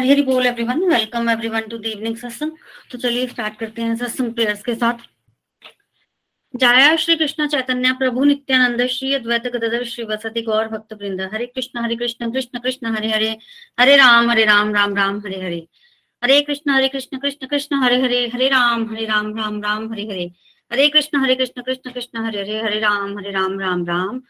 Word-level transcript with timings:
हरी 0.00 0.22
बोल 0.22 0.46
everyone 0.46 0.82
welcome 0.88 1.30
everyone 1.30 1.68
to 1.70 1.78
the 1.78 1.86
evening 1.86 2.16
सत्संग 2.16 2.52
तो 2.90 2.98
चलिए 2.98 3.26
स्टार्ट 3.26 3.58
करते 3.58 3.82
हैं 3.82 3.96
सत्संग 3.96 4.32
प्रेयर्स 4.34 4.62
के 4.62 4.74
साथ। 4.74 5.08
जाया 6.54 6.94
श्री 6.96 7.14
कृष्ण 7.16 7.46
चैतन्य, 7.46 7.92
प्रभु 7.92 8.24
नित्यानंद, 8.24 8.86
श्री 8.86 9.12
अद्वैत 9.14 9.46
गदर 9.46 9.84
श्री 9.84 10.04
वसति 10.04 10.42
गौर 10.42 10.68
भक्त 10.68 10.92
वृंद 10.92 11.20
हरे 11.32 11.46
कृष्ण 11.46 11.80
हरे 11.80 11.96
कृष्ण 11.96 12.30
कृष्ण 12.32 12.58
कृष्ण, 12.58 12.94
हरे 12.96 13.10
हरे 13.10 13.36
हरे 13.80 13.96
राम 13.96 14.30
हरे 14.30 14.44
राम 14.44 14.74
राम 14.74 14.96
राम, 14.96 15.18
हरे 15.18 15.40
हरे। 15.42 15.66
हरे 16.22 16.40
कृष्ण 16.40 16.70
हरे 16.70 16.88
कृष्ण 16.88 17.18
कृष्ण 17.18 17.46
कृष्ण, 17.46 17.76
हरे 17.76 18.00
हरे 18.02 18.26
हरे 18.34 18.48
राम 18.48 18.90
हरे 18.90 19.04
राम 19.06 19.36
राम 19.36 19.62
राम, 19.62 19.92
हरे 19.92 20.02
हरे। 20.02 20.30
हरे 20.70 20.88
कृष्ण 20.88 21.18
हरे 21.18 21.34
कृष्ण 21.34 21.62
कृष्ण 21.62 21.90
कृष्ण, 21.90 22.24
हरे 22.24 22.40
हरे 22.40 22.60
हरे 22.62 22.80
राम 22.80 23.18
हरे 23.18 23.30
राम 23.30 23.58
राम 23.60 23.86
राम। 23.86 24.22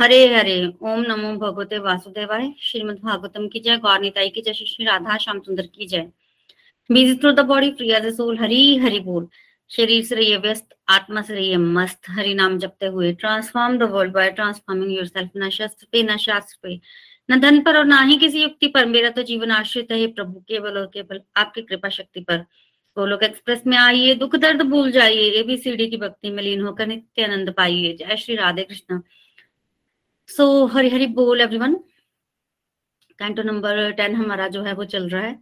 हरे 0.00 0.34
हरे, 0.34 0.72
ओम 0.82 1.00
नमो 1.00 1.32
भगवते 1.36 1.78
वासुदेवाय। 1.78 2.52
श्रीमद 2.60 2.98
भागवतम 3.04 3.48
की 3.48 3.60
जय 3.60 3.76
गौर 3.76 3.98
निताई 4.00 4.28
की 4.28 4.40
जय, 4.40 4.52
श्री 4.52 4.84
राधा 4.84 5.16
श्याम 5.16 5.40
सुंदर 5.40 5.66
की 5.66 5.86
जय। 5.86 6.06
Busy 6.92 7.14
through 7.14 7.32
the 7.32 7.40
body 7.40 7.70
free 7.70 7.90
as 7.90 8.06
soul 8.16 8.38
Hari 8.38 8.76
Hari 8.76 9.00
बोल। 9.00 9.28
शरीर 9.70 10.04
से 10.04 10.14
रहिए 10.14 10.36
व्यस्त, 10.36 10.68
आत्मा 10.88 11.22
से 11.22 11.34
रहिए 11.34 11.56
मस्त। 11.56 12.00
हरि 12.08 12.34
नाम 12.34 12.58
जपते 12.58 12.86
हुए 12.86 13.12
transform 13.12 13.78
the 13.78 13.82
world 13.82 14.12
by 14.12 14.30
transforming 14.30 14.92
yourself 15.06 15.30
न 15.36 15.50
शस्त्र 15.50 15.86
पे, 15.92 16.02
न 16.02 16.16
शास्त्र 16.16 16.58
पे। 16.62 16.80
न 17.30 17.40
धन 17.40 17.60
पर 17.60 17.76
और 17.76 17.84
ना 17.84 18.02
ही 18.02 18.16
किसी 18.16 18.42
युक्ति 18.42 18.68
पर। 18.68 18.86
मेरा 18.86 19.10
तो 19.10 19.22
जीवन 19.22 19.50
आश्रित 19.50 19.92
है 19.92 20.06
प्रभु, 20.06 20.40
केवल 20.40 20.78
और 20.78 20.90
केवल 20.94 21.20
आपकी 21.36 21.62
कृपा 21.62 21.88
शक्ति 21.88 22.20
पर। 22.20 22.36
गोलोक 22.96 23.22
एक्सप्रेस 23.22 23.62
में 23.66 23.78
आइए, 23.78 24.14
दुख 24.14 24.36
दर्द 24.36 24.62
भूल 24.62 24.90
जाइए 24.90 25.30
एबीसीडी 25.30 25.86
की 25.86 25.96
भक्ति 25.96 26.30
में 26.30 26.42
लीन 26.42 26.60
होकर 26.60 26.86
नित्य 26.86 27.24
आनंद 27.24 27.54
पाइए। 27.56 27.96
जय 27.96 28.16
श्री 28.16 28.36
राधे 28.36 28.62
कृष्ण। 28.62 29.02
सो 30.36 30.66
हरी 30.66 30.88
हरी 30.88 31.06
बोल 31.06 31.40
एवरीवन 31.40 31.74
कैंटो 33.18 33.42
नंबर 33.42 33.90
टेन 33.90 34.14
हमारा 34.14 34.48
जो 34.48 34.62
है, 34.62 34.72
वो 34.72 34.84
चल 34.84 35.08
रहा 35.08 35.22
है। 35.22 35.40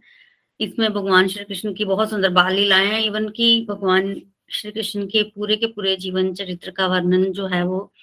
इसमें 0.59 0.93
भगवान 0.93 1.27
श्री 1.27 1.43
कृष्ण 1.43 1.73
की 1.73 1.85
बहुत 1.85 2.09
सुंदर 2.09 2.29
बाल 2.29 2.53
लीलाएँ 2.53 2.87
हैं। 2.87 3.01
इवन 3.01 3.29
की 3.29 3.65
भगवान 3.65 4.21
श्री 4.51 4.71
कृष्ण 4.71 5.05
के 5.07 5.23
पूरे 5.23 5.55
के 5.55 5.67
पूरे 5.67 5.95
जीवन 5.95 6.33
चरित्र 6.33 6.71
का 6.71 6.87
वर्णन 6.87 7.31
जो 7.31 7.47
है, 7.47 7.63
वो 7.63 7.93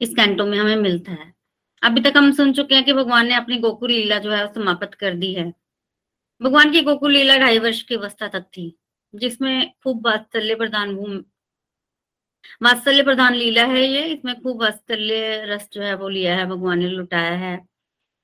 इस 0.00 0.14
कैंटो 0.14 0.46
में 0.46 0.58
हमें 0.58 0.76
मिलता 0.76 1.12
है। 1.12 1.34
अभी 1.82 2.00
तक 2.00 2.12
हम 2.16 2.32
सुन 2.32 2.52
चुके 2.52 2.74
हैं 2.74 2.84
कि 2.84 2.92
भगवान 2.92 3.26
ने 3.26 3.34
अपनी 3.34 3.58
गोकुल 3.58 3.90
लीला 3.90 4.18
जो 4.18 4.30
है 4.30 4.54
समाप्त 4.54 4.94
कर 4.94 5.14
दी 5.14 5.34
है। 5.34 5.52
भगवान 6.42 6.72
की 6.72 6.82
गोकुल 6.82 7.12
लीला 7.12 7.38
ढाई 7.38 7.58
वर्ष 7.58 7.82
की 7.82 7.94
अवस्था 7.94 8.28
तक 8.28 8.40
थी, 8.40 8.78
जिसमें 9.14 9.72
खूब 9.84 10.06
वात्सल्य 10.06 10.54
प्रदान 10.54 10.94
वात्सल्य 12.62 13.02
प्रधान 13.02 13.34
लीला 13.34 13.64
है 13.66 13.86
ये। 13.86 14.04
इसमें 14.06 14.34
खूब 14.42 14.62
वात्सल्य 14.62 15.44
रस 15.48 15.68
जो 15.72 15.82
है 15.82 15.94
वो 15.96 16.08
लिया 16.08 16.36
है, 16.36 16.46
भगवान 16.46 16.78
ने 16.78 16.88
लुटाया 16.88 17.32
है। 17.36 17.58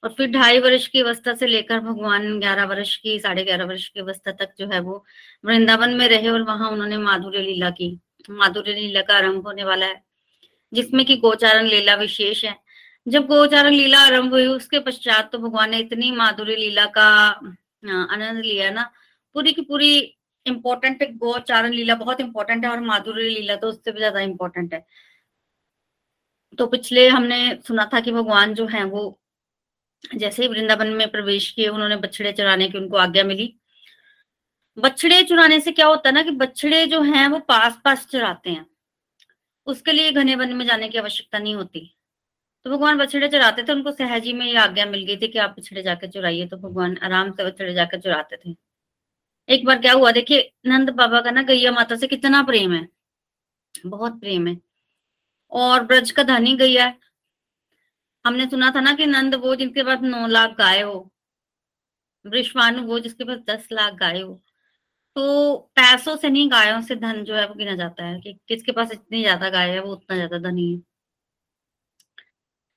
और 0.02 0.10
फिर 0.10 0.30
ढाई 0.30 0.58
वर्ष 0.58 0.86
की 0.88 1.00
अवस्था 1.00 1.34
से 1.34 1.46
लेकर 1.46 1.80
भगवान 1.80 2.38
ग्यारह 2.40 2.64
वर्ष 2.66 2.96
की, 2.96 3.18
साढ़े 3.18 3.44
ग्यारह 3.44 3.64
वर्ष 3.64 3.88
की 3.88 4.00
अवस्था 4.00 4.32
तक 4.32 4.54
जो 4.58 4.66
है 4.68 4.80
वो 4.80 5.04
वृंदावन 5.44 5.94
में 5.94 6.06
रहे 6.08 6.28
और 6.28 6.42
वहाँ 6.42 6.70
उन्होंने 6.70 6.96
माधुर्य 6.98 7.42
लीला 7.42 7.70
की। 7.72 7.98
माधुर्य 8.30 8.72
लीला 8.72 9.00
का 9.02 9.16
आरंभ 9.16 9.46
होने 9.46 9.64
वाला 9.64 9.86
है, 9.86 10.02
जिसमें 10.72 11.04
कि 11.06 11.16
गोचारण 11.16 11.66
लीला 11.66 11.94
विशेष 11.96 12.44
है। 12.44 12.56
जब 13.06 13.26
गोचारण 13.26 13.72
लीला 13.72 14.00
आरंभ 14.00 14.32
हुई, 14.32 14.46
उसके 14.46 14.78
पश्चात 14.80 15.30
तो 15.32 15.38
भगवान 15.38 15.70
ने 15.70 15.78
इतनी 15.78 16.10
माधुर्य 16.12 16.56
लीला 16.56 16.84
का 16.88 17.06
आनंद 17.84 18.44
लिया 18.44 18.70
ना, 18.70 18.90
पूरी 19.34 19.52
की 19.52 19.62
पूरी 19.62 20.14
इंपॉर्टेंट 20.46 21.02
है 21.02 21.12
गोचारण 21.14 21.72
लीला 21.72 21.94
बहुत 21.94 22.20
इंपॉर्टेंट 22.20 22.64
है 22.64 22.70
और 22.70 22.80
माधुर्य 22.82 23.22
लीला 23.22 23.56
तो 23.56 23.68
उससे 23.68 23.92
भी 23.92 23.98
ज़्यादा 23.98 24.20
इम्पोर्टेंट 24.20 24.74
है। 24.74 24.84
तो 26.58 26.66
पिछले 26.66 27.08
हमने 27.08 27.38
सुना 27.66 27.88
था 27.94 28.00
कि 28.00 28.12
भगवान 28.12 28.54
जो 28.54 28.66
है 28.66 28.84
वो 28.84 29.18
जैसे 30.14 30.42
ही 30.42 30.48
वृंदावन 30.48 30.88
में 30.88 31.10
प्रवेश 31.10 31.50
किए, 31.50 31.68
उन्होंने 31.68 31.96
बछड़े 31.96 32.32
चराने 32.32 32.68
की 32.68 32.78
उनको 32.78 32.96
आज्ञा 32.96 33.24
मिली। 33.24 33.54
बछड़े 34.76 35.22
चुराने 35.22 35.58
से 35.60 35.72
क्या 35.72 35.86
होता 35.86 36.08
है 36.08 36.14
ना 36.14 36.22
कि 36.22 36.30
बछड़े 36.32 36.84
जो 36.86 37.00
हैं 37.02 37.26
वो 37.28 37.38
पास 37.38 37.78
पास 37.84 38.06
चराते 38.06 38.50
हैं। 38.50 38.66
उसके 39.66 39.92
लिए 39.92 40.12
घने 40.12 40.34
वन 40.36 40.52
में 40.52 40.64
जाने 40.66 40.88
की 40.88 40.98
आवश्यकता 40.98 41.38
नहीं 41.38 41.54
होती। 41.54 41.80
तो 42.66 42.70
भगवान 42.70 42.98
बछड़े 42.98 43.28
चराते 43.28 43.62
थे, 43.62 43.72
उनको 43.72 43.92
सहजी 43.92 44.32
में 44.32 44.46
ये 44.46 44.56
आज्ञा 44.58 44.86
मिल 44.86 45.04
गई 45.06 45.16
थी 45.16 45.28
कि 45.28 45.38
आप 45.38 45.54
बछड़े 45.58 45.82
जाकर 45.82 46.10
चुराइए। 46.10 46.46
तो 46.46 46.56
भगवान 46.58 46.96
आराम 47.02 47.30
से 47.32 47.44
बछड़े 47.44 47.72
जाकर 47.74 48.00
चुराते 48.00 48.36
थे। 48.36 48.54
एक 49.48 49.64
बार 49.66 49.78
क्या 49.78 49.92
हुआ, 49.92 50.10
देखिए, 50.12 50.52
नंद 50.66 50.90
बाबा 50.92 51.20
का 51.20 51.30
ना 51.30 51.42
गैया 51.44 51.72
माता 51.72 51.96
से 51.96 52.06
कितना 52.08 52.42
प्रेम 52.42 52.72
है। 52.72 52.86
बहुत 53.86 54.20
प्रेम 54.20 54.46
है। 54.48 54.56
और 55.52 55.84
ब्रज 55.86 56.10
का 56.10 56.22
धनी 56.24 56.56
गैया 56.56 56.86
है। 56.86 56.98
हमने 58.24 58.46
सुना 58.46 58.70
था 58.70 58.80
ना 58.80 58.92
कि 58.94 59.06
नंद 59.06 59.34
वो 59.36 59.54
जिनके 59.56 59.82
पास 59.84 60.00
नौ 60.02 60.26
लाख 60.28 60.56
गाय 60.58 60.80
हो 60.82 60.98
वृषवानु 62.24 62.82
वो 62.86 62.98
जिसके 63.00 63.24
पास 63.24 63.38
दस 63.48 63.68
लाख 63.72 63.94
गाय 63.94 64.20
हो 64.20 64.32
तो 65.16 65.56
पैसों 65.76 66.16
से 66.16 66.30
नहीं, 66.30 66.50
गायों 66.50 66.80
से 66.82 66.96
धन 66.96 67.22
जो 67.24 67.34
है 67.36 67.46
वो 67.48 67.54
गिना 67.54 67.76
जाता 67.76 68.04
है 68.04 68.20
कि 68.20 68.32
किसके 68.48 68.72
पास 68.72 68.92
इतनी 68.92 69.22
ज़्यादा 69.22 69.50
गाय 69.50 69.70
है, 69.70 69.80
वो 69.80 69.92
उतना 69.92 70.16
ज़्यादा 70.16 70.38
धनी 70.40 70.72
है। 70.74 70.80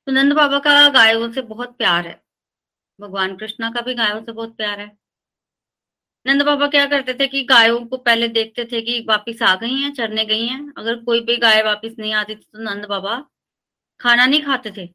तो 0.07 0.11
नंद 0.11 0.33
बाबा 0.33 0.59
का 0.59 0.87
गायों 0.91 1.31
से 1.31 1.41
बहुत 1.43 1.77
प्यार 1.77 2.07
है। 2.07 2.19
भगवान 2.99 3.35
कृष्णा 3.37 3.69
का 3.71 3.81
भी 3.81 3.93
गायों 3.95 4.21
से 4.23 4.31
बहुत 4.31 4.55
प्यार 4.57 4.79
है। 4.79 4.87
नंद 6.25 6.41
बाबा 6.41 6.67
क्या 6.67 6.85
करते 6.85 7.13
थे 7.13 7.27
कि 7.27 7.41
गायों 7.45 7.79
को 7.87 7.97
पहले 7.97 8.27
देखते 8.27 8.63
थे 8.65 8.81
कि 8.81 8.99
वापिस 9.09 9.41
आ 9.43 9.55
गई 9.55 9.73
हैं, 9.73 9.91
चरने 9.93 10.25
गई 10.25 10.45
हैं। 10.47 10.73
अगर 10.77 10.95
कोई 11.03 11.19
भी 11.21 11.35
गाय 11.37 11.61
वापिस 11.63 11.97
नहीं 11.99 12.13
आती 12.13 12.35
थी 12.35 12.45
तो 12.53 12.63
नंद 12.63 12.85
बाबा 12.85 13.17
खाना 13.99 14.25
नहीं 14.25 14.41
खाते 14.43 14.71
थे। 14.71 14.85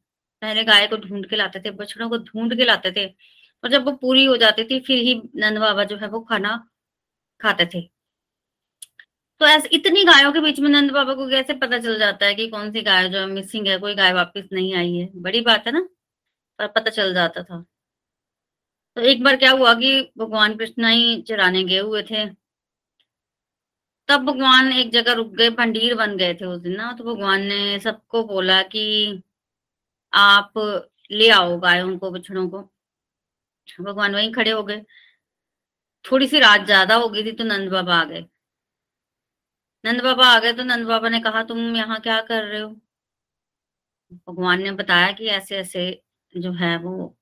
पहले 0.42 0.64
गाय 0.64 0.86
को 0.86 0.96
ढूंढ 0.96 1.26
के 1.26 1.36
लाते 1.36 1.60
थे, 1.60 1.70
बछड़ों 1.70 2.08
को 2.08 2.18
ढूंढ 2.18 2.56
के 2.56 2.64
लाते 2.64 2.92
थे 2.92 3.06
और 3.06 3.70
जब 3.70 3.84
वो 3.84 3.92
पूरी 3.92 4.24
हो 4.24 4.36
जाती 4.36 4.64
थी, 4.64 4.80
फिर 4.80 4.98
ही 4.98 5.14
नंद 5.36 5.58
बाबा 5.58 5.84
जो 5.84 5.96
है 5.96 6.08
वो 6.08 6.20
खाना 6.20 6.56
खाते 7.40 7.66
थे। 7.74 7.80
तो 9.40 9.46
ऐसे 9.46 9.68
इतनी 9.72 10.04
गायों 10.04 10.32
के 10.32 10.40
बीच 10.40 10.60
में 10.60 10.68
नंद 10.70 10.90
बाबा 10.90 11.14
को 11.14 11.28
कैसे 11.30 11.54
पता 11.54 11.78
चल 11.78 11.98
जाता 11.98 12.26
है 12.26 12.34
कि 12.34 12.48
कौन 12.48 12.72
सी 12.72 12.82
गाय 12.82 13.08
जो 13.08 13.18
है 13.18 13.26
मिसिंग 13.26 13.66
है, 13.68 13.78
कोई 13.78 13.94
गाय 13.94 14.12
वापिस 14.12 14.44
नहीं 14.52 14.74
आई 14.74 14.94
है? 14.96 15.08
बड़ी 15.16 15.40
बात 15.40 15.66
है 15.66 15.72
ना? 15.72 15.88
पर 16.58 16.66
पता 16.68 16.90
चल 16.90 17.14
जाता 17.14 17.42
था। 17.42 17.64
तो 18.96 19.02
एक 19.02 19.22
बार 19.24 19.36
क्या 19.36 19.50
हुआ 19.52 19.72
कि 19.74 20.00
भगवान 20.18 20.56
कृष्ण 20.56 20.88
ही 20.88 21.20
चराने 21.22 21.62
गए 21.64 21.78
हुए 21.78 22.02
थे। 22.02 22.24
तब 24.08 24.24
भगवान 24.24 24.72
एक 24.72 24.90
जगह 24.92 25.12
रुक 25.12 25.28
गए 25.34 25.50
पंडीर 25.52 25.94
बन 25.94 26.16
गए 26.16 26.34
थे 26.34 26.44
उस 26.46 26.60
दिन 26.60 26.76
ना। 26.76 26.92
तो 26.92 27.04
भगवान 27.04 27.42
ने 27.42 27.78
सबको 27.80 28.22
बोला 28.24 28.60
कि 28.64 28.84
आप 30.12 30.52
ले 31.10 31.28
आओ 31.30 31.58
गायों 31.60 31.96
को, 31.98 32.10
बछड़ों 32.10 32.48
को। 32.48 32.62
भगवान 33.80 34.14
वहीं 34.14 34.32
खड़े 34.32 34.50
हो 34.50 34.62
गए। 34.62 34.82
थोड़ी 36.04 36.26
सी 36.28 36.38
रात 36.40 36.64
ज़्यादा 36.66 36.94
हो 36.96 37.08
गई 37.08 37.24
थी 37.24 37.32
तो 37.32 37.44
नंद 37.44 37.70
बाबा 37.72 37.94
आ 37.96 38.04
गए। 38.04 38.24
नंद 39.84 40.02
बाबा 40.02 40.26
आ 40.26 40.38
गए 40.40 40.52
तो 40.52 40.62
नंद 40.64 40.86
बाबा 40.86 41.08
ने 41.08 41.20
कहा, 41.20 41.42
तुम 41.44 41.76
यहाँ 41.76 42.00
क्या 42.00 42.20
कर 42.22 42.44
रहे 42.44 42.60
हो? 42.60 42.68
भगवान 44.28 44.62
ने 44.62 44.70
बताया 44.72 45.10
कि 45.12 45.26
ऐसे 45.30 45.56
ऐसे 45.58 45.90
जो 46.34 46.52
है 46.54 46.76
वो 46.78 47.16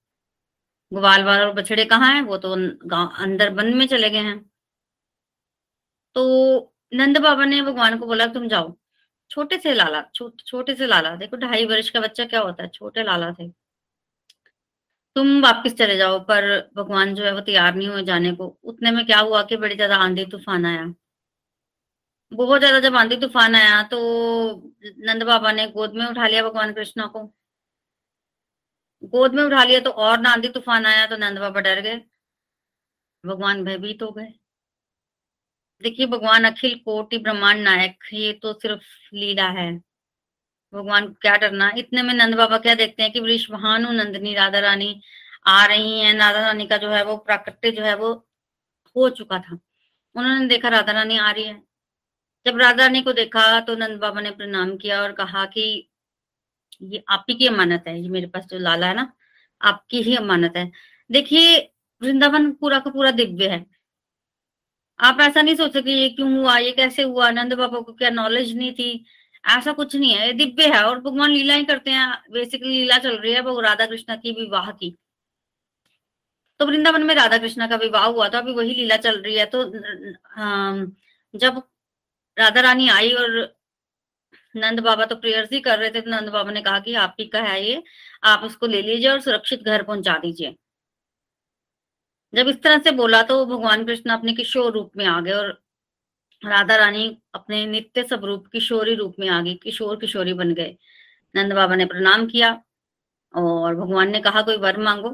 ग्वाल 0.93 1.25
वाल 1.25 1.40
और 1.40 1.52
बछड़े 1.55 1.85
कहाँ 1.87 2.12
हैं? 2.14 2.23
वो 2.23 2.37
तो 2.38 2.52
अंदर 2.52 3.50
वन 3.55 3.75
में 3.75 3.87
चले 3.88 4.11
गए 4.11 4.19
हैं। 4.20 4.38
तो 6.17 6.73
नंद 6.93 7.19
बाबा 7.20 7.44
ने 7.44 7.61
भगवान 7.62 7.99
को 7.99 8.06
बोला 8.06 8.26
तुम 8.29 8.46
जाओ। 8.49 8.75
छोटे 9.31 9.58
से 9.58 9.75
लाला 9.75 10.02
छो, 10.14 10.29
छोटे 10.46 10.75
से 10.75 10.87
लाला 10.87 11.14
देखो 11.17 11.37
ढाई 11.38 11.64
वर्ष 11.67 11.90
का 11.90 12.00
बच्चा 12.00 12.25
क्या 12.26 12.40
होता 12.40 12.62
है? 12.62 12.69
छोटे 12.70 13.02
लाला 13.05 13.31
थे। 13.32 13.50
तुम 15.17 15.40
वापस 15.43 15.73
चले 15.75 15.96
जाओ 15.96 16.19
पर 16.25 16.44
भगवान 16.76 17.14
जो 17.14 17.25
है 17.25 17.32
वो 17.34 17.41
तैयार 17.43 17.75
नहीं 17.75 17.88
हुए 17.88 18.02
जाने 18.05 18.32
को। 18.34 18.46
उतने 18.64 18.91
में 18.91 19.05
क्या 19.06 19.19
हुआ 19.20 19.43
कि 19.44 19.56
बड़ी 19.58 19.75
ज़्यादा 19.75 19.96
आंधी 19.99 20.25
तूफ़ान 20.26 20.67
आया। 20.67 20.93
बहुत 22.32 22.58
ज़्यादा 22.61 22.79
जब 22.81 22.96
आंधी 22.96 23.17
तूफ़ान 23.17 23.55
आया 23.55 23.82
तो 23.84 23.99
नंद 25.02 25.23
बाबा 25.25 25.52
ने 25.52 25.67
गोद 25.69 25.94
में 25.94 26.05
उठा 26.06 26.26
लिया 26.26 26.43
भगवान 26.43 26.73
कृष्णा 26.73 27.06
को। 27.06 27.20
गोद 29.03 29.35
में 29.35 29.43
उठा 29.43 29.65
लिया 29.65 29.81
तो 29.81 29.91
और 29.91 30.21
नांदी 30.21 30.49
तूफ़ान 30.49 30.87
आया 30.87 31.06
तो 31.06 31.17
नंद 31.17 31.39
बाबा 31.39 31.61
डर 31.61 31.81
गए। 31.81 31.97
भगवान 33.25 33.65
भयभीत 33.65 34.03
हो 34.03 34.11
गए। 34.11 34.33
देखिए, 35.83 36.06
भगवान 36.06 36.45
अखिल 36.45 36.75
कोटि 36.79 37.19
ब्रह्मांड 37.19 37.61
नायक, 37.62 37.99
ये 38.12 38.33
तो 38.33 38.53
सिर्फ़ 38.53 39.15
लीला 39.15 39.49
है। 39.49 39.73
भगवान 40.73 41.06
क्या 41.12 41.37
डरना? 41.37 41.71
इतने 41.79 42.03
में 42.03 42.15
नंद 42.15 42.35
बाबा 42.35 42.59
क्या 42.59 42.75
देखते 42.75 43.03
हैं 43.03 43.12
कि 43.12 43.21
वृषभानु 43.21 43.91
नंदनी, 43.93 44.35
राधा 44.35 44.59
रानी 44.59 45.01
आ 45.47 45.65
रही 45.67 46.01
हैं। 46.01 46.15
राधा 46.15 46.41
रानी 46.41 46.67
का 46.67 46.77
जो 46.77 46.91
है 46.91 47.05
वो 47.05 47.17
प्राकृत्य 47.17 47.71
जो 47.71 47.83
है 47.85 47.94
वो 47.97 48.12
हो 48.97 49.09
चुका 49.11 49.39
था। 49.39 49.59
उन्होंने 50.17 50.47
देखा 50.49 50.69
राधा 50.69 50.93
रानी 50.93 51.19
आ 51.19 51.31
रही 51.31 51.44
है। 51.44 51.62
जब 52.47 52.59
राधा 52.59 52.83
रानी 52.85 53.03
को 53.03 53.12
देखा 53.12 53.61
तो 53.61 53.75
नंद 53.77 53.99
बाबा 54.01 54.21
ने 54.21 54.31
प्रणाम 54.31 54.77
किया 54.77 55.03
और 55.03 55.12
कहा 55.12 55.44
कि 55.47 55.89
ये 56.81 57.03
आप 57.09 57.25
ही 57.31 57.35
की 57.35 57.47
अमानत 57.47 57.85
है, 57.89 58.01
ये 58.03 58.09
मेरे 58.09 58.27
पास 58.27 58.47
जो 58.47 58.59
लाला 58.59 58.87
है 58.87 58.95
ना, 58.95 59.13
आपकी 59.61 60.03
ही 60.03 60.15
अमानत 60.17 60.57
है। 60.57 60.71
देखिए, 61.11 61.59
वृंदावन 62.03 62.51
पूरा 62.53 62.79
का 62.79 62.91
पूरा 62.91 63.11
दिव्य 63.13 63.49
है। 63.49 63.65
आप 64.99 65.21
ऐसा 65.21 65.43
नहीं 65.43 65.55
सोच 65.57 65.73
सके 65.73 65.93
ये 65.93 66.09
क्यों 66.11 66.33
हुआ, 66.33 66.57
ये 66.59 66.73
कैसे 66.73 67.03
हुआ, 67.03 67.31
नंद 67.31 67.53
बाबा 67.55 67.81
को 67.81 67.93
क्या 67.93 68.11
नॉलेज 68.11 68.57
नहीं 68.57 68.73
थी, 68.75 69.05
ऐसा 69.45 69.73
कुछ 69.73 69.95
नहीं 69.97 70.13
है। 70.13 70.27
ये 70.27 70.33
दिव्य 70.35 70.67
है 70.73 70.83
और 70.85 71.01
भगवान 71.01 71.31
लीला 71.31 71.55
ही 71.55 71.65
करते 71.65 71.91
हैं 71.91 72.09
बेसिकली 72.33 72.71
लीला 72.71 72.99
चल 72.99 73.17
रही 73.19 73.33
है 73.33 73.41
वो 73.43 73.61
राधा 73.61 73.87
कृष्णा 73.87 74.17
की 74.17 74.33
विवाह 74.33 74.71
की। 74.73 74.97
तो 76.61 76.67
वृंदावन 76.67 77.03
में 77.03 77.15
राधा 77.15 77.39
कृष्णा 77.39 77.67
का 77.67 77.77
विवाह 77.77 78.05
हुआ 78.07 78.29
था 78.29 78.39
अभी 78.39 78.53
वही 78.55 78.75
लीला 78.75 78.97
चल 78.99 79.21
रही 79.23 79.37
है। 79.37 79.45
तो 79.47 79.65
जब 81.35 81.63
राधा 82.37 82.61
रानी 82.61 82.89
आई 82.89 83.13
और 83.13 83.37
नंद 84.55 84.81
बाबा 84.81 85.05
तो 85.05 85.17
प्रेयर्स 85.17 85.53
ही 85.53 85.61
कर 85.61 85.79
रहे 85.79 85.91
थे 85.91 86.00
तो 86.00 86.11
नंद 86.11 86.29
बाबा 86.29 86.50
ने 86.53 86.61
कहा 86.62 86.79
कि 86.81 86.95
आप 86.97 87.17
ही 87.21 87.27
का 87.27 87.41
है 87.41 87.62
ये, 87.65 87.83
आप 88.25 88.45
उसको 88.45 88.67
ले 88.67 88.83
लीजिए 88.83 89.11
और 89.11 89.21
सुरक्षित 89.21 89.62
घर 89.62 89.83
पहुँचा 89.83 90.17
दीजिए। 90.19 90.55
जब 92.33 92.49
इस 92.49 92.62
तरह 92.62 92.79
से 92.79 92.91
बोला 92.93 93.23
तो 93.23 93.45
भगवान 93.47 93.85
कृष्ण 93.87 94.11
अपने 94.11 94.33
किशोर 94.33 94.73
रूप 94.73 94.91
में 94.97 95.05
आ 95.06 95.21
गए 95.21 95.33
और 95.33 95.49
राधा 96.43 96.77
रानी 96.77 97.06
अपने 97.35 97.65
नित्य 97.67 98.03
स्वरूप, 98.03 98.47
किशोरी 98.47 98.95
रूप 98.95 99.15
में 99.19 99.29
आ 99.29 99.41
गई 99.43 99.55
किशोर 99.55 99.97
किशोरी 99.97 100.33
बन 100.35 100.53
गए। 100.55 100.77
नंद 101.35 101.53
बाबा 101.53 101.75
ने 101.75 101.85
प्रणाम 101.87 102.27
किया 102.27 102.51
और 103.35 103.75
भगवान 103.75 104.11
ने 104.11 104.21
कहा, 104.21 104.43
कोई 104.43 104.56
वर 104.56 104.79
मांगो? 104.79 105.11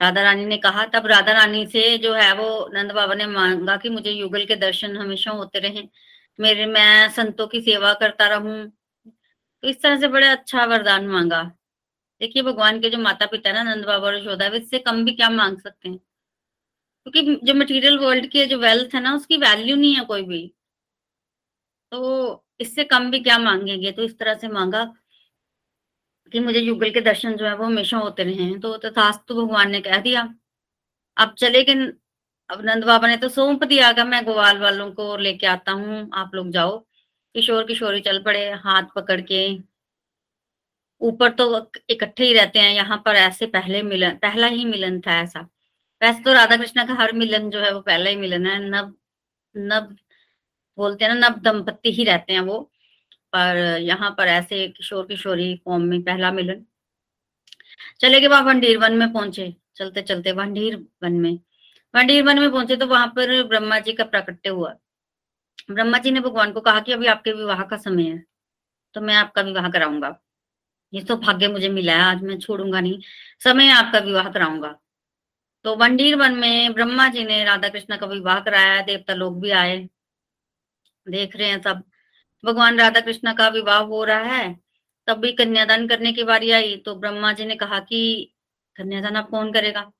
राधा 0.00 0.22
रानी 0.22 0.44
ने 0.46 0.56
कहा, 0.58 0.84
तब 0.86 1.06
राधा 1.06 1.32
रानी 1.32 1.66
से 1.66 1.96
जो 1.98 2.12
है 2.14 2.32
वो 2.34 2.68
नंद 2.74 2.92
बाबा 2.92 3.14
ने 3.14 3.26
मांगा 3.26 3.76
कि 3.76 3.88
मुझे 3.88 4.10
युगल 4.10 4.44
के 4.46 4.56
दर्शन 4.56 4.96
हमेशा 4.96 5.30
होते 5.30 5.58
रहे। 5.58 5.82
मेरे, 6.38 6.66
मैं 6.66 7.08
संतों 7.08 7.46
की 7.46 7.60
सेवा 7.60 7.94
करता 7.94 8.26
रहूँ। 8.28 8.68
तो 9.62 9.68
इस 9.68 9.82
तरह 9.82 10.00
से 10.00 10.08
बड़े 10.08 10.28
अच्छा 10.28 10.64
वरदान 10.64 11.06
मांगा। 11.08 11.42
देखिए, 12.20 12.42
भगवान 12.42 12.80
के 12.80 12.90
जो 12.90 12.98
माता 12.98 13.26
पिता 13.26 13.52
ना, 13.52 13.62
नंद 13.62 13.84
बाबा 13.84 14.06
और 14.06 14.16
यशोदा 14.16 14.46
इससे 14.46 14.78
कम 14.78 15.04
भी 15.04 15.12
क्या 15.12 15.30
मांग 15.30 15.58
सकते 15.58 15.88
हैं? 15.88 15.98
क्योंकि 17.06 17.40
जो 17.44 17.54
मटेरियल 17.54 17.98
वर्ल्ड 17.98 18.26
के 18.26 18.46
जो 18.46 18.58
वेल्थ 18.58 18.94
है 18.94 19.00
ना, 19.00 19.14
उसकी 19.14 19.36
वैल्यू 19.36 19.76
नहीं 19.76 19.94
है 19.94 20.04
कोई 20.04 20.22
भी। 20.22 20.54
तो 21.92 22.44
इससे 22.60 22.84
कम 22.84 23.10
भी 23.10 23.20
क्या 23.20 23.38
मांगेंगे? 23.38 23.92
तो 23.92 24.02
इस 24.02 24.18
तरह 24.18 24.34
से 24.34 24.48
मांगा 24.48 24.84
कि 26.32 26.40
मुझे 26.40 26.60
युगल 26.60 26.90
के 26.90 27.00
दर्शन 27.00 27.36
जो 27.36 27.46
है, 27.46 27.54
वो 27.56 27.64
हमेशा 27.64 27.98
होते 27.98 28.24
रहे। 28.24 28.58
तो 28.58 28.76
तथास्तु 28.76 29.34
भगवान 29.34 29.70
ने 29.70 29.80
कह 29.80 29.98
दिया 29.98 30.34
अब 31.16 31.34
चले 31.34 31.64
कि 31.64 31.74
अब 32.50 32.60
नंद 32.64 32.84
बाबा 32.84 33.08
ने 33.08 33.16
तो 33.16 33.28
सौंप 33.28 33.64
दिया 33.64 33.90
कि 33.92 34.02
मैं 34.04 34.24
गोवाल 34.24 34.58
वालों 34.58 34.90
को 34.92 35.16
लेके 35.18 35.46
आता 35.46 35.72
हूँ, 35.72 36.08
आप 36.14 36.34
लोग 36.34 36.50
जाओ। 36.50 36.78
किशोर 37.34 37.64
किशोरी 37.66 38.00
चल 38.00 38.22
पड़े, 38.24 38.50
हाथ 38.52 38.82
पकड़ 38.96 39.20
के। 39.22 39.42
ऊपर 41.00 41.30
तो 41.32 41.44
इकट्ठे 41.90 42.24
ही 42.24 42.32
रहते 42.34 42.58
हैं, 42.58 42.72
यहाँ 42.74 43.02
पर 43.06 43.16
ऐसे 43.16 43.46
पहले 43.48 43.82
मिलन, 43.82 44.16
पहला 44.22 44.46
ही 44.46 44.64
मिलन 44.64 45.00
था 45.00 45.18
ऐसा। 45.22 45.40
वैसे 46.02 46.22
तो 46.24 46.32
राधा 46.32 46.56
कृष्ण 46.56 46.86
का 46.88 46.94
हर 46.94 47.12
मिलन 47.14 47.50
जो 47.50 47.60
है 47.60 47.72
वो 47.74 47.80
पहला 47.80 48.10
ही 48.10 48.16
मिलन 48.16 48.46
है 48.46 48.58
नव 48.60 48.92
नव 49.54 49.94
बोलते 50.78 51.04
हैं 51.04 51.14
ना 51.14 51.28
नव 51.28 51.38
दंपत्ति 51.42 51.92
ही 51.92 52.04
रहते 52.04 52.32
हैं 52.32 52.40
वो। 52.40 52.60
पर 53.32 53.56
यहाँ 53.82 54.10
पर 54.18 54.28
ऐसे 54.28 54.66
किशोर 54.68 55.06
किशोरी 55.06 55.54
फॉर्म 55.64 55.82
में 55.84 56.02
पहला 56.02 56.30
मिलन। 56.32 56.64
चले 58.00 58.20
गए 58.20 58.26
वहाँ 58.28 58.42
वनडीर 58.44 58.78
वन 58.78 58.96
में 58.98 59.12
पहुँचे 59.12 59.54
चलते 59.76 60.02
चलते 60.02 60.32
वनडीर 60.32 60.76
वन 61.02 61.12
में। 61.14 61.38
वनडीर 61.94 62.22
वन 62.24 62.38
में 62.38 62.50
पहुँचे 62.50 62.76
तो 62.76 62.86
वहाँ 62.86 63.06
पर 63.16 63.42
ब्रह्मा 63.44 63.78
जी 63.80 63.92
का 63.92 64.04
प्राकट्य 64.06 64.50
हुआ। 64.50 64.74
ब्रह्मा 65.70 65.98
जी 65.98 66.10
ने 66.10 66.20
भगवान 66.20 66.52
को 66.52 66.60
कहा 66.60 66.80
कि 66.80 66.92
अभी 66.92 67.06
आपके 67.08 67.32
विवाह 67.34 67.62
का 67.64 67.76
समय 67.78 68.02
है 68.04 68.22
तो 68.94 69.00
मैं 69.00 69.14
आपका 69.16 69.42
विवाह 69.42 69.68
कराऊँगा। 69.70 70.18
ये 70.92 71.00
तो 71.02 71.16
भाग्य 71.18 71.48
मुझे 71.48 71.68
मिला 71.70 71.92
है, 71.94 72.02
आज 72.02 72.22
मैं 72.22 72.38
छोड़ूँगा 72.38 72.80
नहीं, 72.80 73.00
समय 73.40 73.70
आपका 73.70 73.98
विवाह 74.00 74.30
कराऊँगा। 74.30 74.74
तो 75.64 75.74
वंडीर 75.76 76.16
वन 76.16 76.34
में 76.34 76.72
ब्रह्मा 76.74 77.08
जी 77.08 77.24
ने 77.24 77.42
राधा 77.44 77.68
कृष्ण 77.68 77.96
का 77.96 78.06
विवाह 78.06 78.40
कराया, 78.40 78.80
देवता 78.82 79.14
लोग 79.14 79.40
भी 79.40 79.50
आए, 79.52 79.78
देख 81.06 81.36
रहे 81.36 81.48
हैं 81.48 81.60
सब। 81.62 81.82
भगवान 82.44 82.78
राधा 82.78 83.00
कृष्ण 83.00 83.32
का 83.34 83.48
विवाह 83.50 83.78
हो 83.80 84.02
रहा 84.04 84.22
है, 84.24 84.54
तब 85.08 85.18
भी 85.18 85.32
कन्यादान 85.34 85.86
करने 85.88 86.12
की 86.12 86.24
बारी 86.24 86.50
आई 86.52 86.76
तो 86.78 86.94
ब्रह्मा 86.96 87.32
जी 87.32 87.46
ने 87.46 87.56
कहा 87.56 87.78
कि 87.80 88.34
कन्यादान 88.76 89.16
आप 89.16 89.28
कौन 89.30 89.52
करेगा? 89.52 89.90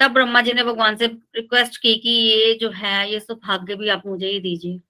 तब 0.00 0.10
ब्रह्मा 0.10 0.40
जी 0.40 0.52
ने 0.52 0.64
भगवान 0.64 0.96
से 0.96 1.06
रिक्वेस्ट 1.06 1.76
की 1.76 1.94
कि 1.96 2.10
ये 2.10 2.54
जो 2.54 2.70
है, 2.70 3.10
ये 3.12 3.20
सौभाग्य 3.20 3.74
भी 3.74 3.88
आप 3.88 4.02
मुझे 4.06 4.26
ही 4.26 4.40
दीजिए। 4.40 4.80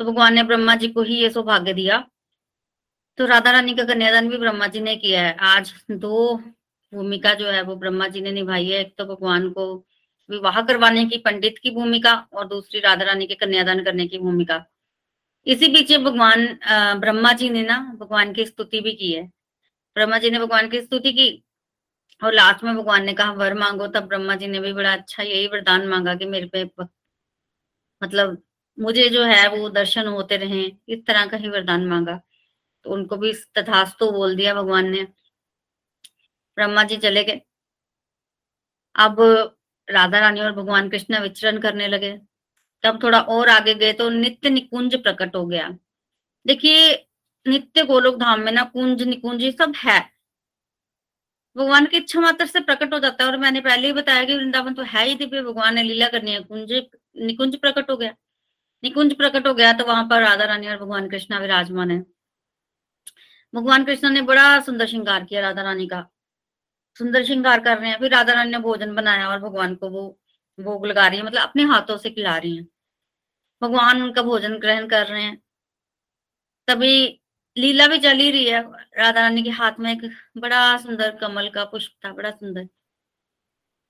तो 0.00 0.04
भगवान 0.04 0.34
ने 0.34 0.42
ब्रह्मा 0.42 0.74
जी 0.76 0.88
को 0.88 1.02
ही 1.02 1.16
ये 1.16 1.30
सौभाग्य 1.30 1.72
दिया। 1.74 2.04
तो 3.18 3.26
राधा 3.26 3.50
रानी 3.50 3.74
का 3.74 3.84
कन्यादान 3.84 4.28
भी 4.28 4.36
ब्रह्मा 4.38 4.66
जी 4.66 4.80
ने 4.80 4.96
किया 4.96 5.22
है। 5.22 5.36
आज 5.40 5.72
दो 5.90 6.36
भूमिका 6.92 7.34
जो 7.34 7.46
है, 7.46 7.62
वो 7.62 7.76
ब्रह्मा 7.76 8.08
जी 8.08 8.20
ने 8.20 8.32
निभाई 8.32 8.68
है। 8.68 8.80
एक 8.80 8.94
तो 8.98 9.04
भगवान 9.04 9.50
को 9.50 9.74
विवाह 10.28 10.60
करवाने 10.62 11.04
की, 11.04 11.16
पंडित 11.18 11.58
की 11.58 11.70
भूमिका 11.70 12.14
और 12.32 12.48
दूसरी 12.48 12.80
राधा 12.80 13.04
रानी 13.04 13.26
के 13.26 13.34
कन्यादान 13.34 13.84
करने 13.84 14.06
की 14.06 14.18
भूमिका। 14.18 14.64
इसी 15.46 15.68
बीच 15.68 15.92
भगवान 15.92 16.46
ब्रह्मा 17.00 17.32
जी 17.32 17.50
ने 17.50 17.62
ना 17.62 17.78
भगवान 18.00 18.32
की 18.32 18.46
स्तुति 18.46 18.80
भी 18.80 18.92
की 18.92 19.12
है। 19.12 19.24
ब्रह्मा 19.96 20.18
जी 20.18 20.30
ने 20.30 20.38
भगवान 20.38 20.68
की 20.68 20.80
स्तुति 20.80 21.12
की। 21.12 21.28
और 22.22 22.34
लास्ट 22.34 22.64
में 22.64 22.76
भगवान 22.76 23.04
ने 23.04 23.12
कहा, 23.14 23.32
वर 23.32 23.54
मांगो 23.54 23.86
तब 23.86 24.06
ब्रह्मा 24.08 24.36
जी 24.36 24.46
ने 24.46 24.60
भी 24.60 24.72
बड़ा 24.72 24.92
अच्छा 24.92 25.22
यही 25.22 25.46
वरदान 25.46 25.88
मांगा 25.88 26.14
कि 26.14 26.26
मेरे 26.26 26.46
पे 26.46 26.64
मतलब 28.02 28.42
मुझे 28.78 29.08
जो 29.08 29.22
है 29.24 29.48
वो 29.48 29.68
दर्शन 29.68 30.06
होते 30.06 30.36
रहे, 30.36 30.62
इस 30.88 31.06
तरह 31.06 31.26
का 31.26 31.36
ही 31.36 31.48
वरदान 31.48 31.86
मांगा। 31.86 32.20
तो 32.84 32.90
उनको 32.90 33.16
भी 33.16 33.32
तथास्तु 33.58 34.10
बोल 34.10 34.36
दिया 34.36 34.54
भगवान 34.54 34.90
ने। 34.90 35.02
ब्रह्मा 36.56 36.84
जी 36.84 36.96
चले 36.96 37.24
गए। 37.24 37.40
अब 38.94 39.16
राधा 39.90 40.18
रानी 40.20 40.40
और 40.40 40.52
भगवान 40.52 40.88
कृष्ण 40.90 41.20
विचरण 41.20 41.58
करने 41.58 41.88
लगे। 41.88 42.20
तब 42.82 43.02
थोड़ा 43.02 43.20
और 43.20 43.48
आगे 43.48 43.74
गए 43.74 43.92
तो 43.92 44.08
नित्य 44.10 44.50
निकुंज 44.50 45.02
प्रकट 45.02 45.36
हो 45.36 45.46
गया। 45.46 45.68
देखिए, 46.46 47.08
नित्य 47.46 47.84
गोलोक 47.84 48.16
धाम 48.16 48.40
में 48.40 48.52
ना 48.52 48.64
कुंज, 48.64 49.02
निकुंज 49.02 49.44
सब 49.58 49.72
है। 49.76 50.11
भगवान 51.56 51.86
की 51.86 51.96
इच्छा 51.96 52.20
मात्र 52.20 52.46
से 52.46 52.60
प्रकट 52.60 52.92
हो 52.94 52.98
जाता 52.98 53.24
है। 53.24 53.30
और 53.30 53.36
मैंने 53.38 53.60
पहले 53.60 53.86
ही 53.86 53.92
बताया 53.92 54.24
कि 54.24 54.36
वृंदावन 54.36 54.74
तो 54.74 54.82
है 54.84 55.04
ही 55.06 55.14
दिव्य, 55.14 55.42
भगवान 55.42 55.74
ने 55.74 55.82
लीला 55.82 56.08
करनी 56.08 56.32
है। 56.32 56.40
कुंज, 56.40 56.72
निकुंज 57.16 57.56
प्रकट 57.56 57.90
हो 57.90 57.96
गया। 57.96 58.14
निकुंज 58.82 59.14
प्रकट 59.16 59.46
हो 59.46 59.54
गया 59.54 59.72
तो 59.72 59.84
वहाँ 59.84 60.06
पर 60.10 60.22
राधा 60.22 60.44
रानी 60.44 60.68
और 60.68 60.76
भगवान 60.78 61.08
कृष्णा 61.10 61.38
विराजमान 61.38 61.90
है। 61.90 62.00
भगवान 63.54 63.84
कृष्ण 63.84 64.10
ने 64.10 64.22
बड़ा 64.22 64.60
सुंदर 64.60 64.86
श्रृंगार 64.86 65.24
किया 65.24 65.40
राधा 65.40 65.62
रानी 65.62 65.86
का। 65.86 66.06
सुंदर 66.96 67.24
श्रृंगार 67.24 67.60
कर 67.60 67.78
रहे 67.78 67.90
हैं। 67.90 67.98
फिर 67.98 68.10
राधा 68.10 68.32
रानी 68.32 68.50
ने 68.50 68.58
भोजन 68.58 68.94
बनाया 68.94 69.28
और 69.28 69.38
भगवान 69.40 69.74
को 69.74 69.88
वो 69.90 70.08
भोग 70.58 70.86
लगा 70.86 71.06
रही 71.06 71.18
है 71.18 71.24
मतलब 71.24 71.42
अपने 71.42 71.62
हाथों 71.64 71.96
से 71.98 72.10
खिला 72.10 72.36
रही 72.38 72.56
है। 72.56 72.64
भगवान 73.62 74.02
उनका 74.02 74.22
भोजन 74.22 74.58
ग्रहण 74.58 74.88
कर 74.88 75.06
रहे 75.06 75.22
हैं। 75.22 75.42
तभी 76.68 77.21
लीला 77.56 77.86
भी 77.86 77.98
चल 77.98 78.16
ही 78.16 78.30
रही 78.30 78.44
है, 78.46 78.60
राधा 78.98 79.20
रानी 79.20 79.42
के 79.42 79.50
हाथ 79.50 79.72
में 79.80 79.90
एक 79.92 80.02
बड़ा 80.38 80.76
सुंदर 80.78 81.16
कमल 81.16 81.48
का 81.50 81.64
पुष्प 81.64 81.92
था, 82.04 82.12
बड़ा 82.12 82.30
सुंदर। 82.30 82.68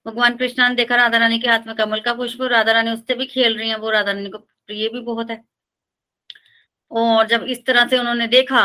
भगवान 0.06 0.36
कृष्णा 0.36 0.68
ने 0.68 0.74
देखा 0.74 0.96
राधा 0.96 1.18
रानी 1.18 1.38
के 1.38 1.48
हाथ 1.48 1.66
में 1.66 1.74
कमल 1.76 2.00
का 2.00 2.14
पुष्प, 2.14 2.42
राधा 2.42 2.72
रानी 2.72 2.90
उससे 2.90 3.14
भी 3.14 3.26
खेल 3.26 3.56
रही 3.58 3.68
है, 3.70 3.76
वो 3.76 3.90
राधा 3.90 4.12
रानी 4.12 4.30
को 4.30 4.38
प्रिय 4.38 4.88
भी 4.88 5.00
बहुत 5.00 5.30
है। 5.30 5.42
और 6.90 7.26
जब 7.26 7.44
इस 7.44 7.64
तरह 7.66 7.86
से 7.88 7.98
उन्होंने 7.98 8.26
देखा 8.28 8.62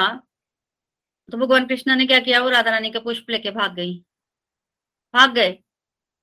तो 1.30 1.38
भगवान 1.38 1.66
कृष्णा 1.68 1.96
ने 1.96 2.06
क्या 2.06 2.20
किया, 2.20 2.40
वो 2.42 2.50
राधा 2.50 2.72
रानी 2.72 2.90
का 2.92 3.00
पुष्प 3.00 3.30
लेके 3.30 3.52
भाग 3.52 3.74
गई। 3.76 3.94
भाग 5.14 5.34
गए। 5.34 5.50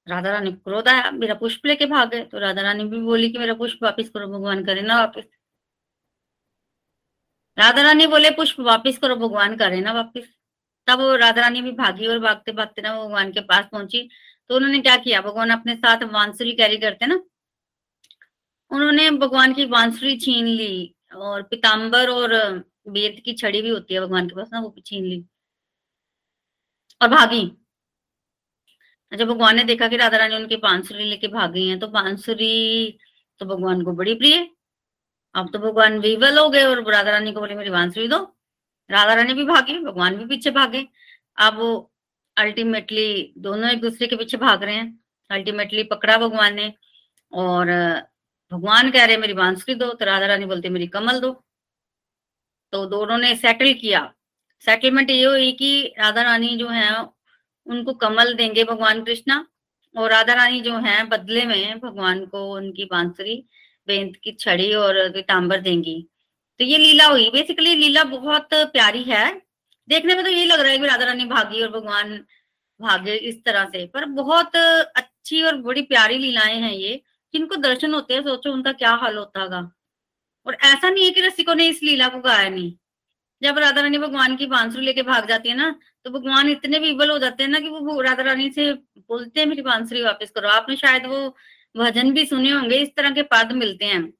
राधा 0.06 0.30
रानी 0.32 0.52
को 0.52 0.58
क्रोध 0.64 0.88
आया, 0.88 1.10
मेरा 1.10 1.34
पुष्प 1.34 1.66
लेके 1.66 1.86
भाग 1.86 2.10
गए। 2.10 2.24
तो 2.24 2.38
राधा 2.38 2.62
रानी 2.62 2.84
भी 2.84 3.00
बोली 3.00 3.30
कि 3.32 3.38
मेरा 3.38 3.54
पुष्प 3.54 3.82
वापिस 3.82 4.08
करो, 4.10 4.28
भगवान 4.28 4.64
करे 4.64 4.82
ना 4.82 4.98
वापिस। 5.00 5.24
राधा 7.58 7.82
रानी 7.82 8.06
बोले, 8.06 8.30
पुष्प 8.30 8.60
वापिस 8.60 8.98
करो, 8.98 9.16
भगवान 9.16 9.56
करे 9.56 9.80
ना 9.80 9.92
वापिस। 9.92 10.24
तब 10.88 11.00
राधा 11.20 11.40
रानी 11.42 11.62
भी 11.62 11.72
भागी 11.72 12.06
और 12.06 12.18
भागते 12.18 12.52
भागते 12.52 12.82
ना 12.82 12.94
भगवान 12.98 13.32
के 13.32 13.40
पास 13.40 13.66
पहुँची। 13.72 14.08
तो 14.50 14.56
उन्होंने 14.56 14.80
क्या 14.80 14.96
किया? 14.96 15.20
भगवान 15.20 15.50
अपने 15.50 15.74
साथ 15.76 16.04
बांसुरी 16.06 16.52
कैरी 16.52 16.76
करते 16.76 17.06
ना। 17.06 17.20
उन्होंने 18.70 19.10
भगवान 19.10 19.52
की 19.54 19.64
बांसुरी 19.66 20.16
छीन 20.16 20.46
ली 20.46 20.94
और 21.14 21.42
पिताम्बर 21.42 22.08
और 22.10 22.34
वेद 22.88 23.20
की 23.24 23.32
छड़ी 23.32 23.62
भी 23.62 23.68
होती 23.68 23.94
है 23.94 24.00
भगवान 24.00 24.28
के 24.28 24.34
पास 24.36 24.48
ना, 24.52 24.60
वो 24.60 24.74
छीन 24.86 25.04
ली 25.04 25.24
और 27.00 27.08
भागी। 27.08 27.44
जब 29.12 29.28
भगवान 29.28 29.56
ने 29.56 29.64
देखा 29.64 29.88
कि 29.88 29.96
राधा 29.96 30.16
रानी 30.16 30.36
उनकी 30.36 30.56
बांसुरी 30.56 31.04
लेके 31.04 31.28
भाग 31.28 31.56
हैं 31.56 31.78
तो 31.78 31.88
बांसुरी 31.88 32.98
तो 33.40 33.46
भगवान 33.46 33.82
को 33.82 33.92
बड़ी 33.92 34.14
प्रिय 34.14 34.38
अब 35.34 35.50
तो 35.52 35.58
भगवान 35.58 35.98
विवल 35.98 36.38
हो 36.38 36.50
गए 36.50 36.62
और 36.62 36.92
राधा 36.92 37.10
रानी 37.10 37.32
को 37.32 37.40
बोले, 37.40 37.54
मेरी 37.54 37.70
बांसुरी 37.70 38.08
दो। 38.08 38.36
राधा 38.90 39.14
रानी 39.14 39.34
भी 39.34 39.44
भागी, 39.44 39.78
भगवान 39.78 40.16
भी 40.16 40.24
पीछे 40.24 40.50
भागे। 40.50 40.88
अब 41.38 41.88
अल्टीमेटली 42.36 43.32
दोनों 43.38 43.70
एक 43.70 43.80
दूसरे 43.80 44.06
के 44.06 44.16
पीछे 44.16 44.36
भाग 44.36 44.62
रहे 44.62 44.74
हैं। 44.74 45.00
अल्टीमेटली 45.30 45.82
पकड़ा 45.82 46.16
भगवान 46.16 46.54
ने 46.54 46.72
और 47.32 47.66
भगवान 48.52 48.90
कह 48.90 49.04
रहे 49.04 49.16
मेरी 49.16 49.32
बांसुरी 49.32 49.74
दो। 49.74 49.92
तो 49.92 50.04
राधा 50.04 50.26
रानी 50.26 50.44
बोलते 50.44 50.68
मेरी 50.68 50.86
कमल 50.86 51.20
दो। 51.20 51.44
तो 52.72 52.86
दोनों 52.86 53.18
ने 53.18 53.36
सेटल 53.36 53.72
किया। 53.72 54.12
सेटलमेंट 54.64 55.10
ये 55.10 55.24
हुई 55.24 55.52
कि 55.52 55.94
राधा 55.98 56.22
रानी 56.22 56.56
जो 56.56 56.68
है, 56.68 57.02
उनको 57.66 57.92
कमल 57.92 58.34
देंगे 58.34 58.64
भगवान 58.64 59.04
कृष्णा। 59.04 59.46
और 59.98 60.10
राधा 60.10 60.34
रानी 60.34 60.60
जो 60.60 60.78
है, 60.78 61.04
बदले 61.04 61.44
में 61.44 61.80
भगवान 61.80 62.26
को 62.26 62.52
उनकी 62.54 62.84
बांसुरी 62.84 63.44
बेंत 63.88 64.16
की 64.24 64.32
छड़ी 64.32 64.72
और 64.74 65.08
पीताम्बर 65.10 65.60
देंगी। 65.60 66.00
तो 66.60 66.64
ये 66.64 66.78
लीला 66.78 67.06
हुई। 67.06 67.28
बेसिकली 67.30 67.74
लीला 67.74 68.04
बहुत 68.04 68.48
प्यारी 68.54 69.02
है। 69.02 69.24
देखने 69.88 70.14
में 70.14 70.22
तो 70.24 70.30
यही 70.30 70.44
लग 70.44 70.60
रहा 70.60 70.70
है 70.70 70.78
कि 70.78 70.86
राधा 70.86 71.04
रानी 71.04 71.24
भागी 71.24 71.62
और 71.62 71.70
भगवान 71.70 72.16
भागे 72.80 73.14
इस 73.14 73.42
तरह 73.44 73.64
से। 73.64 73.86
पर 73.86 74.04
बहुत 74.14 74.56
अच्छी 74.56 75.42
और 75.42 75.56
बड़ी 75.56 75.82
प्यारी 75.82 76.18
लीलाएँ 76.18 76.60
हैं 76.60 76.72
ये। 76.72 77.00
जिनको 77.34 77.56
दर्शन 77.56 77.94
होते 77.94 78.14
हैं, 78.14 78.22
सोचो 78.22 78.52
उनका 78.52 78.72
क्या 78.72 78.92
हाल 78.94 79.16
होता 79.16 79.42
होगा। 79.42 79.70
और 80.46 80.56
ऐसा 80.64 80.90
नहीं 80.90 81.04
है 81.04 81.10
कि 81.10 81.20
रसिकों 81.20 81.54
ने 81.54 81.66
इस 81.68 81.82
लीला 81.82 82.08
को 82.08 82.18
गाया 82.20 82.48
नहीं। 82.48 82.72
जब 83.42 83.58
राधा 83.58 83.80
रानी 83.80 83.98
भगवान 83.98 84.36
की 84.36 84.46
बांसुरी 84.46 84.84
लेके 84.86 85.02
भाग 85.02 85.28
जाती 85.28 85.48
है 85.48 85.56
ना 85.56 85.70
तो 86.04 86.10
भगवान 86.10 86.48
इतने 86.48 86.78
विबल 86.78 87.10
हो 87.10 87.18
जाते 87.18 87.42
हैं 87.42 87.50
ना 87.50 87.58
कि 87.60 87.68
वो 87.68 88.00
राधा 88.00 88.22
रानी 88.22 88.50
से 88.50 88.72
बोलते 88.72 89.40
हैं, 89.40 89.46
मेरी 89.46 89.62
बांसुरी 89.62 90.02
वापस 90.02 90.30
करो। 90.30 90.48
आपने 90.48 90.76
शायद 90.76 91.06
वो 91.06 91.36
भजन 91.76 92.12
भी 92.12 92.26
सुने 92.26 92.50
होंगे, 92.50 92.76
इस 92.76 92.88
तरह 92.96 93.10
के 93.10 93.22
पद 93.22 93.52
मिलते 93.52 93.84
हैं। 93.84 94.14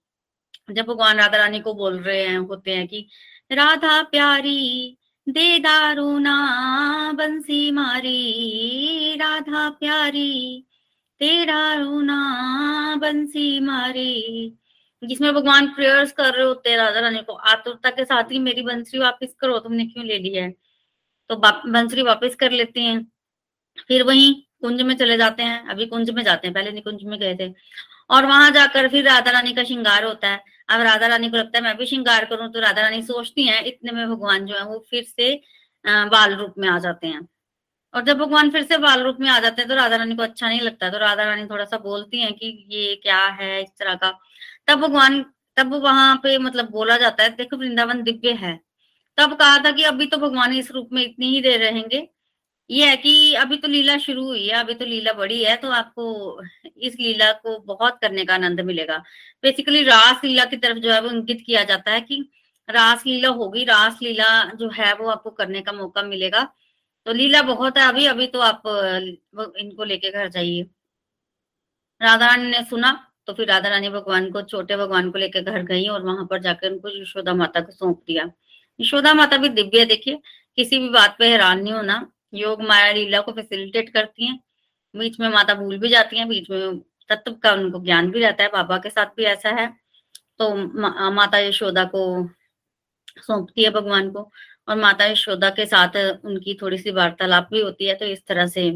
जब 0.71 0.87
भगवान 0.87 1.17
राधा 1.17 1.39
रानी 1.39 1.61
को 1.61 1.75
बोल 1.75 1.99
रहे 1.99 2.23
हैं, 2.23 2.39
होते 2.39 2.71
हैं 2.71 2.89
कि, 2.89 3.09
राधा 3.53 4.03
प्यारी, 4.03 4.99
दे 5.29 5.59
दारूना 5.59 7.13
बंसी 7.15 7.71
मारी, 7.71 9.15
राधा 9.17 9.71
प्यारी 9.71 10.67
तेरा 11.19 11.75
रोना 11.75 12.97
बंसी 12.97 13.61
मारी। 13.61 14.53
जिसमें 15.05 15.35
भगवान 15.35 15.67
प्रेयर्स 15.67 16.13
कर 16.13 16.35
रहे 16.35 16.45
होते 16.45 16.71
हैं 16.71 16.77
राधा 16.77 17.01
रानी 17.01 17.23
को, 17.23 17.33
आतुरता 17.33 17.91
के 17.91 18.05
साथ 18.05 18.25
ही 18.25 18.39
मेरी 18.39 18.63
बंसरी 18.63 19.01
वापस 19.01 19.35
करो, 19.41 19.59
तुमने 19.59 19.87
क्यों 19.87 20.07
ले 20.07 20.19
ली 20.19 20.35
है? 20.35 20.55
तो 21.29 21.37
बंसरी 21.71 22.03
वापस 22.03 22.35
कर 22.35 22.51
लेते 22.51 22.81
हैं। 22.81 23.13
फिर 23.89 24.03
वही 24.03 24.47
कुंज 24.65 24.83
में 24.83 24.95
चले 24.97 25.17
जाते 25.19 25.43
हैं, 25.43 25.67
अभी 25.69 25.87
कुंज 25.87 26.11
में 26.11 26.23
जाते 26.25 26.47
हैं, 26.47 26.55
पहले 26.55 26.71
निकुंज 26.73 27.03
में 27.05 27.19
गए 27.21 27.35
थे। 27.37 27.53
और 28.11 28.27
वहाँ 28.27 28.51
जाकर 28.51 28.89
फिर 28.89 29.05
राधा 29.05 29.31
रानी 29.31 29.53
का 29.53 29.65
श्रृंगार 29.65 30.05
होता 30.05 30.29
है। 30.29 30.43
अब 30.69 30.81
राधा 30.83 31.07
रानी 31.07 31.29
को 31.31 31.37
लगता 31.37 31.59
है, 31.59 31.65
मैं 31.65 31.77
भी 31.77 31.87
श्रृंगार 31.87 32.25
करूँ 32.25 32.49
तो 32.53 32.61
राधा 32.61 32.83
रानी 32.83 33.03
सोचती 33.03 33.47
हैं, 33.47 33.63
इतने 33.65 33.93
में 33.93 34.09
भगवान 34.09 34.47
जो 34.47 34.57
है, 34.57 34.65
वो 34.65 34.85
फिर 34.91 35.05
से 35.07 35.33
बाल 35.85 36.35
रूप 36.35 36.55
में 36.59 36.69
आ 36.69 36.79
जाते 36.79 37.07
हैं। 37.07 37.27
और 37.95 38.03
जब 38.05 38.19
भगवान 38.19 38.51
फिर 38.51 38.63
से 38.65 38.77
बाल 38.79 39.03
रूप 39.03 39.17
में 39.21 39.29
आ 39.31 39.39
जाते 39.41 39.63
हैं 39.63 39.69
तो 39.69 39.75
राधा 39.75 39.97
रानी 39.97 40.15
को 40.17 40.23
अच्छा 40.23 40.49
नहीं 40.49 40.61
लगता। 40.61 40.91
तो 40.91 40.99
राधा 40.99 41.25
रानी 41.25 41.45
थोड़ा 41.47 41.65
सा 41.65 41.79
बोलती 41.79 42.21
है 42.21 42.31
कि 42.33 42.47
ये 42.71 42.95
क्या 42.97 43.19
है 43.41 43.63
इस 43.63 43.69
तरह 43.79 43.95
का। 43.95 44.11
तब 44.67 44.81
भगवान, 44.81 45.23
तब 45.57 45.75
वहाँ 45.75 46.17
पे 46.23 46.37
मतलब 46.39 46.71
बोला 46.71 46.97
जाता 46.97 47.23
है, 47.23 47.31
देखो 47.31 47.57
वृंदावन 47.57 48.03
दिव्य 48.03 48.33
है। 48.35 48.59
तब 49.19 49.35
कहा 49.37 49.59
था 49.59 49.71
कि 49.73 49.83
अभी 49.85 50.07
तो 50.07 50.19
भगवान 50.19 50.53
इस 50.55 50.71
रूप 50.71 50.89
में 50.93 51.03
इतनी 51.03 51.27
ही 51.27 51.41
देर 51.41 51.61
रहेंगे। 51.61 52.09
ये 52.71 52.87
है 52.89 52.97
कि 52.97 53.35
अभी 53.35 53.57
तो 53.57 53.69
लीला 53.69 53.97
शुरू 53.99 54.23
हुई 54.25 54.47
है, 54.47 54.55
अभी 54.55 54.75
तो 54.75 54.85
लीला 54.85 55.13
बड़ी 55.13 55.43
है 55.45 55.57
तो 55.57 55.71
आपको 55.71 56.43
इस 56.79 56.95
लीला 57.01 57.31
को 57.35 57.59
बहुत 57.65 57.99
करने 58.03 58.25
का 58.25 58.35
आनंद 58.35 58.61
मिलेगा। 58.63 58.97
बेसिकली 59.45 59.83
रास 59.85 60.25
लीला 60.25 60.45
की 60.47 60.57
तरफ़ 60.57 60.79
जो 60.79 60.93
है 60.93 61.01
वो 61.01 61.11
इंगित 61.11 61.43
किया 61.47 61.65
जाता 61.65 61.91
है 61.91 62.01
कि 62.03 62.21
रास 62.69 63.05
लीला 63.07 63.29
होगी, 63.31 63.65
रास 63.65 63.99
लीला 64.03 64.29
जो 64.55 64.69
है 64.75 64.93
वो 64.95 65.09
आपको 65.11 65.31
करने 65.33 65.61
का 65.63 65.73
मौका 65.73 66.03
मिलेगा। 66.05 66.45
तो 67.07 67.13
लीला 67.13 67.43
बहुत 67.45 67.79
है, 67.79 67.89
अभी 67.89 68.07
अभी 68.07 68.27
तो 68.29 68.41
आप 68.43 68.63
इनको 69.59 69.85
लेके 69.85 70.11
घर 70.11 70.29
जाइए। 70.31 70.67
राधा 72.01 72.27
रानी 72.27 72.51
ने 72.51 72.63
सुना 72.65 72.93
तो 73.29 73.33
फिर 73.35 73.47
राधा 73.49 73.69
रानी 73.69 73.89
भगवान 73.89 74.31
को, 74.31 74.41
छोटे 74.43 74.77
भगवान 74.77 75.11
को 75.11 75.19
लेकर 75.19 75.43
घर 75.43 75.63
गई 75.65 75.87
और 75.89 76.03
वहाँ 76.03 76.27
पर 76.31 76.41
जाकर 76.43 76.71
उनको 76.71 76.89
यशोदा 76.93 77.35
माता 77.35 77.61
को 77.61 77.73
सौंप 77.73 78.03
दिया। 78.07 78.25
यशोदा 78.81 79.13
माता 79.15 79.37
भी 79.37 79.49
दिव्य 79.51 79.85
देखिए, 79.87 80.19
किसी 80.59 80.79
भी 80.79 80.89
बात 80.91 81.17
पे 81.19 81.29
हैरान 81.31 81.63
नहीं 81.63 81.73
होना। 81.73 81.97
योग 82.35 82.63
माया 82.63 82.93
लीला 82.93 83.21
को 83.21 83.33
फैसिलिटेट 83.33 83.89
करती 83.95 84.27
हैं। 84.27 84.39
बीच 84.95 85.19
में 85.21 85.29
माता 85.29 85.55
भूल 85.55 85.79
भी 85.79 85.89
जाती 85.89 86.19
हैं 86.19 86.29
बीच 86.29 86.51
में 86.51 86.79
तत्व 87.11 87.33
का 87.35 87.53
उनको 87.53 87.81
ज्ञान 87.85 88.11
भी 88.11 88.21
रहता 88.21 88.43
है 88.45 88.51
बाबा 88.51 88.79
के 88.79 88.91
साथ 88.91 89.07
भी 89.17 89.25
ऐसा 89.25 89.51
है। 89.51 89.67
तो 90.39 90.55
मा, 90.57 91.11
माता 91.11 91.39
यशोदा 91.39 91.85
को 91.85 92.03
सौंपती 93.23 93.65
है 93.65 93.71
भगवान 93.71 94.11
को 94.11 94.31
और 94.69 94.77
माता 94.77 95.05
यशोदा 95.07 95.51
के 95.51 95.67
साथ 95.67 95.97
उनकी 96.25 96.55
थोड़ी 96.63 96.79
सी 96.79 96.91
वार्तालाप 96.91 97.49
भी 97.53 97.61
होती 97.61 97.87
है 97.87 97.95
तो 97.95 98.05
इस 98.07 98.27
तरह 98.27 98.47
से 98.47 98.71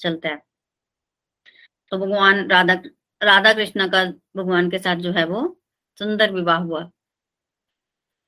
चलता 0.00 0.28
है। 0.28 0.42
तो 1.92 1.98
भगवान 1.98 2.48
राधा 2.50 2.74
राधा 3.20 3.52
कृष्ण 3.52 3.88
का 3.88 4.04
भगवान 4.36 4.70
के 4.70 4.78
साथ 4.78 4.96
जो 4.96 5.12
है 5.12 5.24
वो 5.26 5.42
सुंदर 5.98 6.32
विवाह 6.32 6.58
हुआ। 6.58 6.90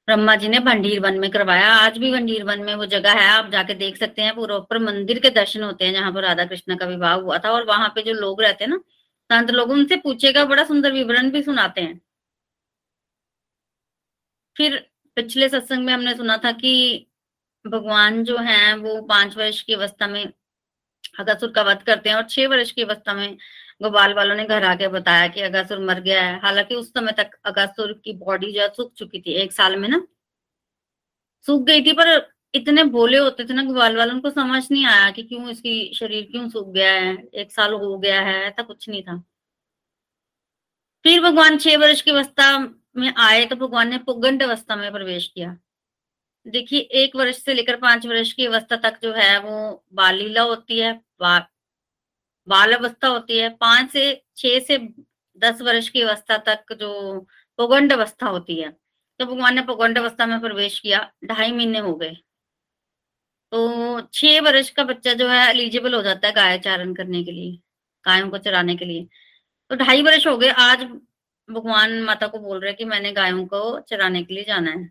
ब्रह्मा 0.08 0.34
जी 0.36 0.48
ने 0.48 0.58
भंडीर 0.58 1.00
वन 1.00 1.18
में 1.18 1.30
करवाया। 1.30 1.72
आज 1.76 1.98
भी 1.98 2.10
भंडीर 2.12 2.44
वन 2.44 2.60
में 2.60 2.74
वो 2.74 2.86
जगह 2.86 3.12
है, 3.12 3.26
आप 3.28 3.50
जाके 3.50 3.74
देख 3.74 3.96
सकते 3.96 4.22
हैं। 4.22 4.34
पूरा 4.34 4.56
ऊपर 4.56 4.78
मंदिर 4.78 5.18
के 5.18 5.30
दर्शन 5.30 5.62
होते 5.62 5.84
हैं, 5.84 5.92
जहाँ 5.92 6.12
पर 6.12 6.22
राधा 6.22 6.44
कृष्ण 6.44 6.76
का 6.76 6.86
विवाह 6.86 7.14
हुआ 7.14 7.38
था। 7.38 7.50
और 7.50 7.64
वहाँ 7.64 7.88
पे 7.88 8.02
जो 8.02 8.12
लोग 8.12 8.42
रहते 8.42 8.64
हैं 8.64 8.70
ना, 8.70 8.78
संत 9.30 9.50
लोग, 9.50 9.70
उनसे 9.70 9.96
पूछेगा 9.96 10.44
बड़ा 10.44 10.64
सुंदर 10.64 10.92
विवरण 10.92 11.30
भी 11.30 11.42
सुनाते 11.42 11.80
हैं। 11.80 12.00
फिर 14.56 14.76
पिछले 15.16 15.48
सत्संग 15.48 15.84
में 15.84 15.92
हमने 15.92 16.14
सुना 16.14 16.36
था 16.36 16.52
कि 16.52 17.06
भगवान 17.64 18.24
जो 18.24 18.36
है, 18.38 18.76
वो 18.76 19.00
पाँच 19.02 19.36
वर्ष 19.36 19.62
की 19.62 19.74
अवस्था 19.74 20.06
में 20.08 20.24
अगासुर 21.18 21.52
का 21.52 21.62
वध 21.62 21.82
करते 21.82 22.08
हैं 22.08 22.16
और 22.16 22.22
छह 22.22 22.48
वर्ष 22.48 22.70
की 22.70 22.82
अवस्था 22.82 23.14
में 23.14 23.36
गोपाल 23.80 24.14
वालों 24.14 24.34
ने 24.36 24.44
घर 24.44 24.64
आके 24.64 24.88
बताया 24.88 25.28
कि 25.28 25.40
अगासुर 25.40 25.78
मर 25.78 26.00
गया 26.00 26.22
है। 26.22 26.38
हालाँकि 26.40 26.74
उस 26.74 26.88
समय 26.90 27.12
तक 27.12 27.30
अगासुर 27.44 27.92
की 28.04 28.12
बॉडी 28.12 28.52
जो 28.52 28.60
है 28.62 28.68
सूख 28.68 28.92
चुकी 28.94 29.20
थी, 29.20 29.32
एक 29.32 29.52
साल 29.52 29.76
में 29.76 29.88
ना। 29.88 30.06
सूख 31.46 31.62
गई 31.62 31.82
थी, 31.86 31.92
पर 31.92 32.32
इतने 32.54 32.84
भोले 32.84 33.18
होते 33.18 33.44
थे 33.44 33.54
ना 33.54 33.62
गोपाल 33.62 33.96
वालों 33.96 34.20
को 34.20 34.30
समझ 34.30 34.62
नहीं 34.72 34.86
आया 34.86 35.10
कि 35.10 35.22
क्यों 35.22 35.48
इसकी 35.50 35.94
शरीर 35.94 36.24
क्यों 36.30 36.48
सूख 36.48 36.72
गया 36.72 36.92
है। 36.92 37.16
एक 37.34 37.52
साल 37.52 37.72
हो 37.72 37.98
गया 37.98 38.20
है, 38.20 38.34
ऐसा 38.44 38.62
कुछ 38.62 38.88
नहीं 38.88 39.02
था। 39.02 39.22
फिर 41.04 41.20
भगवान 41.22 41.58
छह 41.58 41.76
वर्ष 41.76 42.00
की 42.02 42.10
अवस्था 42.10 42.58
में 42.96 43.12
आए 43.18 43.44
तो 43.46 43.56
भगवान 43.56 43.88
ने 43.88 43.98
पुगंड 43.98 44.42
अवस्था 44.42 44.76
में 44.76 44.90
प्रवेश 44.92 45.26
किया। 45.34 45.56
देखिए, 46.46 46.80
एक 46.80 47.16
वर्ष 47.16 47.42
से 47.42 47.54
लेकर 47.54 47.76
पाँच 47.76 48.06
वर्ष 48.06 48.32
की 48.32 48.46
अवस्था 48.46 48.76
तक 48.76 48.98
जो 49.02 49.12
है 49.12 49.38
वो 49.40 49.84
बाल 49.92 50.16
लीला 50.16 50.42
होती 50.42 50.78
है 50.78 50.92
बाल 52.48 52.72
अवस्था 52.74 53.08
होती 53.08 53.38
है, 53.38 53.48
पाँच 53.50 53.90
से 53.92 54.12
छह 54.36 54.58
से 54.60 54.78
दस 55.38 55.60
वर्ष 55.62 55.88
की 55.88 56.02
अवस्था 56.02 56.36
तक 56.46 56.72
जो 56.74 57.20
पुगंड 57.58 57.92
अवस्था 57.92 58.26
होती 58.28 58.56
है 58.56 58.70
तो 59.20 59.26
भगवान 59.26 59.54
ने 59.54 59.62
पुगंड 59.64 59.98
अवस्था 59.98 60.26
में 60.26 60.40
प्रवेश 60.40 60.78
किया, 60.80 60.98
ढाई 61.24 61.52
महीने 61.52 61.78
हो 61.80 61.94
गए। 61.96 62.16
तो 63.52 64.00
छह 64.14 64.40
वर्ष 64.42 64.68
का 64.70 64.84
बच्चा 64.84 65.12
जो 65.14 65.28
है 65.28 65.38
एलिजिबल 65.50 65.94
हो 65.94 66.02
जाता 66.02 66.28
है 66.28 66.34
गाय 66.34 66.58
चारण 66.58 66.92
करने 66.94 67.22
के 67.24 67.32
लिए, 67.32 67.58
गायों 68.04 68.28
को 68.30 68.38
चराने 68.38 68.76
के 68.76 68.84
लिए। 68.84 69.06
तो 69.70 69.76
ढाई 69.76 70.02
वर्ष 70.02 70.26
हो 70.26 70.36
गए, 70.38 70.48
आज 70.48 70.82
भगवान 71.48 71.98
माता 72.02 72.26
को 72.26 72.38
बोल 72.38 72.60
रहे 72.60 72.72
कि 72.72 72.84
मैंने 72.84 73.12
गायों 73.12 73.46
को 73.46 73.78
चराने 73.82 74.22
के 74.22 74.34
लिए 74.34 74.44
जाना 74.44 74.70
है। 74.70 74.84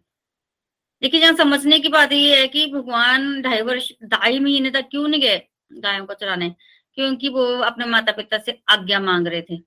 देखिए 1.01 1.21
जहाँ 1.21 1.33
समझने 1.35 1.79
की 1.79 1.89
बात 1.89 2.11
ये 2.11 2.39
है 2.39 2.47
कि 2.47 2.65
भगवान 2.67 3.41
ढाई 3.41 3.61
वर्ष, 3.61 3.91
ढाई 4.05 4.39
महीने 4.39 4.71
तक 4.71 4.87
क्यों 4.91 5.07
नहीं 5.07 5.21
गए 5.21 5.41
गायों 5.73 6.05
को 6.05 6.13
चराने? 6.15 6.53
क्योंकि 6.97 7.29
वो 7.29 7.45
अपने 7.61 7.85
माता 7.85 8.11
पिता 8.11 8.37
से 8.37 8.61
आज्ञा 8.69 8.99
मांग 8.99 9.27
रहे 9.27 9.41
थे। 9.41 9.57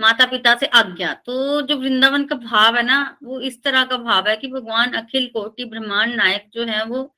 माता 0.00 0.26
पिता 0.26 0.54
से 0.56 0.66
आज्ञा। 0.66 1.12
तो 1.14 1.62
जो 1.62 1.76
वृंदावन 1.76 2.24
का 2.24 2.36
भाव 2.36 2.76
है 2.76 2.82
ना, 2.82 3.18
वो 3.22 3.40
इस 3.40 3.62
तरह 3.62 3.84
का 3.84 3.96
भाव 3.96 4.28
है 4.28 4.36
कि 4.36 4.48
भगवान 4.48 4.92
अखिल 4.92 5.26
कोटि 5.28 5.64
ब्रह्मांड 5.64 6.14
नायक 6.14 6.50
जो 6.54 6.64
है, 6.64 6.84
वो 6.84 7.16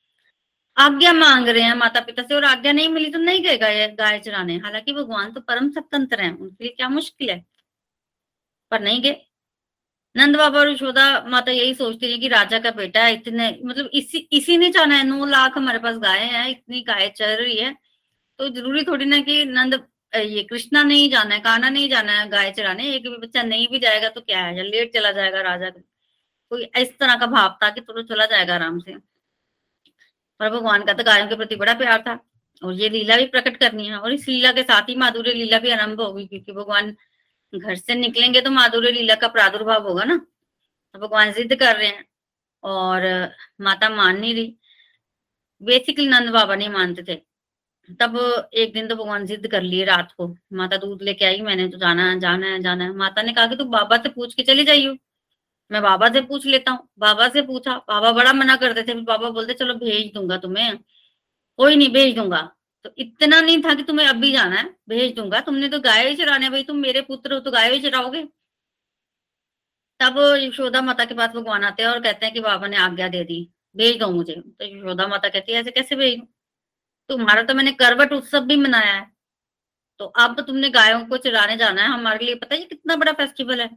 आज्ञा 0.77 1.13
मांग 1.13 1.49
रहे 1.49 1.63
हैं 1.63 1.75
माता 1.75 2.01
पिता 2.01 2.23
से 2.23 2.35
और 2.35 2.45
आज्ञा 2.45 2.73
नहीं 2.73 2.89
मिली 2.89 3.11
तो 3.11 3.19
नहीं 3.19 3.43
गए 3.43 3.57
गाय 3.59 3.89
गाय 3.89 4.19
चराने। 4.19 4.57
हालाँकि 4.57 4.93
भगवान 4.93 5.33
तो 5.33 5.41
परम 5.41 5.71
स्वतंत्र 5.71 6.21
है, 6.21 6.31
उनके 6.35 6.65
लिए 6.65 6.73
क्या 6.73 6.89
मुश्किल 6.89 7.31
है? 7.31 7.45
पर 8.71 8.81
नहीं 8.81 9.03
गए। 9.03 9.17
नंद 10.17 10.37
बाबा 10.37 10.59
और 10.59 10.71
यशोदा 10.71 11.25
माता 11.29 11.53
यही 11.53 11.75
सोचती 11.75 12.07
रही 12.07 12.19
कि 12.19 12.29
राजा 12.29 12.59
का 12.59 12.71
बेटा 12.71 13.05
है, 13.05 13.15
इतने 13.15 13.61
मतलब 13.65 13.91
इसी 13.95 14.19
इसी 14.19 14.57
ने 14.59 14.71
चाहना 14.71 14.97
है। 14.97 15.05
नौ 15.05 15.25
लाख 15.27 15.57
हमारे 15.57 15.79
पास 15.79 15.97
गाय 15.99 16.19
है, 16.19 16.51
इतनी 16.51 16.81
गाय 16.83 17.09
चल 17.09 17.27
रही 17.27 17.57
है। 17.57 17.84
तो 18.39 18.49
ज़रूरी 18.51 18.83
थोड़ी 18.85 19.05
ना 19.05 19.19
कि 19.23 19.45
नंद 19.47 19.75
ये 20.13 20.43
कृष्णा 20.45 20.83
नहीं 20.83 21.09
जाना 21.11 21.35
है 21.35 21.41
काना 21.41 21.69
नहीं 21.71 21.89
जाना 21.91 22.13
है, 22.13 22.29
गाय 22.29 22.51
चराने, 22.53 22.85
एक 22.95 23.03
भी 23.03 23.17
बच्चा 23.19 23.43
नहीं 23.43 23.67
भी 23.69 23.79
जाएगा 23.79 24.09
तो 24.09 24.21
क्या 24.21 24.41
है? 24.41 24.63
लेट 24.65 24.93
चला 24.95 25.11
जाएगा 25.13 25.41
राजा? 25.43 25.71
कोई 25.71 26.65
इस 26.79 26.99
तरह 26.99 27.17
का 27.17 27.27
भाव 27.27 27.57
था 27.63 27.71
कि 27.71 27.81
तो 27.81 28.03
चला 28.05 28.27
जाएगा 28.27 28.55
आराम 28.55 28.79
से। 28.81 28.95
पर 30.41 30.51
भगवान 30.51 30.85
का 30.85 30.93
तो 30.93 31.05
गायों 31.05 31.29
के 31.29 31.37
प्रति 31.37 31.57
बड़ा 31.57 31.75
प्यार 31.75 32.03
था 32.07 32.19
और 32.63 32.73
ये 32.75 32.89
लीला 32.89 33.17
भी 33.17 33.27
प्रकट 33.27 33.57
करनी 33.57 33.87
है 33.89 33.99
और 33.99 34.13
इस 34.13 34.29
लीला 34.29 34.53
के 34.53 34.63
साथ 34.63 34.89
ही 34.89 34.95
माधुर्य 34.97 35.33
लीला 35.35 35.59
भी 35.59 35.71
आरंभ 35.71 36.01
होगी 36.01 36.27
क्योंकि 36.27 36.53
भगवान 36.53 36.91
घर 37.53 37.75
से 37.77 37.95
निकलेंगे 37.95 38.41
तो 38.41 38.51
माधुर्य 38.51 38.91
लीला 38.93 39.15
का 39.15 39.29
प्रादुर्भाव 39.29 39.89
होगा 39.89 40.05
ना? 40.05 40.17
तो 40.95 40.99
भगवान 40.99 41.33
जिद 41.33 41.55
कर 41.61 41.77
रहे 41.77 41.87
हैं 41.89 42.05
और 42.63 43.03
माता 43.61 43.89
मान 43.91 44.19
नहीं 44.21 44.35
रही। 44.35 44.57
बेसिकली 45.61 46.07
नंद 46.09 46.31
बाबा 46.31 46.55
नहीं 46.55 46.69
मानते 46.71 47.03
थे। 47.09 47.21
तब 48.01 48.17
एक 48.55 48.73
दिन 48.73 48.89
तो 48.89 48.95
भगवान 48.97 49.27
जिद 49.27 49.47
कर 49.47 49.63
लिए 49.63 49.85
रात 49.85 50.13
को, 50.13 50.27
माता 50.53 50.77
दूध 50.77 51.03
लेके 51.03 51.25
आई, 51.25 51.41
मैंने 51.43 51.69
तो 51.69 51.79
जाना 51.79 52.11
है 52.11 52.19
जाना 52.21 52.47
है 52.47 52.61
जाना 52.63 52.85
है। 52.85 52.93
माता 52.95 53.23
ने 53.23 53.33
कहा 53.33 53.47
कि 53.47 53.57
तू 53.57 53.65
बाबा 53.67 53.97
से 53.97 54.09
पूछ 54.09 54.35
के 54.35 54.43
चली 54.43 54.65
जाइयो। 54.65 54.97
मैं 55.71 55.83
बाबा 55.83 56.09
से 56.09 56.21
पूछ 56.23 56.47
लेता 56.47 56.71
हूँ। 56.71 56.89
बाबा 56.99 57.29
से 57.29 57.43
पूछा, 57.43 57.77
बाबा 57.89 58.13
बड़ा 58.13 58.33
मना 58.33 58.57
करते 58.57 58.83
थे 58.85 58.95
बाबा 59.03 59.31
बोलते, 59.31 59.55
चलो 59.55 59.75
भेज 59.75 60.13
दूँगा 60.15 60.37
तुम्हें, 60.39 60.77
कोई 61.59 61.77
नहीं, 61.77 61.89
भेज 61.93 62.15
दूँगा। 62.17 62.41
तो 62.85 62.91
इतना 62.99 63.41
नहीं 63.41 63.63
था 63.63 63.75
कि 63.75 63.83
तुम्हें 63.83 64.07
अभी 64.07 64.33
जाना 64.33 64.57
है, 64.57 64.65
भेज 64.89 65.15
दूँगा। 65.17 65.41
तुमने 65.41 65.69
तो 65.69 65.81
गाय 65.81 66.09
ही 66.09 66.15
चराने, 66.17 66.51
भाई 66.51 66.63
तुम 66.63 66.77
मेरे 66.79 67.01
पुत्र 67.03 67.35
हो 67.35 67.41
तो 67.41 67.51
गाय 67.51 67.73
ही 67.73 67.81
चराओगे। 67.83 68.25
तब 70.01 70.19
यशोदा 70.39 70.81
माता 70.83 71.05
के 71.05 71.15
पास 71.15 71.31
भगवान 71.31 71.65
आते 71.65 71.83
हैं 71.83 71.91
और 71.91 72.01
कहते 72.01 72.27
हैं 72.27 72.35
कि 72.35 72.41
बाबा 72.41 72.67
ने 72.67 72.77
आज्ञा 72.79 73.09
दे 73.09 73.25
दी, 73.25 73.49
भेज 73.77 73.99
दो 73.99 74.11
मुझे। 74.11 74.35
तो 74.35 74.65
यशोदा 74.65 75.07
माता 75.09 75.29
कहती 75.29 75.53
है, 75.53 75.61
ऐसे 75.61 75.71
कैसे 75.71 75.97
भेज? 75.97 76.19
दू 76.19 76.27
तुम्हारा 77.11 77.43
तो 77.43 77.55
मैंने 77.55 77.73
करवट 77.75 78.13
उत्सव 78.13 78.41
भी 78.43 78.57
मनाया 78.59 78.93
है। 78.93 79.07
तो 80.01 80.05
अब 80.07 80.41
तुमने 80.43 80.71
गायों 80.71 81.05
को 81.07 81.17
चराने 81.19 81.57
जाना 81.57 81.83
है, 81.83 81.89
हमारे 81.89 82.25
लिए 82.27 82.35
पता 82.37 82.55
है 82.55 82.61
कितना 82.63 82.97
बड़ा 82.97 83.13
फेस्टिवल 83.15 83.61
है। 83.61 83.71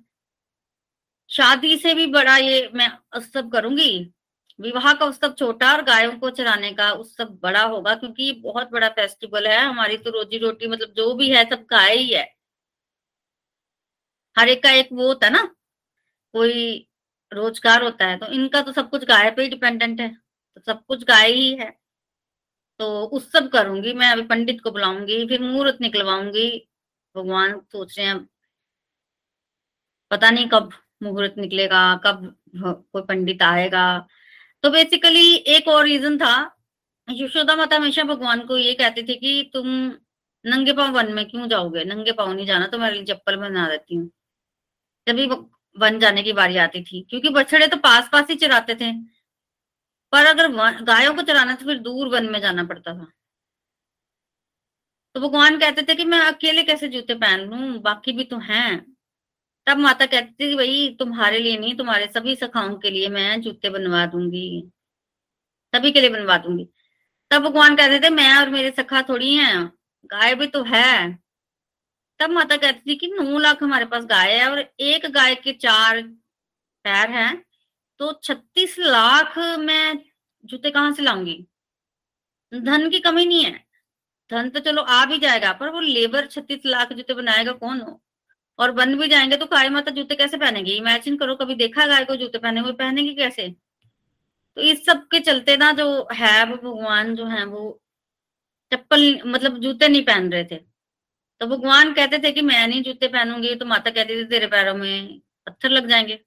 शादी 1.29 1.77
से 1.77 1.93
भी 1.93 2.05
बड़ा 2.07 2.37
ये 2.37 2.69
मैं 2.73 2.87
उत्सव 3.17 3.49
करूँगी। 3.49 3.89
विवाह 4.59 4.93
का 4.93 5.05
उत्सव 5.05 5.33
छोटा 5.33 5.71
और 5.73 5.81
गायों 5.83 6.11
को 6.19 6.29
चराने 6.31 6.71
का 6.73 6.91
उत्सव 6.93 7.25
बड़ा 7.43 7.63
होगा, 7.63 7.95
क्योंकि 7.95 8.23
ये 8.23 8.31
बहुत 8.43 8.71
बड़ा 8.71 8.89
फेस्टिवल 8.91 9.47
है। 9.47 9.59
हमारी 9.59 9.97
तो 9.97 10.11
रोजी 10.11 10.37
रोटी 10.37 10.67
मतलब 10.67 10.93
जो 10.97 11.13
भी 11.15 11.29
है 11.31 11.43
सब 11.49 11.65
गाय 11.71 11.95
ही 11.95 12.09
है। 12.09 12.23
हर 14.35 14.49
एक 14.49 14.63
का 14.63 14.71
एक 14.71 14.89
वो 14.93 15.07
होता 15.07 15.27
है 15.27 15.33
ना, 15.33 15.43
कोई 16.33 16.87
रोज़गार 17.31 17.83
होता 17.83 18.05
है 18.07 18.17
तो 18.19 18.25
इनका 18.33 18.61
तो 18.61 18.71
सब 18.73 18.89
कुछ 18.89 19.03
गाय 19.05 19.29
पे 19.31 19.43
ही 19.43 19.49
डिपेंडेंट 19.49 19.99
है। 20.01 20.09
तो 20.09 20.61
सब 20.63 20.83
कुछ 20.85 21.03
गाय 21.05 21.31
ही 21.31 21.53
है। 21.55 21.76
तो 22.79 23.03
उस 23.07 23.31
सब 23.31 23.49
करूँगी, 23.49 23.93
मैं 23.93 24.11
अभी 24.11 24.21
पंडित 24.25 24.61
को 24.61 24.71
बुलाऊँगी, 24.71 25.25
फिर 25.27 25.41
मुहूर्त 25.41 25.77
निकलवाऊँगी। 25.81 26.49
भगवान 27.15 27.59
सोच 27.61 27.97
रहे 27.97 28.07
हैं, 28.07 28.17
पता 30.11 30.29
नहीं 30.29 30.47
कब 30.49 30.71
मुहूर्त 31.03 31.37
निकलेगा, 31.37 31.95
कब 32.05 32.35
कोई 32.57 33.01
पंडित 33.03 33.41
आएगा। 33.43 33.87
तो 34.63 34.69
बेसिकली 34.71 35.33
एक 35.35 35.67
और 35.67 35.83
रीजन 35.85 36.17
था, 36.17 36.35
यशोदा 37.07 37.55
माता 37.55 37.75
हमेशा 37.75 38.03
भगवान 38.05 38.45
को 38.47 38.57
ये 38.57 38.73
कहती 38.75 39.03
थी 39.03 39.15
कि 39.15 39.49
तुम 39.53 39.67
नंगे 40.45 40.73
पाँव 40.73 40.93
वन 40.93 41.11
में 41.13 41.25
क्यों 41.29 41.47
जाओगे? 41.49 41.83
नंगे 41.85 42.11
पाँव 42.13 42.33
नहीं 42.33 42.45
जाना 42.45 42.67
तो 42.67 42.77
मैं 42.77 43.03
चप्पल 43.05 43.35
बना 43.37 43.67
देती 43.69 43.95
हूँ। 43.95 44.09
तभी 45.07 45.25
वन 45.75 45.99
जाने 45.99 46.23
की 46.23 46.33
बारी 46.33 46.57
आती 46.59 46.83
थी, 46.83 47.01
क्योंकि 47.09 47.29
बछड़े 47.31 47.67
तो 47.67 47.77
पास 47.79 48.09
पास 48.11 48.29
ही 48.29 48.35
चराते 48.37 48.75
थे। 48.75 48.91
पर 50.11 50.25
अगर 50.25 50.47
गायों 50.81 51.13
को 51.15 51.21
चराना 51.21 51.55
तो 51.55 51.65
फिर 51.65 51.77
दूर 51.79 52.07
वन 52.07 52.29
में 52.29 52.39
जाना 52.41 52.63
पड़ता 52.63 52.93
था। 52.93 53.07
तो 55.15 55.19
भगवान 55.21 55.57
कहते 55.59 55.83
थे 55.83 55.95
कि 55.95 56.05
मैं 56.05 56.19
अकेले 56.19 56.63
कैसे 56.63 56.87
जूते 56.87 57.13
पहन 57.15 57.39
लू? 57.39 57.79
बाकी 57.79 58.11
भी 58.11 58.23
तो 58.23 58.37
हैं। 58.37 58.97
तब 59.67 59.77
माता 59.77 60.05
कहती 60.05 60.51
थी 60.51 60.55
भाई, 60.55 60.95
तुम्हारे 60.99 61.39
लिए 61.39 61.57
नहीं, 61.57 61.75
तुम्हारे 61.75 62.07
सभी 62.07 62.35
सखाओं 62.35 62.75
के 62.75 62.89
लिए 62.89 63.09
मैं 63.09 63.41
जूते 63.41 63.69
बनवा 63.69 64.05
दूँगी। 64.05 64.71
सभी 65.73 65.91
के 65.91 66.01
लिए 66.01 66.09
बनवा 66.09 66.37
दूँगी। 66.37 66.67
तब 67.31 67.41
भगवान 67.43 67.75
कहते 67.75 67.99
थे, 67.99 68.09
मैं 68.09 68.33
और 68.37 68.49
मेरे 68.49 68.71
सखा 68.71 69.01
थोड़ी 69.01 69.35
हैं, 69.35 69.65
गाय 70.05 70.35
भी 70.35 70.47
तो 70.47 70.63
है। 70.63 71.19
तब 72.19 72.29
माता 72.29 72.57
कहती 72.57 72.91
थी 72.91 72.95
कि 72.95 73.07
नौ 73.07 73.39
लाख 73.39 73.63
हमारे 73.63 73.85
पास 73.85 74.05
गाय 74.05 74.37
है 74.39 74.49
और 74.51 74.59
एक 74.79 75.05
गाय 75.05 75.35
के 75.35 75.53
चार 75.53 76.01
पैर 76.85 77.09
हैं। 77.09 77.43
तो 77.99 78.11
छत्तीस 78.23 78.75
लाख 78.79 79.37
मैं 79.59 79.99
जूते 80.45 80.71
कहाँ 80.71 80.91
से 80.93 81.03
लाऊँगी? 81.03 81.45
धन 82.51 82.89
की 82.89 82.99
कमी 82.99 83.25
नहीं 83.25 83.43
है। 83.45 83.51
धन 84.31 84.49
तो 84.49 84.59
चलो 84.59 84.81
आ 84.81 85.05
भी 85.05 85.17
जाएगा, 85.17 85.51
पर 85.53 85.69
वो 85.69 85.79
लेबर 85.79 86.25
छत्तीस 86.27 86.65
लाख 86.65 86.93
जूते 86.93 87.13
बनाएगा 87.13 87.51
कौन? 87.53 87.81
हो 87.81 88.01
और 88.59 88.71
बन 88.71 88.97
भी 88.99 89.07
जाएँगे 89.07 89.37
तो 89.37 89.45
गाय 89.45 89.69
माता 89.69 89.91
जूते 89.91 90.15
कैसे 90.15 90.37
पहनेगी? 90.37 90.71
इमेजिन 90.77 91.17
करो, 91.17 91.35
कभी 91.35 91.55
देखा 91.55 91.85
गाय 91.87 92.05
को 92.05 92.15
जूते 92.15 92.37
पहने 92.37 92.59
हुए? 92.61 92.71
पहनेगी 92.73 93.13
कैसे? 93.15 93.49
तो 94.57 94.61
इस 94.61 94.85
सब 94.85 95.07
के 95.07 95.19
चलते 95.19 95.57
ना 95.57 95.71
जो 95.71 96.07
है 96.13 96.43
वो 96.45 96.55
भगवान 96.57 97.15
जो 97.15 97.25
है 97.25 97.45
वो 97.45 97.79
चप्पल 98.71 99.21
मतलब 99.25 99.57
जूते 99.59 99.87
नहीं 99.87 100.03
पहन 100.05 100.31
रहे 100.31 100.43
थे। 100.43 100.57
तो 101.41 101.47
भगवान 101.47 101.93
कहते 101.93 102.19
थे 102.19 102.31
कि 102.31 102.41
मैं 102.41 102.67
नहीं 102.67 102.83
जूते 102.83 103.07
पहनूँगी 103.07 103.55
तो 103.55 103.65
माता 103.65 103.89
कहती 103.91 104.15
थी 104.15 104.25
तेरे 104.25 104.47
पैरों 104.47 104.75
में 104.75 105.19
पत्थर 105.47 105.69
लग 105.69 105.87
जाएँगे। 105.87 106.19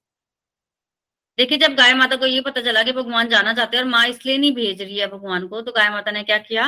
देखिए, 1.41 1.57
जब 1.57 1.75
गाय 1.75 1.93
माता 1.93 2.15
को 2.15 2.25
ये 2.25 2.41
पता 2.41 2.61
चला 2.61 2.81
कि 2.83 2.91
भगवान 2.91 3.29
जाना 3.29 3.53
चाहते 3.53 3.77
हैं 3.77 3.83
और 3.83 3.89
माँ 3.89 4.05
इसलिए 4.07 4.37
नहीं 4.37 4.51
भेज 4.55 4.81
रही 4.81 4.97
है 4.97 5.07
भगवान 5.07 5.47
को 5.47 5.61
तो 5.61 5.71
गाय 5.71 5.89
माता 5.89 6.11
ने 6.11 6.21
क्या 6.23 6.37
किया? 6.39 6.67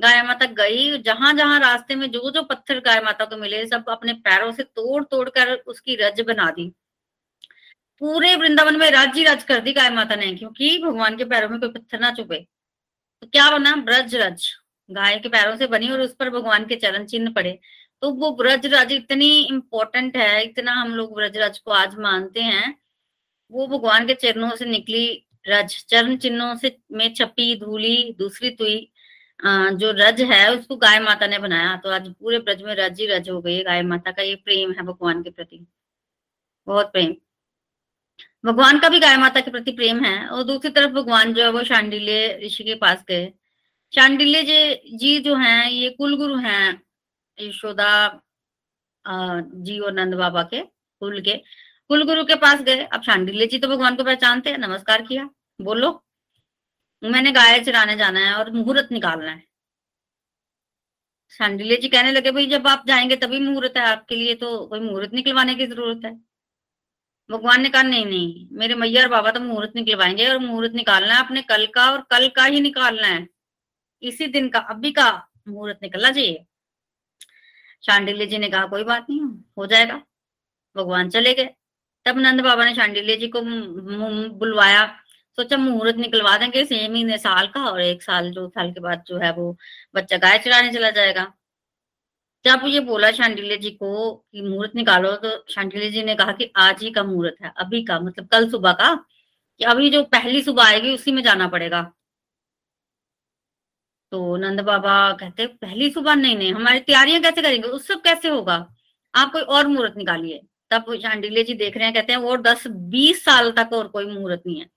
गाय 0.00 0.22
माता 0.22 0.46
गई 0.54 0.98
जहाँ 1.02 1.32
जहाँ 1.34 1.58
रास्ते 1.60 1.94
में 1.94 2.10
जो 2.10 2.30
जो 2.30 2.42
पत्थर 2.44 2.80
गाय 2.80 3.00
माता 3.00 3.24
को 3.24 3.36
मिले, 3.36 3.66
सब 3.66 3.88
अपने 3.88 4.12
पैरों 4.24 4.52
से 4.52 4.62
तोड़ 4.62 5.02
तोड़ 5.04 5.28
कर 5.30 5.52
उसकी 5.66 5.96
रज 5.96 6.20
बना 6.20 6.50
दी। 6.50 6.68
पूरे 8.02 8.34
वृंदावन 8.36 8.76
में 8.76 8.90
राज 8.90 9.16
ही 9.16 9.24
राज 9.24 9.44
कर 9.44 9.60
दी 9.60 9.72
गाय 9.72 9.90
माता 9.90 10.16
ने, 10.16 10.32
क्योंकि 10.34 10.78
भगवान 10.84 11.16
के 11.16 11.24
पैरों 11.26 11.48
में 11.48 11.58
कोई 11.60 11.68
पत्थर 11.70 12.00
ना 12.00 12.10
चुपे 12.12 12.38
तो 13.22 13.26
क्या 13.28 13.50
बना? 13.50 13.74
ब्रज 13.76 14.14
रज। 14.16 14.48
गाय 14.88 15.18
के 15.18 15.28
पैरों 15.28 15.56
से 15.56 15.66
बनी 15.66 15.90
और 15.90 16.00
उस 16.00 16.14
पर 16.14 16.30
भगवान 16.30 16.64
के 16.66 16.76
चरण 16.76 17.04
चिन्ह 17.06 17.32
पड़े। 17.32 17.58
तो 18.02 18.10
वो 18.14 18.30
ब्रज 18.36 18.66
रज 18.74 18.92
इतनी 18.92 19.30
इंपॉर्टेंट 19.42 20.16
है, 20.16 20.42
इतना 20.44 20.72
हम 20.72 20.94
लोग 20.94 21.14
ब्रज 21.16 21.38
रज 21.38 21.58
को 21.58 21.70
आज 21.72 21.98
मानते 22.00 22.40
हैं। 22.42 22.74
वो 23.50 23.66
भगवान 23.68 24.06
के 24.06 24.14
चरणों 24.14 24.50
से 24.56 24.64
निकली, 24.64 25.06
रज, 25.48 25.76
चरण 25.88 26.16
चिन्हों 26.16 26.54
से 26.56 26.76
में 26.92 27.12
छपी, 27.14 27.54
धूली, 27.60 28.12
दूसरी 28.18 28.50
तुई 28.52 28.76
जो 29.40 29.90
रज 29.96 30.20
है, 30.22 30.54
उसको 30.54 30.76
गाय 30.76 30.98
माता 31.00 31.26
ने 31.26 31.38
बनाया। 31.38 31.76
तो 31.76 31.90
आज 31.90 32.08
पूरे 32.10 32.38
ब्रज 32.38 32.62
में 32.62 32.74
रज 32.74 33.00
ही 33.00 33.06
रज 33.06 33.28
हो 33.30 33.40
गई 33.42 33.62
गाय 33.64 33.82
माता 33.82 34.10
का 34.12 34.22
ये 34.22 34.34
प्रेम 34.36 34.72
है 34.72 34.82
भगवान 34.82 35.22
के 35.22 35.30
प्रति। 35.30 35.66
बहुत 36.66 36.92
प्रेम। 36.92 37.14
भगवान 38.44 38.78
का 38.80 38.88
भी 38.88 38.98
गाय 39.00 39.16
माता 39.16 39.40
के 39.40 39.50
प्रति 39.50 39.72
प्रेम 39.72 40.04
है। 40.04 40.26
और 40.28 40.42
दूसरी 40.44 40.70
तरफ़ 40.70 40.92
भगवान 40.92 41.32
जो 41.34 41.42
है, 41.42 41.50
वो 41.50 41.62
शांडिल्य 41.64 42.38
ऋषि 42.44 42.64
के 42.64 42.74
पास 42.76 43.04
गए। 43.08 43.32
शांडिल्य 43.92 44.42
जी 44.42 44.96
जी 44.98 45.18
जो 45.20 45.34
हैं, 45.36 45.70
ये 45.70 45.90
कुल 45.90 46.16
गुरु 46.16 46.36
हैं, 46.38 46.80
यशोदा 47.38 48.22
जी 49.04 49.78
और 49.80 49.92
नंद 49.92 50.14
बाबा 50.14 50.42
के, 50.44 50.60
कुल 50.62 51.20
के। 51.20 51.40
कुलगुरु 51.90 52.24
के 52.24 52.34
पास 52.34 52.60
गए। 52.60 52.84
अब 52.84 53.02
शांडिल्य 53.02 53.46
जी 53.46 53.58
तो 53.58 53.68
भगवान 53.68 53.96
को 53.96 54.04
पहचानते 54.04 54.50
हैं। 54.50 54.58
नमस्कार 54.58 55.02
किया। 55.02 55.28
बोलो। 55.60 55.90
मैंने 57.02 57.32
गाय 57.32 57.60
चराने 57.60 57.96
जाना 57.96 58.20
है 58.20 58.34
और 58.34 58.50
मुहूर्त 58.50 58.88
निकालना 58.92 59.30
है। 59.30 59.42
शांडिल्य 61.30 61.76
जी 61.76 61.88
कहने 61.88 62.12
लगे, 62.12 62.30
भाई 62.30 62.46
जब 62.46 62.66
आप 62.68 62.84
जाएँगे 62.86 63.16
तभी 63.16 63.40
मुहूर्त 63.40 63.76
है 63.76 63.82
आपके 63.82 64.16
लिए 64.16 64.34
तो 64.34 64.66
कोई 64.66 64.80
मुहूर्त 64.80 65.12
निकलवाने 65.14 65.54
की 65.54 65.66
ज़रूरत 65.66 66.00
है? 66.04 66.12
भगवान 67.30 67.62
ने 67.62 67.68
कहा, 67.68 67.82
नहीं 67.82 68.06
नहीं, 68.06 68.48
मेरे 68.52 68.74
मैया 68.74 69.02
और 69.02 69.08
बाबा 69.08 69.30
तो 69.30 69.40
मुहूर्त 69.40 69.72
निकलवाएँगे 69.76 70.28
और 70.28 70.38
मुहूर्त 70.38 70.72
निकालना 70.72 71.14
है। 71.14 71.24
अपने 71.24 71.42
कल 71.42 71.66
का 71.66 71.90
और 71.90 72.02
कल 72.10 72.28
का 72.28 72.44
ही 72.44 72.60
निकालना 72.60 73.06
है। 73.06 73.26
इसी 74.02 74.26
दिन 74.26 74.48
का, 74.48 74.58
अभी 74.58 74.92
का 74.92 75.28
मुहूर्त 75.48 75.78
निकलना 75.82 76.10
चाहिए। 76.10 76.44
शांडिल्य 77.86 78.26
जी 78.26 78.38
ने 78.38 78.48
कहा, 78.48 78.66
कोई 78.66 78.84
बात 78.84 79.06
नहीं, 79.10 79.20
हो 79.58 79.66
जाएगा। 79.66 80.02
भगवान 80.76 81.10
चले 81.10 81.34
गए। 81.34 81.55
तब 82.06 82.18
नंद 82.18 82.40
बाबा 82.40 82.64
ने 82.64 82.74
शांडिल्य 82.74 83.16
जी 83.16 83.28
को 83.28 83.40
बुलवाया। 83.42 84.84
सोचा 85.38 85.56
मुहूर्त 85.56 85.96
निकलवा 85.96 86.36
देंगे 86.38 86.64
सेम 86.64 86.94
ही 86.94 87.18
साल 87.18 87.46
का 87.48 87.64
और 87.64 87.80
एक 87.82 88.02
साल, 88.02 88.30
दो 88.32 88.48
साल 88.48 88.70
के 88.72 88.80
बाद 88.80 89.02
जो 89.08 89.18
है 89.18 89.32
वो 89.32 89.56
बच्चा 89.94 90.16
गाय 90.18 90.38
चढ़ाने 90.38 90.72
चला 90.72 90.90
जाएगा। 90.90 91.32
जब 92.44 92.62
ये 92.66 92.80
बोला 92.82 93.10
शांडिल्य 93.12 93.56
जी 93.56 93.70
को 93.72 94.14
कि 94.14 94.42
मुहूर्त 94.42 94.74
निकालो 94.76 95.12
तो 95.16 95.30
शांडिल्य 95.50 95.90
जी 95.90 96.02
ने 96.04 96.14
कहा 96.14 96.32
कि 96.32 96.50
आज 96.56 96.82
ही 96.82 96.90
का 96.90 97.04
मुहूर्त 97.04 97.42
है, 97.42 97.52
अभी 97.56 97.82
का 97.84 97.98
मतलब 98.00 98.28
कल 98.28 98.48
सुबह 98.50 98.72
का, 98.74 98.94
कि 99.60 99.64
अभी 99.64 99.90
जो 99.90 100.02
पहली 100.06 100.42
सुबह 100.42 100.64
आएगी, 100.64 100.94
उसी 100.94 101.12
में 101.12 101.22
जाना 101.22 101.48
पड़ेगा। 101.48 101.82
तो 104.12 104.36
नंद 104.36 104.60
बाबा 104.62 105.12
कहते, 105.12 105.46
पहली 105.46 105.90
सुबह? 105.90 106.14
नहीं 106.14 106.36
नहीं, 106.38 106.52
हमारी 106.54 106.80
तैयारियाँ 106.80 107.20
कैसे 107.22 107.42
करेंगे? 107.42 107.68
उस 107.68 107.86
सब 107.88 108.02
कैसे 108.02 108.28
होगा? 108.28 108.56
आप 109.14 109.32
कोई 109.32 109.42
और 109.42 109.66
मुहूर्त 109.66 109.96
निकालिए। 109.96 110.40
तब 110.70 110.94
शांडिल्य 111.02 111.42
जी 111.42 111.54
देख 111.54 111.76
रहे 111.76 111.84
हैं, 111.84 111.94
कहते 111.94 112.12
हैं, 112.12 112.20
और 112.20 112.42
दस, 112.42 112.66
बीस 112.66 113.24
साल 113.24 113.52
तक 113.52 113.68
और 113.72 113.88
कोई 113.88 114.06
मुहूर्त 114.06 114.42
नहीं 114.46 114.60
है। 114.60 114.70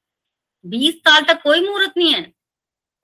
बीस 0.65 0.95
साल 0.95 1.21
तक 1.21 1.41
कोई 1.41 1.65
मुहूर्त 1.65 1.93
नहीं 1.97 2.13
है। 2.13 2.33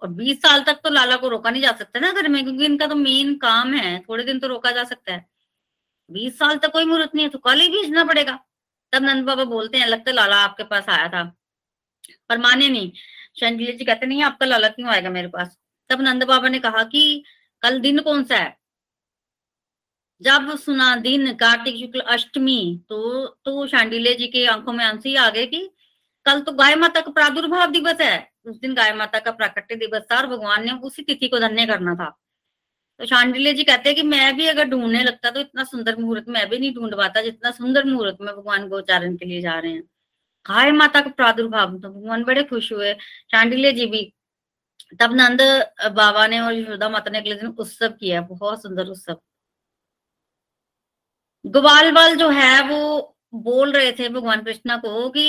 और 0.01 0.07
बीस 0.07 0.41
साल 0.41 0.63
तक 0.63 0.73
तो 0.73 0.89
लाला 0.89 1.15
को 1.15 1.27
रोका 1.27 1.49
नहीं 1.49 1.61
जा 1.61 1.71
सकता 1.71 1.99
ना 1.99 2.11
घर 2.11 2.27
में, 2.27 2.43
क्योंकि 2.43 2.65
इनका 2.65 2.87
तो 2.87 2.95
मेन 2.95 3.35
काम 3.35 3.73
है, 3.73 3.99
थोड़े 3.99 4.23
दिन 4.23 4.39
तो 4.39 4.47
रोका 4.47 4.71
जा 4.71 4.83
सकता 4.83 5.13
है। 5.13 5.25
बीस 6.11 6.39
साल 6.39 6.57
तक 6.57 6.71
कोई 6.71 6.85
मुहूर्त 6.85 7.15
नहीं 7.15 7.25
है 7.25 7.29
तो 7.29 7.37
कल 7.37 7.59
ही 7.59 7.69
भेजना 7.69 8.03
पड़ेगा। 8.03 8.39
तब 8.91 9.03
नंद 9.03 9.23
बाबा 9.25 9.43
बोलते 9.43 9.77
हैं, 9.77 9.87
लगता 9.87 10.11
लाला 10.11 10.35
आपके 10.35 10.63
पास 10.63 10.89
आया 10.89 11.07
था। 11.07 11.35
पर 12.29 12.37
माने 12.37 12.69
नहीं। 12.69 12.91
शंजिले 13.39 13.71
जी 13.71 13.85
कहते 13.85 14.05
नहीं, 14.05 14.23
आपका 14.23 14.45
लाला 14.45 14.67
क्यों 14.67 14.89
आएगा 14.89 15.09
मेरे 15.09 15.27
पास? 15.27 15.57
तब 15.89 16.01
नंद 16.01 16.23
बाबा 16.23 16.49
ने 16.49 16.59
कहा 16.59 16.83
कि, 16.83 17.23
कल 17.61 17.79
दिन 17.79 17.99
कौन 17.99 18.23
सा 18.23 18.37
है? 18.37 18.64
जब 20.21 20.55
सुना 20.57 20.95
दिन 20.97 21.33
कार्तिक 21.35 21.75
शुक्ल 21.77 21.99
अष्टमी 22.09 22.59
तो 22.89 23.25
तो 23.45 23.65
शांडिल्य 23.67 24.13
जी 24.13 24.27
के 24.27 24.45
आँखों 24.47 24.73
में 24.73 24.83
आँसू 24.85 25.17
आ 25.19 25.29
गए 25.29 25.45
कि 25.45 25.69
कल 26.25 26.39
तो 26.41 26.51
गाय 26.53 26.75
माता 26.75 27.01
का 27.01 27.11
प्रादुर्भाव 27.11 27.71
दिवस 27.71 28.01
है। 28.01 28.29
उस 28.45 28.59
दिन 28.59 28.73
गाय 28.73 28.93
माता 28.93 29.19
का 29.19 29.31
प्राकट्य 29.31 29.75
दिवस 29.75 30.03
था 30.11 30.17
और 30.17 30.27
भगवान 30.27 30.65
ने 30.65 30.71
उसी 30.81 31.03
तिथि 31.03 31.27
को 31.27 31.39
धन्य 31.39 31.65
करना 31.65 31.95
था। 31.95 32.09
तो 32.99 33.05
शांडिले 33.05 33.53
जी 33.53 33.63
कहते 33.63 33.89
हैं 33.89 33.95
कि 33.95 34.03
मैं 34.03 34.35
भी 34.37 34.47
अगर 34.47 34.69
ढूँढने 34.69 35.03
लगता 35.03 35.29
तो 35.31 35.39
इतना 35.39 35.63
सुंदर 35.63 35.97
मुहूर्त 35.97 36.25
मैं 36.29 36.47
भी 36.49 36.59
नहीं 36.59 36.73
ढूंढ 36.75 36.95
पाता 36.97 37.21
जितना 37.21 37.51
सुंदर 37.51 37.85
मुहूर्त 37.85 38.17
में 38.21 38.33
भगवान 38.35 38.67
गोचारण 38.69 39.15
के 39.17 39.25
लिए 39.25 39.41
जा 39.41 39.57
रहे 39.59 39.71
हैं। 39.71 39.83
गाय 40.45 40.71
माता 40.71 41.01
का 41.01 41.09
प्रादुर्भाव 41.11 41.77
तो 41.77 41.89
भगवान 41.89 42.23
बड़े 42.23 42.43
खुश 42.45 42.71
हुए। 42.73 42.93
शांडिले 43.31 43.71
जी 43.73 43.85
भी 43.85 44.11
तब 44.99 45.13
नंद 45.15 45.41
बाबा 45.93 46.25
ने 46.27 46.39
और 46.39 46.53
यशोदा 46.53 46.89
माता 46.89 47.11
ने 47.11 47.17
अगले 47.17 47.35
दिन 47.35 47.47
उत्सव 47.49 47.89
किया, 47.89 48.21
बहुत 48.23 48.61
सुंदर 48.63 48.87
उत्सव। 48.87 49.19
ग्वाल 51.45 51.91
बल 51.91 52.15
जो 52.15 52.29
है, 52.29 52.61
वो 52.63 53.17
बोल 53.35 53.71
रहे 53.71 53.91
थे 53.91 54.09
भगवान 54.09 54.43
कृष्णा 54.43 54.77
को 54.77 55.09
कि 55.09 55.25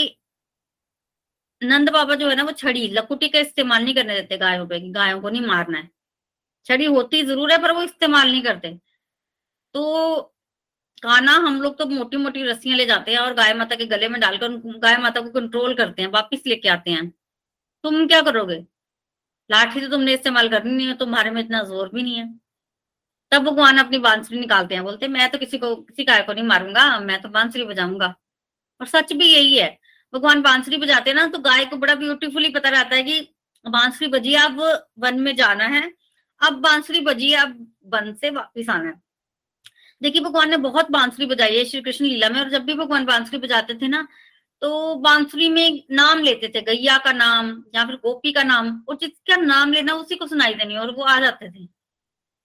नंद 1.63 1.91
बाबा 1.91 2.15
जो 2.15 2.29
है 2.29 2.35
ना, 2.37 2.43
वो 2.43 2.53
छड़ी, 2.53 2.87
लकुटी 2.89 3.29
का 3.29 3.39
इस्तेमाल 3.39 3.85
नहीं 3.85 3.95
करने 3.95 4.15
देते 4.15 4.37
गायों 4.39 4.67
पे 4.67 4.79
गायों 4.93 5.21
को 5.21 5.29
नहीं 5.31 5.47
मारना 5.47 5.79
है। 5.79 5.89
छड़ी 6.67 6.85
होती 6.87 7.23
ज़रूर 7.23 7.53
है, 7.53 7.59
पर 7.63 7.73
वो 7.73 7.83
इस्तेमाल 7.83 8.31
नहीं 8.31 8.43
करते। 8.43 8.73
तो 9.75 10.23
काना 11.03 11.33
हम 11.39 11.61
लोग 11.63 11.77
तो 11.79 11.87
मोटी 11.87 12.17
मोटी 12.17 12.43
रस्सियाँ 12.45 12.77
ले 12.79 12.87
जाते 12.87 13.13
हैं 13.13 13.19
और 13.19 13.35
गाय 13.35 13.53
माता 13.55 13.77
के 13.77 13.87
गले 13.87 14.09
में 14.09 14.21
डालकर 14.21 14.57
गाय 14.79 14.97
माता 14.99 15.21
को 15.21 15.31
कंट्रोल 15.31 15.75
करते 15.75 16.03
हैं, 16.03 16.09
वापिस 16.11 16.47
लेके 16.47 16.69
आते 16.69 16.91
हैं। 16.91 17.09
तुम 17.85 18.07
क्या 18.09 18.21
करोगे? 18.23 18.57
लाठी 19.51 19.81
तो 19.81 19.89
तुमने 19.89 20.15
इस्तेमाल 20.15 20.49
करनी 20.49 20.73
नहीं 20.73 20.87
है, 20.89 20.95
तुम्हारे 20.97 21.31
में 21.31 21.41
इतना 21.43 21.63
ज़ोर 21.65 21.89
भी 21.95 22.03
नहीं 22.03 22.17
है। 22.17 22.27
तब 23.33 23.43
भगवान 23.45 23.79
अपनी 23.79 23.99
बांसुरी 23.99 24.39
निकालते 24.41 24.75
हैं, 24.75 24.85
बोलते 24.85 25.09
मैं 25.09 25.29
तो 25.31 25.39
किसी 25.39 25.59
को, 25.59 25.75
किसी 25.77 26.05
गाय 26.05 26.23
को 26.23 26.33
नहीं 26.33 26.45
मारूँगा, 26.45 26.99
मैं 27.01 27.21
तो 27.23 27.29
बांसुरी 27.31 27.65
बजाऊँगा। 27.65 28.15
और 28.81 28.87
सच 28.87 29.13
भी 29.13 29.27
यही 29.27 29.57
है। 29.57 29.79
भगवान 30.13 30.43
बांसुरी 30.43 30.77
बजाते 30.77 31.11
हैं 31.11 31.17
ना 31.17 31.27
तो 31.29 31.39
गाय 31.41 31.65
को 31.65 31.77
बड़ा 31.77 31.95
ब्यूटीफुली 31.95 32.49
पता 32.51 32.69
रहता 32.69 32.97
है 32.97 33.03
कि 33.03 33.21
बांसुरी 33.65 34.11
बजी, 34.11 34.35
अब 34.37 34.61
वन 34.99 35.21
में 35.21 35.35
जाना 35.37 35.65
है, 35.67 35.83
अब 36.41 36.61
बांसुरी 36.61 37.01
बजी, 37.01 37.33
अब 37.35 37.67
वन 37.87 38.13
से 38.15 38.31
वापिस 38.31 38.71
आना 38.71 38.89
है। 38.89 39.01
देखिए, 40.03 40.23
भगवान 40.23 40.51
ने 40.51 40.57
बहुत 40.59 40.91
बांसुरी 40.91 41.27
बजाई 41.27 41.57
है 41.57 41.65
श्री 41.65 41.81
कृष्ण 41.81 42.05
लीला 42.05 42.29
में, 42.29 42.41
और 42.41 42.51
जब 42.51 42.65
भी 42.65 42.75
भगवान 42.75 43.05
बांसुरी 43.05 43.39
बजाते 43.39 43.75
थे 43.75 43.89
ना 43.89 44.07
तो 44.63 44.95
बांसुरी 44.97 45.49
में 45.49 45.83
नाम 45.91 46.21
लेते 46.21 46.49
थे, 46.49 46.61
गैया 46.63 46.97
का 46.99 47.13
नाम 47.13 47.49
या 47.75 47.85
फिर 47.87 47.97
गोपी 47.97 48.33
का 48.33 48.43
नाम, 48.43 48.71
और 48.89 48.97
जिसका 48.97 49.37
नाम 49.37 49.73
लेना 49.73 49.95
उसी 49.95 50.17
को 50.17 50.27
सुनाई 50.27 50.55
देनी, 50.55 50.77
और 50.77 50.91
वो 50.91 51.05
आ 51.05 51.19
जाते 51.21 51.51
थे। 51.51 51.69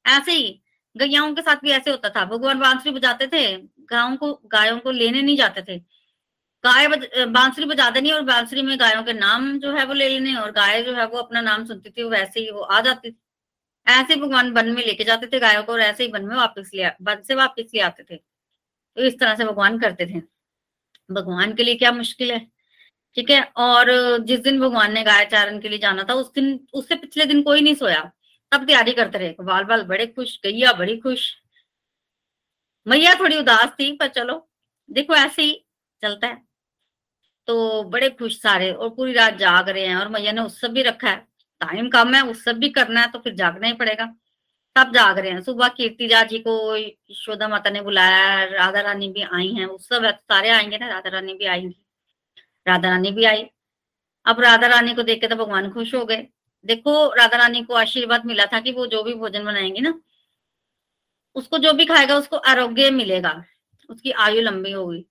ऐसे 0.05 0.31
ही 0.33 0.61
गैयाओं 0.95 1.33
के 1.35 1.41
साथ 1.41 1.55
भी 1.55 1.71
ऐसे 1.71 1.91
होता 1.91 2.09
था। 2.09 2.25
भगवान 2.25 2.59
बांसुरी 2.59 2.91
बजाते 2.91 3.27
थे 3.27 3.41
गायों 3.91 4.15
को 4.17 4.33
गायों 4.47 4.79
को 4.79 4.91
लेने 4.91 5.21
नहीं 5.21 5.35
जाते 5.37 5.61
थे। 5.61 5.77
गाय 6.63 6.87
बज, 6.87 7.07
बांसुरी 7.29 7.67
बजा 7.67 7.89
देनी 7.89 8.11
और 8.11 8.21
बांसुरी 8.21 8.61
में 8.61 8.79
गायों 8.79 9.03
के 9.03 9.13
नाम 9.13 9.57
जो 9.59 9.71
है 9.75 9.85
वो 9.85 9.93
ले 9.93 10.07
लेने 10.09 10.35
और 10.35 10.51
गाय 10.51 10.81
जो 10.83 10.93
है 10.95 11.05
वो 11.07 11.17
अपना 11.17 11.41
नाम 11.41 11.65
सुनती 11.65 11.89
थी 11.89 12.03
वैसे 12.05 12.39
ही 12.39 12.51
वो 12.51 12.61
आ 12.61 12.81
जाती 12.81 13.11
थी। 13.11 13.17
ऐसे 13.87 14.15
भगवान 14.15 14.51
वन 14.53 14.69
में 14.71 14.83
लेके 14.85 15.03
जाते 15.03 15.27
थे 15.27 15.39
गायों 15.39 15.63
को 15.63 15.71
और 15.73 15.81
ऐसे 15.81 16.03
ही 16.03 16.11
वन 16.11 16.25
में 16.25 16.35
वापस 16.35 16.71
ले 16.73 16.87
वन 17.01 17.21
से 17.27 17.35
वापस 17.35 17.71
ले 17.75 17.81
आते 17.81 18.03
थे। 18.03 18.15
तो 18.17 19.03
इस 19.03 19.19
तरह 19.19 19.35
से 19.35 19.45
भगवान 19.45 19.79
करते 19.79 20.05
थे। 20.05 20.21
भगवान 21.09 21.53
के 21.53 21.63
लिए 21.63 21.75
क्या 21.75 21.91
मुश्किल 21.91 22.31
है? 22.31 22.39
ठीक 23.15 23.29
है 23.29 23.41
और 23.57 23.87
जिस 24.25 24.39
दिन 24.39 24.59
भगवान 24.59 24.93
ने 24.93 25.03
गाय 25.03 25.25
चारण 25.25 25.59
के 25.59 25.69
लिए 25.69 25.79
जाना 25.79 26.03
था 26.03 26.13
उस 26.13 26.31
दिन 26.33 26.59
उससे 26.73 26.95
पिछले 26.95 27.25
दिन 27.25 27.41
कोई 27.43 27.61
नहीं 27.61 27.75
सोया। 27.75 28.11
तब 28.51 28.65
तैयारी 28.65 28.93
करते 28.93 29.17
रहे। 29.17 29.35
बाल 29.41 29.63
बाल 29.63 29.83
बड़े 29.83 30.05
खुश, 30.07 30.39
गैया 30.43 30.73
बड़ी 30.73 30.97
खुश। 30.97 31.35
मैया 32.87 33.13
थोड़ी 33.13 33.37
उदास 33.37 33.69
थी, 33.79 33.91
पर 33.97 34.07
चलो, 34.07 34.49
देखो 34.89 35.15
ऐसे 35.15 35.41
ही 35.41 35.65
चलता 36.01 36.27
है। 36.27 36.41
तो 37.47 37.83
बड़े 37.83 38.09
खुश 38.09 38.41
सारे, 38.41 38.71
और 38.71 38.89
पूरी 38.89 39.13
रात 39.13 39.33
जाग 39.33 39.69
रहे 39.69 39.85
हैं, 39.85 39.95
और 39.95 40.07
मैया 40.09 40.31
ने 40.31 40.41
उत्सव 40.41 40.67
भी 40.67 40.83
रखा 40.83 41.09
है। 41.09 41.17
टाइम 41.61 41.89
कम 41.89 42.15
है 42.15 42.21
उत्सव 42.29 42.53
भी 42.53 42.69
करना 42.69 43.01
है 43.01 43.11
तो 43.11 43.19
फिर 43.19 43.33
जागना 43.35 43.67
ही 43.67 43.73
पड़ेगा। 43.73 44.05
तब 44.75 44.93
जाग 44.93 45.19
रहे 45.19 45.31
हैं। 45.31 45.41
सुबह 45.41 45.67
कीर्तिजा 45.67 46.23
जी 46.23 46.39
को 46.39 46.77
यशोदा 46.77 47.47
माता 47.47 47.69
ने 47.69 47.81
बुलाया, 47.81 48.43
राधा 48.45 48.81
रानी 48.81 49.09
भी 49.09 49.21
आई 49.33 49.47
हैं 49.53 49.65
उत्सव 49.65 50.05
है 50.05 50.11
तो 50.11 50.17
सारे 50.17 50.49
आएँगे 50.49 50.77
ना, 50.77 50.87
राधा 50.87 51.09
रानी 51.09 51.33
भी 51.33 51.45
आएँगी। 51.45 51.75
राधा 52.67 52.89
रानी 52.89 53.11
भी 53.11 53.25
आई। 53.25 53.45
अब 54.25 54.41
राधा 54.41 54.67
रानी 54.67 54.93
को 54.95 55.03
देख 55.03 55.21
के 55.21 55.27
तो 55.27 55.35
भगवान 55.35 55.71
खुश 55.71 55.95
हो 55.95 56.05
गए। 56.05 56.27
देखो 56.65 57.13
राधा 57.13 57.37
रानी 57.37 57.63
को 57.63 57.73
आशीर्वाद 57.73 58.25
मिला 58.25 58.45
था 58.45 58.59
कि 58.59 58.71
वो 58.71 58.87
जो 58.87 59.03
भी 59.03 59.13
भोजन 59.13 59.45
बनाएँगी 59.45 59.81
ना, 59.81 60.01
उसको 61.35 61.57
जो 61.57 61.73
भी 61.73 61.85
खाएगा, 61.85 62.15
उसको 62.17 62.37
आरोग्य 62.37 62.91
मिलेगा। 62.91 63.43
उसकी 63.89 64.11
आयु 64.11 64.41
लंबी 64.41 64.71
होगी। 64.71 65.05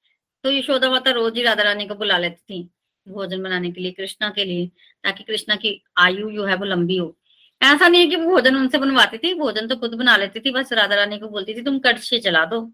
तो 0.44 0.50
यशोदा 0.50 0.90
माता 0.90 1.10
रोज 1.10 1.36
ही 1.36 1.42
राधा 1.42 1.62
रानी 1.62 1.86
को 1.86 1.94
बुला 1.94 2.18
लेती 2.18 2.42
थी 2.50 2.70
भोजन 3.08 3.42
बनाने 3.42 3.70
के 3.72 3.80
लिए, 3.80 3.92
कृष्णा 3.92 4.30
के 4.30 4.44
लिए, 4.44 4.66
ताकि 5.04 5.24
कृष्णा 5.24 5.56
की 5.56 5.84
आयु 5.98 6.30
जो 6.30 6.44
है 6.44 6.54
वो 6.56 6.64
लंबी 6.64 6.96
हो। 6.96 7.16
ऐसा 7.62 7.88
नहीं 7.88 8.00
है 8.00 8.06
कि 8.06 8.16
वो 8.16 8.30
भोजन 8.30 8.56
उनसे 8.56 8.78
बनवाती 8.78 9.18
थी, 9.18 9.34
भोजन 9.34 9.68
तो 9.68 9.76
खुद 9.76 9.94
बना 9.94 10.16
लेती 10.16 10.40
थी, 10.40 10.50
बस 10.50 10.72
राधा 10.72 10.94
रानी 10.94 11.18
को 11.18 11.28
बोलती 11.28 11.54
थी, 11.54 11.62
तुम 11.62 11.78
कड़छे 11.78 12.18
चला 12.18 12.44
दो। 12.44 12.72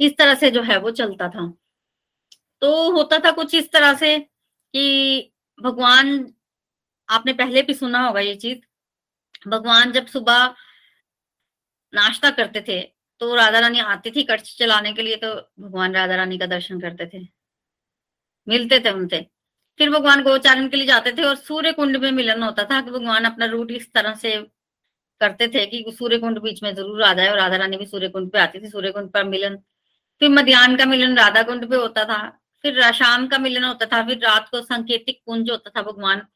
इस 0.00 0.16
तरह 0.16 0.34
से 0.34 0.50
जो 0.50 0.62
है 0.62 0.78
वो 0.78 0.90
चलता 0.90 1.28
था। 1.28 1.54
तो 2.60 2.92
होता 2.92 3.18
था 3.18 3.30
कुछ 3.30 3.54
इस 3.54 3.72
तरह 3.72 3.94
से 3.94 4.18
कि 4.74 5.32
भगवान 5.62 6.34
आपने 7.12 7.32
पहले 7.34 7.62
भी 7.62 7.74
सुना 7.74 8.00
होगा 8.00 8.20
ये 8.20 8.34
चीज़। 8.36 9.48
भगवान 9.48 9.92
जब 9.92 10.06
सुबह 10.08 10.54
नाश्ता 11.92 12.30
करते 12.32 12.60
थे 12.68 12.80
तो 13.20 13.34
राधा 13.34 13.58
रानी 13.60 13.78
आती 13.80 14.10
थी 14.10 14.22
कच्छ 14.24 14.56
चलाने 14.58 14.92
के 14.92 15.02
लिए 15.02 15.16
तो 15.16 15.34
भगवान 15.60 15.94
राधा 15.94 16.16
रानी 16.16 16.38
का 16.38 16.46
दर्शन 16.48 16.80
करते 16.80 17.06
थे। 17.08 17.26
मिलते 18.46 18.78
थे 18.80 18.90
उनसे। 18.92 19.26
फिर 19.80 19.90
भगवान 19.90 20.22
गोचारण 20.22 20.68
के 20.68 20.76
लिए 20.76 20.86
जाते 20.86 21.12
थे 21.12 21.22
और 21.24 21.36
सूर्य 21.36 21.72
कुंड 21.72 21.96
में 21.96 22.10
मिलन 22.12 22.42
होता 22.42 22.64
था 22.64 22.80
कि 22.80 22.90
भगवान 22.90 23.24
अपना 23.24 23.46
रूट 23.48 23.70
इस 23.72 23.92
तरह 23.94 24.14
से 24.14 24.36
करते 25.20 25.48
थे 25.48 25.64
कि 25.66 25.84
सूर्य 25.92 26.18
कुंड 26.18 26.38
बीच 26.42 26.62
में 26.62 26.74
ज़रूर 26.74 27.02
आ 27.02 27.12
जाए 27.14 27.28
और 27.28 27.36
राधा 27.38 27.56
रानी 27.56 27.76
भी 27.76 27.86
सूर्य 27.86 28.08
कुंड 28.08 28.30
पे 28.32 28.38
आती 28.38 28.60
थी। 28.60 28.68
सूर्य 28.70 28.90
कुंड 28.92 29.10
पर 29.12 29.24
मिलन, 29.26 29.56
फिर 30.20 30.30
मध्यान्ह 30.30 30.76
का 30.78 30.84
मिलन 30.86 31.16
राधा 31.18 31.42
कुंड 31.42 31.68
पे 31.70 31.76
होता 31.76 32.04
था, 32.04 32.18
फिर 32.64 32.92
शाम 32.92 33.26
का 33.28 33.38
मिलन 33.38 33.64
होता 33.64 33.86
था, 33.86 34.02
फिर 34.06 34.18
रात 34.20 34.48
को 34.48 34.60
संकेतिक 34.62 35.20
कुंज 35.26 35.50
होता 35.50 35.70
था 35.70 35.82
भगवान 35.82 36.26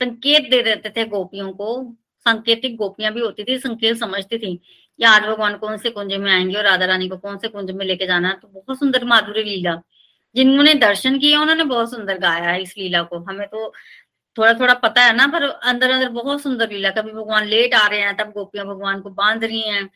संकेत 0.00 0.48
दे 0.50 0.62
देते 0.62 0.90
थे 0.90 1.04
गोपियों 1.04 1.50
को। 1.52 1.68
सांकेतिक 2.26 2.76
गोपियाँ 2.76 3.12
भी 3.12 3.20
होती 3.20 3.44
थी, 3.44 3.58
संकेत 3.58 3.96
समझती 3.96 4.38
थी 4.38 4.58
या 4.98 5.10
आज 5.10 5.22
भगवान 5.22 5.56
कौन 5.56 5.76
से 5.76 5.90
कुंज 5.90 6.12
में 6.14 6.30
आएँगे 6.32 6.54
और 6.54 6.64
राधा 6.64 6.86
रानी 6.86 7.08
को 7.08 7.16
कौन 7.16 7.38
से 7.38 7.48
कुंज 7.48 7.70
में 7.70 7.84
लेके 7.86 8.06
जाना 8.06 8.28
है। 8.28 8.34
तो 8.34 8.48
बहुत 8.48 8.78
सुंदर 8.78 9.04
माधुरी 9.04 9.42
लीला। 9.44 9.74
जिन्होंने 10.34 10.74
दर्शन 10.74 11.18
किए, 11.18 11.36
उन्होंने 11.36 11.64
बहुत 11.64 11.90
सुंदर 11.90 12.18
गाया 12.18 12.50
है 12.50 12.62
इस 12.62 12.74
लीला 12.78 13.02
को। 13.02 13.18
हमें 13.20 13.46
तो 13.48 13.72
थोड़ा 14.36 14.52
थोड़ा 14.54 14.74
पता 14.74 15.02
है 15.02 15.14
ना, 15.16 15.26
पर 15.26 15.42
अंदर 15.42 15.90
अंदर 15.90 16.08
बहुत 16.10 16.42
सुंदर 16.42 16.70
लीला। 16.70 16.90
कभी 16.90 17.12
भगवान 17.12 17.46
लेट 17.46 17.74
आ 17.74 17.86
रहे 17.88 18.00
हैं, 18.00 18.16
तब 18.16 18.30
गोपियाँ 18.32 18.66
भगवान 18.66 19.00
को 19.00 19.10
बाँध 19.10 19.44
रही 19.44 19.60
हैं। 19.62 19.88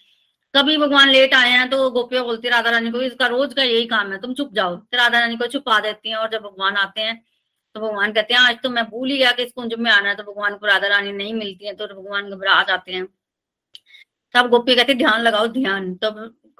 कभी 0.54 0.76
भगवान 0.76 1.08
लेट 1.10 1.34
आए 1.34 1.50
हैं 1.50 1.68
तो 1.70 1.90
गोपियाँ 1.90 2.24
बोलती 2.24 2.48
राधा 2.48 2.70
रानी 2.70 2.90
को 2.90 3.00
इसका 3.02 3.26
रोज 3.26 3.52
का 3.54 3.62
यही 3.62 3.86
काम 3.86 4.12
है, 4.12 4.18
तुम 4.20 4.34
चुप 4.34 4.52
जाओ। 4.54 4.74
राधा 4.94 5.20
रानी 5.20 5.36
को 5.36 5.46
छुपा 5.46 5.78
देती 5.80 6.08
हैं 6.08 6.16
और 6.16 6.30
जब 6.30 6.42
भगवान 6.42 6.76
आते 6.76 7.00
हैं 7.00 7.22
तो 7.74 7.80
भगवान 7.80 8.12
कहते 8.12 8.34
हैं, 8.34 8.40
आज 8.40 8.56
तो 8.62 8.70
मैं 8.70 8.84
भूल 8.84 9.10
ही 9.10 9.18
गया 9.18 9.30
कि 9.32 9.42
इस 9.42 9.52
कुंज 9.52 9.74
में 9.78 9.90
आना 9.90 10.08
है 10.08 10.14
तो 10.16 10.22
भगवान 10.22 10.54
को 10.56 10.66
राधा 10.66 10.88
रानी 10.88 11.12
नहीं 11.12 11.34
मिलती 11.34 11.66
है 11.66 11.74
तो 11.74 11.86
भगवान 11.86 12.30
घबरा 12.30 12.62
जाते 12.68 12.92
हैं। 12.92 13.06
तब 14.34 14.48
गोपी 14.50 14.74
कहते, 14.76 14.94
ध्यान 14.94 15.20
लगाओ, 15.20 15.46
ध्यान। 15.48 15.94
तब 15.94 16.18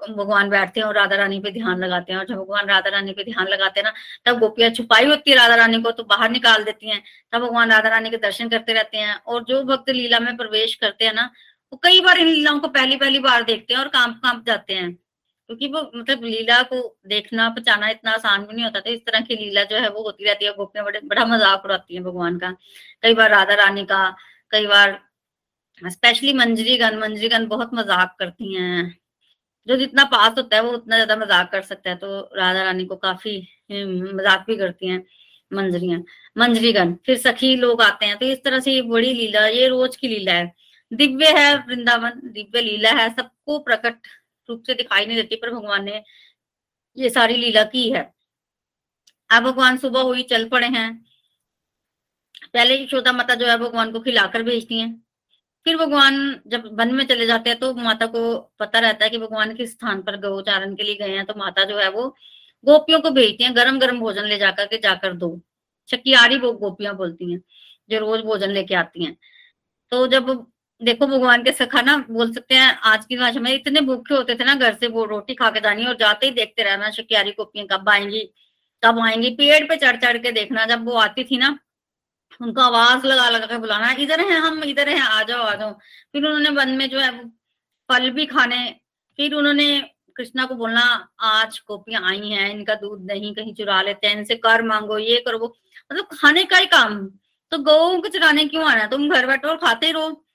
भगवान 0.09 0.49
बैठते 0.49 0.79
हैं 0.79 0.87
और 0.87 0.95
राधा 0.95 1.15
रानी 1.15 1.39
पे 1.39 1.51
ध्यान 1.51 1.79
लगाते 1.79 2.11
हैं 2.13 2.19
और 2.19 2.25
जब 2.27 2.35
भगवान 2.35 2.67
राधा 2.67 2.89
रानी 2.89 3.11
पे 3.13 3.23
ध्यान 3.23 3.47
लगाते 3.47 3.79
हैं 3.79 3.85
ना, 3.85 3.93
तब 4.25 4.39
गोपियाँ 4.39 4.69
छुपाई 4.71 5.05
होती 5.05 5.31
है 5.31 5.37
राधा 5.37 5.55
रानी 5.55 5.81
को 5.81 5.91
तो 5.91 6.03
बाहर 6.03 6.29
निकाल 6.31 6.63
देती 6.63 6.89
हैं। 6.89 7.01
तब 7.33 7.41
भगवान 7.41 7.71
राधा 7.71 7.89
रानी 7.89 8.09
के 8.09 8.17
दर्शन 8.17 8.49
करते 8.49 8.73
रहते 8.73 8.97
हैं 8.97 9.15
और 9.17 9.43
जो 9.43 9.63
भक्त 9.65 9.89
लीला 9.89 10.19
में 10.19 10.35
प्रवेश 10.37 10.75
करते 10.75 11.05
हैं 11.05 11.13
ना, 11.13 11.29
वो 11.73 11.79
कई 11.83 12.01
बार 12.01 12.17
इन 12.17 12.27
लीलाओं 12.27 12.59
को 12.59 12.67
पहली 12.69 12.95
पहली 12.97 13.19
बार 13.19 13.43
देखते 13.43 13.73
हैं 13.73 13.81
और 13.81 13.87
काँप 13.89 14.19
काँप 14.23 14.43
जाते 14.47 14.73
हैं। 14.73 14.97
क्योंकि 15.51 15.67
वो 15.69 15.81
मतलब 15.95 16.23
लीला 16.23 16.61
को 16.63 16.77
देखना 17.07 17.49
पचाना 17.49 17.89
इतना 17.89 18.11
आसान 18.13 18.45
भी 18.45 18.53
नहीं 18.53 18.65
होता 18.65 18.79
था। 18.79 18.89
इस 18.89 18.99
तरह 19.05 19.21
की 19.21 19.35
लीला 19.35 19.63
जो 19.65 19.77
है 19.77 19.89
वो 19.89 20.03
होती 20.03 20.25
रहती 20.25 20.45
है 20.45 20.53
गोपियाँ 20.55 20.85
बड़े, 20.85 20.99
बड़ा 21.01 21.25
मज़ाक 21.25 21.65
उड़ाती 21.65 21.95
है 21.95 22.01
भगवान 22.03 22.37
का। 22.39 22.51
कई 23.03 23.13
बार 23.13 23.29
राधा 23.31 23.53
रानी 23.55 23.83
का, 23.85 24.09
कई 24.51 24.67
बार 24.67 24.99
स्पेशली 25.81 26.33
मंजरी 26.33 26.77
गन 26.77 26.97
मंजरी 26.99 27.45
बहुत 27.47 27.73
मज़ाक 27.73 28.15
करती 28.19 28.53
हैं। 28.55 28.95
जो 29.67 29.75
जितना 29.77 30.03
पास 30.07 30.33
होता 30.37 30.55
है 30.55 30.61
वो 30.63 30.71
उतना 30.71 30.95
ज़्यादा 30.95 31.15
मज़ाक 31.17 31.51
कर 31.51 31.61
सकता 31.63 31.89
है। 31.89 31.95
तो 31.97 32.19
राधा 32.37 32.63
रानी 32.63 32.85
को 32.85 32.95
काफ़ी 32.97 33.37
मज़ाक 33.71 34.45
भी 34.47 34.57
करती 34.57 34.87
हैं 34.87 35.03
मंजरियाँ। 35.51 36.01
मंजरीगन 36.37 36.93
फिर 37.05 37.17
सखी 37.19 37.55
लोग 37.57 37.81
आते 37.81 38.05
हैं। 38.05 38.17
तो 38.17 38.25
इस 38.27 38.43
तरह 38.43 38.59
से 38.59 38.71
ये 38.73 38.81
बड़ी 38.83 39.13
लीला, 39.13 39.45
ये 39.47 39.67
रोज 39.67 39.95
की 39.95 40.07
लीला 40.07 40.33
है। 40.33 40.51
दिव्य 40.91 41.27
है 41.37 41.55
वृंदावन, 41.57 42.19
दिव्य 42.25 42.61
लीला 42.61 42.91
है। 42.93 43.09
सबको 43.09 43.57
प्रकट 43.59 44.07
रूप 44.51 44.63
से 44.67 44.73
दिखाई 44.73 45.05
नहीं 45.05 45.17
देती, 45.17 45.35
पर 45.35 45.51
भगवान 45.51 45.85
ने 45.85 46.03
ये 46.97 47.09
सारी 47.09 47.35
लीला 47.37 47.63
की 47.65 47.89
है। 47.91 48.03
अब 49.29 49.43
भगवान 49.43 49.77
सुबह 49.77 50.01
हुई, 50.01 50.23
चल 50.23 50.47
पड़े 50.49 50.67
हैं। 50.69 50.89
पहले 52.53 52.83
यशोदा 52.83 53.11
माता 53.11 53.35
जो 53.35 53.47
है, 53.47 53.57
भगवान 53.57 53.91
को 53.91 53.99
खिलाकर 53.99 54.43
भेजती 54.43 54.79
हैं। 54.79 54.91
फिर 55.65 55.77
भगवान 55.77 56.15
जब 56.47 56.63
वन 56.73 56.93
में 56.95 57.05
चले 57.05 57.25
जाते 57.25 57.49
हैं 57.49 57.59
तो 57.59 57.73
माता 57.75 58.05
को 58.05 58.21
पता 58.59 58.79
रहता 58.79 59.05
है 59.05 59.09
कि 59.09 59.17
भगवान 59.17 59.53
किस 59.55 59.71
स्थान 59.71 60.01
पर 60.01 60.17
गौचारण 60.19 60.75
के 60.75 60.83
लिए 60.83 60.95
गए 60.95 61.09
हैं। 61.09 61.25
तो 61.25 61.33
माता 61.37 61.63
जो 61.63 61.77
है, 61.77 61.89
वो 61.89 62.07
गोपियों 62.63 62.99
को 63.01 63.09
भेजती 63.11 63.43
हैं 63.43 63.55
गरम 63.55 63.79
गरम 63.79 63.99
भोजन 63.99 64.25
ले 64.25 64.37
जाकर 64.37 64.65
के 64.65 64.77
जाकर 64.77 65.13
दो। 65.13 65.39
चकियारी 65.89 66.37
वो 66.37 66.51
गोपियाँ 66.53 66.95
बोलती 66.97 67.31
हैं, 67.31 67.41
जो 67.89 67.99
रोज 67.99 68.21
भोजन 68.21 68.49
लेके 68.49 68.75
आती 68.75 69.03
हैं। 69.03 69.17
तो 69.91 70.05
जब 70.07 70.29
देखो, 70.83 71.07
भगवान 71.07 71.43
के 71.43 71.51
सखा 71.51 71.81
ना 71.81 72.05
बोल 72.09 72.33
सकते 72.33 72.55
हैं, 72.55 72.77
आज 72.83 73.05
की 73.05 73.17
भाषा 73.17 73.39
में 73.39 73.53
इतने 73.53 73.81
भूखे 73.81 74.15
होते 74.15 74.35
थे 74.35 74.43
ना 74.43 74.55
घर 74.55 74.73
से, 74.73 74.87
वो 74.87 75.05
रोटी 75.05 75.33
खा 75.33 75.49
के 75.49 75.59
जानी 75.59 75.85
और 75.85 75.95
जाते 75.95 76.25
ही 76.25 76.31
देखते 76.31 76.63
रहना, 76.63 76.89
शकियारी 76.91 77.31
कॉपियाँ 77.31 77.67
कब 77.71 77.89
आएँगी 77.89 78.33
कब 78.83 78.99
आएँगी। 78.99 79.29
पेड़ 79.29 79.63
पे 79.63 79.75
चढ़ 79.75 79.95
चढ़ 79.97 80.17
के 80.17 80.31
देखना, 80.31 80.65
जब 80.65 80.85
वो 80.85 80.91
आती 80.91 81.23
थी 81.23 81.37
ना, 81.37 81.59
उनका 82.41 82.63
आवाज़ 82.63 83.07
लगा 83.07 83.29
लगा 83.29 83.45
के 83.45 83.57
बुलाना, 83.57 83.91
इधर 83.91 84.19
है 84.19 84.37
हम, 84.39 84.63
इधर 84.63 84.89
है, 84.89 84.99
आ 84.99 85.23
जाओ 85.23 85.41
आ 85.41 85.55
जाओ। 85.55 85.73
फिर 86.13 86.25
उन्होंने 86.25 86.49
वन 86.49 86.69
में 86.69 86.89
जो 86.89 86.99
है 86.99 87.29
फल 87.89 88.09
भी 88.09 88.25
खाने, 88.25 88.75
फिर 89.17 89.33
उन्होंने 89.33 89.91
कृष्णा 90.15 90.45
को 90.45 90.55
बोलना, 90.55 91.09
आज 91.19 91.59
कॉपियाँ 91.59 92.09
आई 92.09 92.29
हैं, 92.29 92.51
इनका 92.51 92.75
दूध 92.75 93.05
नहीं, 93.05 93.35
कहीं 93.35 93.53
चुरा 93.53 93.81
लेते 93.81 94.07
हैं, 94.07 94.17
इनसे 94.17 94.35
कर 94.35 94.61
मांगो, 94.61 94.97
ये 94.97 95.23
करो, 95.27 95.39
वो 95.39 95.57
मतलब 95.91 96.07
खाने 96.13 96.43
का 96.43 96.57
ही 96.57 96.65
काम। 96.65 97.07
तो 97.51 97.57
गौ 97.57 98.01
को 98.01 98.07
चुराने 98.07 98.45
क्यों 98.45 98.65
आना? 98.65 98.85
तुम 98.87 99.09
घर 99.09 99.27
बैठो 99.27 99.57
खाते 99.57 99.91
रहो। 99.91 100.25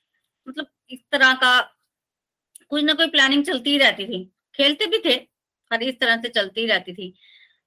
मतलब 0.47 0.67
इस 0.91 1.01
तरह 1.13 1.33
का 1.35 1.61
कुछ 2.71 2.83
ना 2.85 2.93
कोई 2.95 3.07
प्लानिंग 3.07 3.45
चलती 3.45 3.71
ही 3.71 3.79
रहती 3.79 4.07
थी। 4.07 4.25
खेलते 4.55 4.87
भी 4.87 4.99
थे 5.05 5.15
हर 5.71 5.83
इस 5.83 5.99
तरह 6.01 6.17
से 6.17 6.29
चलती 6.29 6.61
ही 6.61 6.67
रहती 6.67 6.93
थी। 6.95 7.15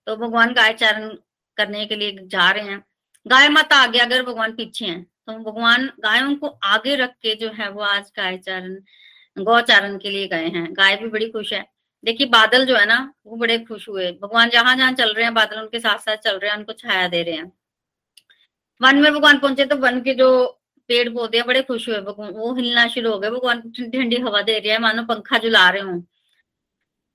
तो 0.08 0.16
भगवान 0.16 0.54
गाय 0.54 0.74
चारण 0.74 1.10
करने 1.58 1.86
के 1.86 1.96
लिए 1.96 2.18
जा 2.24 2.50
रहे 2.52 2.64
हैं। 2.64 2.84
गाय 3.26 3.50
माता 3.50 3.76
आगे, 3.76 4.00
अगर 4.00 4.24
भगवान 4.24 4.56
पीछे 4.56 4.86
हैं 4.86 5.04
तो 5.04 5.34
भगवान 5.42 5.86
गायों 6.00 6.36
को 6.36 6.48
आगे 6.48 6.96
रख 6.96 7.10
के 7.22 7.36
जो 7.36 7.50
है 7.52 7.70
वो 7.70 7.82
आज 7.84 8.12
गाय 8.18 8.38
चारण 8.38 8.78
गौचारण 9.38 9.98
के 9.98 10.10
लिए 10.10 10.28
गए 10.28 10.48
हैं। 10.48 10.68
गाय 10.74 10.96
भी 10.96 11.08
बड़ी 11.08 11.30
खुश 11.30 11.54
है। 11.54 11.66
देखिए, 12.04 12.28
बादल 12.28 12.66
जो 12.66 12.76
है 12.76 12.86
ना, 12.86 13.14
वो 13.26 13.36
बड़े 13.38 13.58
खुश 13.60 13.88
हुए। 13.90 14.12
भगवान 14.12 14.50
जहाँ 14.50 14.76
जहाँ 14.76 14.92
चल 14.94 15.14
रहे 15.14 15.24
हैं, 15.26 15.34
बादल 15.34 15.60
उनके 15.62 15.80
साथ 15.80 15.98
साथ 15.98 16.18
चल 16.18 16.38
रहे 16.38 16.52
हैं, 16.52 16.58
उनको 16.58 16.74
छाया 16.74 17.08
दे 17.08 17.22
रहे 17.24 17.36
हैं। 17.36 17.52
वन 18.82 18.98
में 18.98 19.12
भगवान 19.14 19.40
पहुँचे 19.40 19.66
तो 19.66 19.76
वन 19.76 20.02
के 20.02 20.14
जो 20.14 20.59
पेड़ 20.90 21.10
पौधे 21.10 21.42
बड़े 21.44 21.62
खुश 21.62 21.88
हुए, 21.90 22.00
भगवान, 22.02 22.32
वो 22.32 22.54
हिलना 22.56 22.88
शुरू 22.90 23.12
हो 23.12 23.20
गए, 23.20 23.30
भगवान 23.30 23.62
ठंडी 23.62 23.98
ठंडी 23.98 24.18
हवा 24.18 24.42
दे 24.44 24.58
रही 24.60 24.70
है, 24.70 24.80
मानो 24.80 25.04
पंखा 25.06 25.38
जुला 25.38 25.70
रहे 25.70 25.82
हो। 25.82 26.02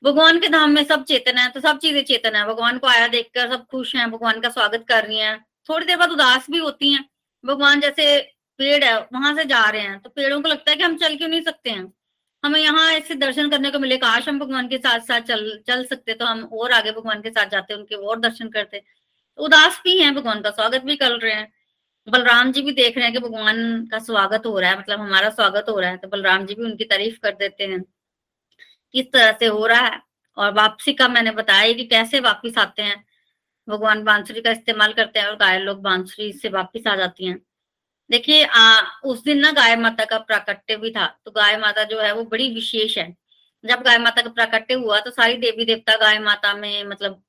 भगवान 0.02 0.38
के 0.40 0.48
धाम 0.48 0.70
में 0.70 0.82
सब 0.84 1.04
चेतन 1.04 1.38
है 1.38 1.48
तो 1.50 1.60
सब 1.60 1.78
चीज़ें 1.78 2.02
चेतन 2.04 2.36
है। 2.36 2.44
भगवान 2.46 2.78
को 2.78 2.86
आया 2.88 3.06
देखकर 3.08 3.50
सब 3.50 3.64
खुश 3.66 3.94
हैं, 3.96 4.10
भगवान 4.10 4.40
का 4.40 4.48
स्वागत 4.50 4.84
कर 4.88 5.04
रही 5.04 5.18
हैं। 5.18 5.38
थोड़ी 5.68 5.86
देर 5.86 5.96
बाद 5.96 6.10
उदास 6.12 6.46
भी 6.50 6.58
होती 6.58 6.92
हैं। 6.92 7.04
भगवान 7.44 7.80
जैसे 7.80 8.20
पेड़ 8.58 8.84
है, 8.84 8.96
वहाँ 9.12 9.34
से 9.36 9.44
जा 9.44 9.64
रहे 9.66 9.82
हैं 9.82 9.98
तो 10.00 10.10
पेड़ों 10.10 10.40
को 10.42 10.48
लगता 10.48 10.70
है 10.70 10.76
कि 10.76 10.82
हम 10.82 10.96
चल 10.96 11.16
क्यों 11.16 11.28
नहीं 11.28 11.42
सकते 11.42 11.70
हैं? 11.70 11.92
हमें 12.42 12.60
यहाँ 12.60 12.90
ऐसे 12.92 13.14
दर्शन 13.16 13.48
करने 13.50 13.70
को 13.70 13.78
मिले, 13.78 13.96
काश 13.98 14.28
हम 14.28 14.38
भगवान 14.38 14.68
के 14.68 14.78
साथ 14.78 15.00
साथ 15.02 15.20
चल 15.22 15.62
चल 15.68 15.84
सकते 15.84 16.14
तो 16.14 16.24
हम 16.26 16.42
और 16.44 16.72
आगे 16.72 16.92
भगवान 16.92 17.22
के 17.22 17.30
साथ 17.30 17.50
जाते, 17.50 17.74
उनके 17.74 17.94
और 17.96 18.20
दर्शन 18.20 18.48
करते। 18.50 18.82
उदास 19.38 19.80
भी 19.84 19.98
हैं, 19.98 20.14
भगवान 20.14 20.40
का 20.40 20.50
स्वागत 20.50 20.82
भी 20.82 20.96
कर 20.96 21.12
रहे 21.12 21.32
हैं। 21.32 21.52
बलराम 22.06 22.50
जी 22.52 22.62
भी 22.62 22.72
देख 22.72 22.96
रहे 22.96 23.04
हैं 23.04 23.12
कि 23.12 23.18
भगवान 23.20 23.86
का 23.90 23.98
स्वागत 23.98 24.46
हो 24.46 24.58
रहा 24.58 24.70
है 24.70 24.78
मतलब 24.78 25.00
हमारा 25.00 25.28
स्वागत 25.30 25.66
हो 25.68 25.78
रहा 25.80 25.90
है 25.90 25.96
तो 25.96 26.08
बलराम 26.08 26.44
जी 26.46 26.54
भी 26.54 26.64
उनकी 26.64 26.84
तारीफ़ 26.84 27.18
कर 27.20 27.34
देते 27.34 27.64
हैं 27.66 27.82
किस 28.94 29.06
तरह 29.12 29.32
से 29.38 29.46
हो 29.46 29.66
रहा 29.66 29.80
है। 29.80 30.00
और 30.36 30.52
वापसी 30.54 30.92
का 30.92 31.06
मैंने 31.08 31.30
बताया 31.32 31.72
कि 31.72 31.84
कैसे 31.86 32.20
वापिस 32.20 32.58
आते 32.58 32.82
हैं। 32.82 32.96
भगवान 33.68 34.02
बांसुरी 34.04 34.40
का 34.40 34.50
इस्तेमाल 34.50 34.92
करते 34.92 35.20
हैं 35.20 35.26
और 35.26 35.36
गाय 35.36 35.58
लोग 35.58 35.80
बांसुरी 35.82 36.32
से 36.34 36.48
वापिस 36.50 36.86
आ 36.86 36.94
जाती 36.96 37.26
हैं। 37.26 37.38
देखिए 38.10 38.46
उस 39.04 39.22
दिन 39.24 39.38
ना 39.40 39.50
गाय 39.52 39.76
माता 39.76 40.04
का 40.04 40.18
प्राकट्य 40.20 40.76
भी 40.76 40.90
था 40.92 41.06
तो 41.24 41.30
गाय 41.32 41.56
माता 41.58 41.84
जो 41.84 42.00
है 42.00 42.12
वो 42.14 42.24
बड़ी 42.26 42.50
विशेष 42.54 42.98
है। 42.98 43.08
जब 43.64 43.82
गाय 43.82 43.98
माता 43.98 44.22
का 44.22 44.30
प्राकट्य 44.30 44.74
हुआ 44.76 45.00
तो 45.00 45.10
सारी 45.12 45.36
देवी 45.38 45.64
देवता 45.66 45.96
गाय 45.98 46.18
माता 46.20 46.54
में 46.54 46.84
मतलब 46.86 47.22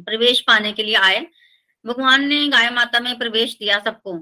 प्रवेश 0.00 0.40
पाने 0.42 0.72
के 0.72 0.82
लिए 0.82 0.94
आए। 0.96 1.26
भगवान 1.88 2.26
ने 2.26 2.48
गाय 2.48 2.70
माता 2.70 3.00
में 3.00 3.18
प्रवेश 3.18 3.56
दिया 3.58 3.78
सबको। 3.78 4.12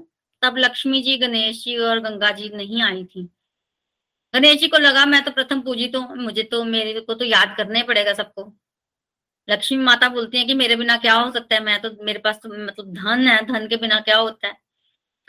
तब 0.41 0.57
लक्ष्मी 0.57 1.01
जी, 1.01 1.17
गणेश 1.17 1.63
जी 1.63 1.77
और 1.77 1.99
गंगा 1.99 2.31
जी 2.31 2.49
नहीं 2.49 2.81
आई 2.83 3.05
थी। 3.05 3.29
गणेश 4.33 4.59
जी 4.59 4.67
को 4.67 4.77
लगा, 4.77 5.05
मैं 5.05 5.23
तो 5.23 5.31
प्रथम 5.31 5.61
पूजी 5.61 5.87
तो 5.87 6.01
मुझे 6.15 6.43
तो 6.43 6.63
मेरे 6.63 6.99
को 6.99 7.13
तो 7.13 7.25
याद 7.25 7.55
करना 7.57 7.79
ही 7.79 7.83
पड़ेगा 7.83 8.13
सबको। 8.13 8.53
लक्ष्मी 9.49 9.77
माता 9.77 10.09
बोलती 10.09 10.37
है 10.37 10.45
कि, 10.45 10.53
मेरे 10.53 10.75
बिना 10.75 10.97
क्या 10.97 11.13
हो 11.13 11.31
सकता 11.31 11.55
है? 11.55 11.63
मैं 11.63 11.81
तो 11.81 11.91
मेरे 12.03 12.19
पास 12.19 12.39
तो 12.43 12.49
मतलब 12.65 12.93
धन 12.93 13.27
है, 13.27 13.45
धन 13.45 13.67
के 13.67 13.77
बिना 13.77 13.99
क्या 13.99 14.17
होता 14.17 14.47
है? 14.47 14.57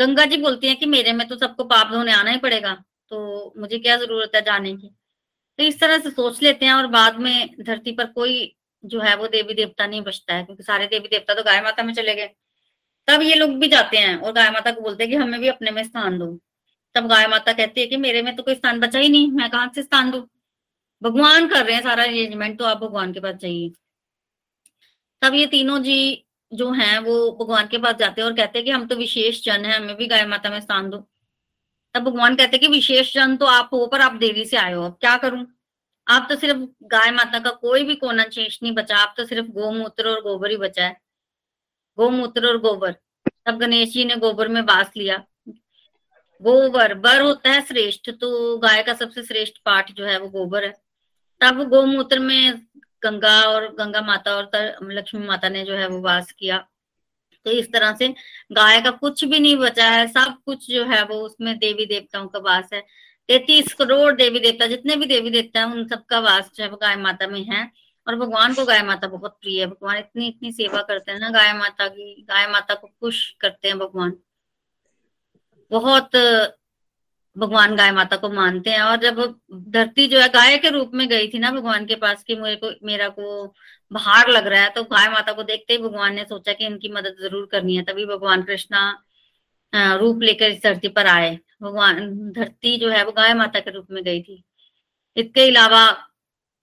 गंगा 0.00 0.24
जी 0.24 0.36
बोलती 0.36 0.68
है 0.68 0.74
कि, 0.74 0.86
मेरे 0.86 1.12
में 1.12 1.28
तो 1.28 1.36
सबको 1.36 1.64
पाप 1.64 1.92
धोने 1.92 2.12
आना 2.12 2.30
ही 2.30 2.38
पड़ेगा 2.38 2.74
तो 3.10 3.54
मुझे 3.58 3.78
क्या 3.78 3.96
ज़रूरत 3.96 4.32
है 4.34 4.42
जाने 4.42 4.76
की? 4.76 4.88
तो 5.58 5.64
इस 5.64 5.80
तरह 5.80 5.98
से 5.98 6.10
सोच 6.10 6.42
लेते 6.42 6.66
हैं 6.66 6.72
और 6.74 6.86
बाद 6.86 7.16
में 7.16 7.56
धरती 7.60 7.92
पर 7.92 8.06
कोई 8.06 8.57
जो 8.84 9.00
है 9.00 9.14
वो 9.16 9.28
देवी 9.28 9.54
देवता 9.54 9.86
नहीं 9.86 10.00
बचता 10.02 10.34
है, 10.34 10.44
क्योंकि 10.44 10.62
सारे 10.62 10.86
देवी 10.86 11.08
देवता 11.08 11.34
तो 11.34 11.42
गाय 11.42 11.60
माता 11.62 11.82
में 11.82 11.92
चले 11.94 12.14
गए। 12.14 12.30
तब 13.08 13.22
ये 13.22 13.34
लोग 13.34 13.58
भी 13.58 13.68
जाते 13.68 13.96
हैं 13.96 14.16
और 14.16 14.32
गाय 14.32 14.50
माता 14.50 14.70
को 14.72 14.80
बोलते 14.80 15.04
हैं 15.04 15.10
कि 15.10 15.16
हमें 15.16 15.40
भी 15.40 15.48
अपने 15.48 15.70
में 15.70 15.82
स्थान 15.84 16.18
दो। 16.18 16.26
तब 16.94 17.06
गाय 17.08 17.26
माता 17.26 17.52
कहती 17.52 17.80
है 17.80 17.86
कि 17.86 17.96
मेरे 17.96 18.22
में 18.22 18.34
तो 18.36 18.42
कोई 18.42 18.54
स्थान 18.54 18.80
बचा 18.80 18.98
ही 18.98 19.08
नहीं, 19.08 19.30
मैं 19.32 19.50
कहाँ 19.50 19.70
से 19.74 19.82
स्थान 19.82 20.10
दू? 20.10 20.20
भगवान 21.02 21.48
कर 21.48 21.64
रहे 21.66 21.74
हैं 21.74 21.82
सारा 21.82 22.02
अरेंजमेंट 22.02 22.58
तो 22.58 22.64
आप 22.64 22.78
भगवान 22.78 23.12
के 23.12 23.20
पास 23.20 23.34
जाइए। 23.34 23.70
तब 25.22 25.34
ये 25.34 25.46
तीनों 25.46 25.78
जी 25.82 26.24
जो 26.52 26.70
हैं, 26.72 26.98
वो 26.98 27.30
भगवान 27.40 27.66
के 27.66 27.78
पास 27.78 27.94
जाते 27.96 28.20
हैं 28.20 28.28
और 28.28 28.34
कहते 28.36 28.58
हैं 28.58 28.64
कि 28.64 28.70
हम 28.70 28.86
तो 28.86 28.96
विशेष 28.96 29.44
जन 29.44 29.64
है, 29.64 29.76
हमें 29.76 29.96
भी 29.96 30.06
गाय 30.06 30.26
माता 30.26 30.50
में 30.50 30.60
स्थान 30.60 30.90
दो। 30.90 30.98
तब 31.94 32.04
भगवान 32.04 32.36
कहते 32.36 32.56
हैं 32.56 32.60
कि 32.60 32.68
विशेष 32.68 33.14
जन 33.14 33.36
तो 33.36 33.46
आप 33.46 33.70
हो, 33.72 33.86
पर 33.86 34.00
आप 34.00 34.14
देरी 34.14 34.44
से 34.44 34.56
आए 34.56 34.72
हो, 34.72 34.82
अब 34.82 34.96
क्या 35.00 35.16
करूँ? 35.16 35.46
आप 36.08 36.26
तो 36.30 36.36
सिर्फ़ 36.36 36.58
गाय 36.82 37.10
माता 37.10 37.38
का 37.38 37.50
कोई 37.50 37.82
भी 37.84 37.94
कोना 37.94 38.24
शेष 38.24 38.58
नहीं 38.62 38.72
बचा, 38.72 38.96
आप 38.96 39.14
तो 39.16 39.24
सिर्फ़ 39.24 39.46
गोमूत्र 39.46 40.08
और 40.08 40.20
गोबर 40.20 40.50
ही 40.50 40.56
बचा 40.56 40.84
है। 40.84 41.00
गोमूत्र 41.98 42.46
और 42.46 42.58
गोबर। 42.58 42.92
तब 43.46 43.58
गणेश 43.58 43.88
जी 43.88 44.04
ने 44.04 44.16
गोबर 44.16 44.48
में 44.48 44.64
बास 44.66 44.90
लिया। 44.96 45.24
गोबर 46.40 46.94
बर 46.94 47.20
होता 47.20 47.50
है 47.50 47.60
श्रेष्ठ 47.62 48.10
तो 48.10 48.58
गाय 48.58 48.82
का 48.82 48.94
सबसे 48.94 49.22
श्रेष्ठ 49.22 49.58
पाठ 49.64 49.92
जो 49.92 50.04
है 50.04 50.18
वो 50.18 50.28
गोबर 50.28 50.64
है। 50.64 50.72
तब 51.40 51.62
गोमूत्र 51.68 52.18
में 52.18 52.66
गंगा 53.02 53.40
और 53.42 53.68
गंगा 53.74 54.00
माता 54.02 54.36
और 54.36 54.50
लक्ष्मी 54.82 55.26
माता 55.26 55.48
ने 55.48 55.64
जो 55.64 55.74
है 55.74 55.88
वो 55.88 56.00
वास 56.00 56.32
किया। 56.32 56.58
तो 57.46 57.50
इस 57.50 57.72
तरह 57.72 57.94
से 57.94 58.08
गाय 58.52 58.80
का 58.80 58.90
कुछ 58.90 59.24
भी 59.24 59.38
नहीं 59.40 59.56
बचा 59.56 59.88
है, 59.88 60.06
सब 60.08 60.36
कुछ 60.44 60.70
जो 60.70 60.84
है 60.84 61.02
वो 61.04 61.20
उसमें 61.20 61.58
देवी 61.58 61.86
देवताओं 61.86 62.26
का 62.28 62.38
वास 62.38 62.70
है। 62.72 62.82
तैतीस 63.28 63.72
करोड़ 63.74 64.12
देवी 64.16 64.40
देवता, 64.40 64.66
जितने 64.66 64.96
भी 64.96 65.06
देवी 65.06 65.30
देवता 65.30 65.60
है, 65.60 65.66
उन 65.66 65.86
सबका 65.88 66.18
वास 66.20 66.50
जो 66.56 66.64
है 66.64 66.70
वो 66.70 66.76
गाय 66.76 66.96
माता 66.98 67.26
में 67.26 67.42
है। 67.44 67.70
और 68.06 68.16
भगवान 68.16 68.54
को 68.54 68.64
गाय 68.64 68.82
माता 68.82 69.08
बहुत 69.08 69.36
प्रिय 69.40 69.60
है। 69.60 69.66
भगवान 69.66 69.96
इतनी 69.98 70.28
इतनी 70.28 70.52
सेवा 70.52 70.80
करते 70.82 71.12
हैं 71.12 71.18
ना 71.20 71.28
गाय 71.30 71.52
माता 71.54 71.88
की, 71.88 72.14
गाय 72.28 72.46
माता 72.48 72.74
को 72.74 72.86
खुश 73.00 73.28
करते 73.40 73.68
हैं 73.68 73.78
भगवान। 73.78 74.12
बहुत, 75.70 76.16
भगवान 77.36 77.74
गाय 77.76 77.90
माता 77.92 78.16
को 78.16 78.28
मानते 78.30 78.70
हैं। 78.70 78.80
और 78.82 78.96
जब 78.96 79.20
धरती 79.70 80.06
जो 80.06 80.20
है, 80.20 80.28
गाय 80.28 80.56
के 80.58 80.70
रूप 80.70 80.90
में 80.94 81.06
गई 81.08 81.28
थी 81.28 81.38
ना 81.38 81.50
भगवान 81.50 81.84
के 81.86 81.94
पास 81.96 82.22
कि 82.24 82.34
मेरे 82.36 82.56
को, 82.56 82.70
मेरा 82.86 83.08
को 83.10 83.46
भार 83.90 84.28
लग 84.30 84.46
रहा 84.46 84.62
है 84.62 84.70
तो 84.70 84.82
गाय 84.84 85.08
माता 85.08 85.32
को 85.32 85.42
देखते 85.42 85.72
ही 85.74 85.78
भगवान 85.82 86.14
ने 86.14 86.24
सोचा 86.24 86.52
कि 86.52 86.66
इनकी 86.66 86.88
मदद 86.92 87.16
ज़रूर 87.20 87.48
करनी 87.52 87.76
है। 87.76 87.82
तभी 87.84 88.06
भगवान 88.06 88.42
कृष्णा 88.42 88.80
रूप 89.72 90.22
लेकर 90.22 90.50
इस 90.50 90.62
धरती 90.62 90.88
पर 90.90 91.06
आए। 91.06 91.38
भगवान 91.60 92.30
धरती 92.32 92.76
जो 92.76 92.88
है 92.90 93.04
वो 93.04 93.12
गाय 93.12 93.34
माता 93.34 93.60
के 93.60 93.70
रूप 93.70 93.86
में 93.90 94.02
गई 94.04 94.20
थी। 94.22 94.42
इसके 95.16 95.48
अलावा 95.48 95.86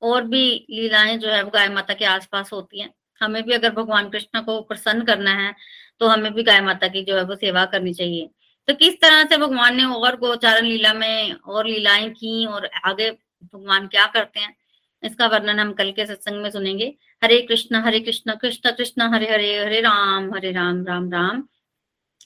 और 0.01 0.23
भी 0.25 0.43
लीलाएँ 0.71 1.17
जो 1.17 1.29
है 1.29 1.41
वो 1.43 1.49
गाय 1.51 1.69
माता 1.69 1.93
के 1.93 2.05
आसपास 2.07 2.51
होती 2.53 2.81
हैं। 2.81 2.93
हमें 3.21 3.41
भी 3.43 3.53
अगर 3.53 3.71
भगवान 3.73 4.09
कृष्ण 4.09 4.41
को 4.43 4.59
प्रसन्न 4.63 5.05
करना 5.05 5.31
है 5.35 5.53
तो 6.01 6.07
हमें 6.07 6.33
भी 6.33 6.43
गाय 6.43 6.61
माता 6.61 6.87
की 6.87 7.03
जो 7.03 7.15
है 7.15 7.23
वो 7.25 7.35
सेवा 7.37 7.65
करनी 7.67 7.93
चाहिए। 7.93 8.29
तो 8.67 8.73
किस 8.75 8.99
तरह 9.01 9.23
से 9.23 9.37
भगवान 9.37 9.75
ने 9.75 9.83
और 9.85 10.15
गोचारण 10.17 10.65
लीला 10.65 10.93
में 10.93 11.33
और 11.33 11.67
लीलाएँ 11.67 12.09
की 12.11 12.45
और 12.45 12.69
आगे 12.85 13.09
भगवान 13.11 13.87
क्या 13.87 14.05
करते 14.07 14.39
हैं, 14.39 14.55
इसका 15.03 15.27
वर्णन 15.27 15.59
हम 15.59 15.71
कल 15.73 15.91
के 15.91 16.05
सत्संग 16.05 16.41
में 16.41 16.49
सुनेंगे। 16.51 16.85
Hare 17.21 17.39
Krishna 17.41 17.75
Hare 17.77 17.99
Krishna 17.99 18.35
Krishna 18.35 18.71
Krishna, 18.71 19.01
Hare 19.13 19.29
Hare 19.31 19.57
Hare 19.59 19.81
Ram 19.81 20.33
Hare 20.33 20.51
Ram 20.51 20.83
Ram 20.85 21.11
Ram, 21.11 21.43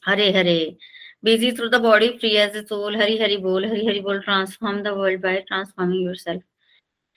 Hare 0.03 0.31
Hare. 0.33 0.77
Busy 1.23 1.51
through 1.51 1.67
the 1.69 1.75
body 1.81 2.07
free 2.09 2.29
as 2.37 2.55
a 2.55 2.61
soul 2.61 2.95
Hari 2.95 3.17
Hari 3.17 3.37
बोल 3.37 3.65
हरी 3.65 3.99
बोल 3.99 4.19
transform 4.19 4.81
the 4.83 4.87
world 4.97 5.21
by 5.21 5.39
transforming 5.47 6.05
yourself 6.17 6.43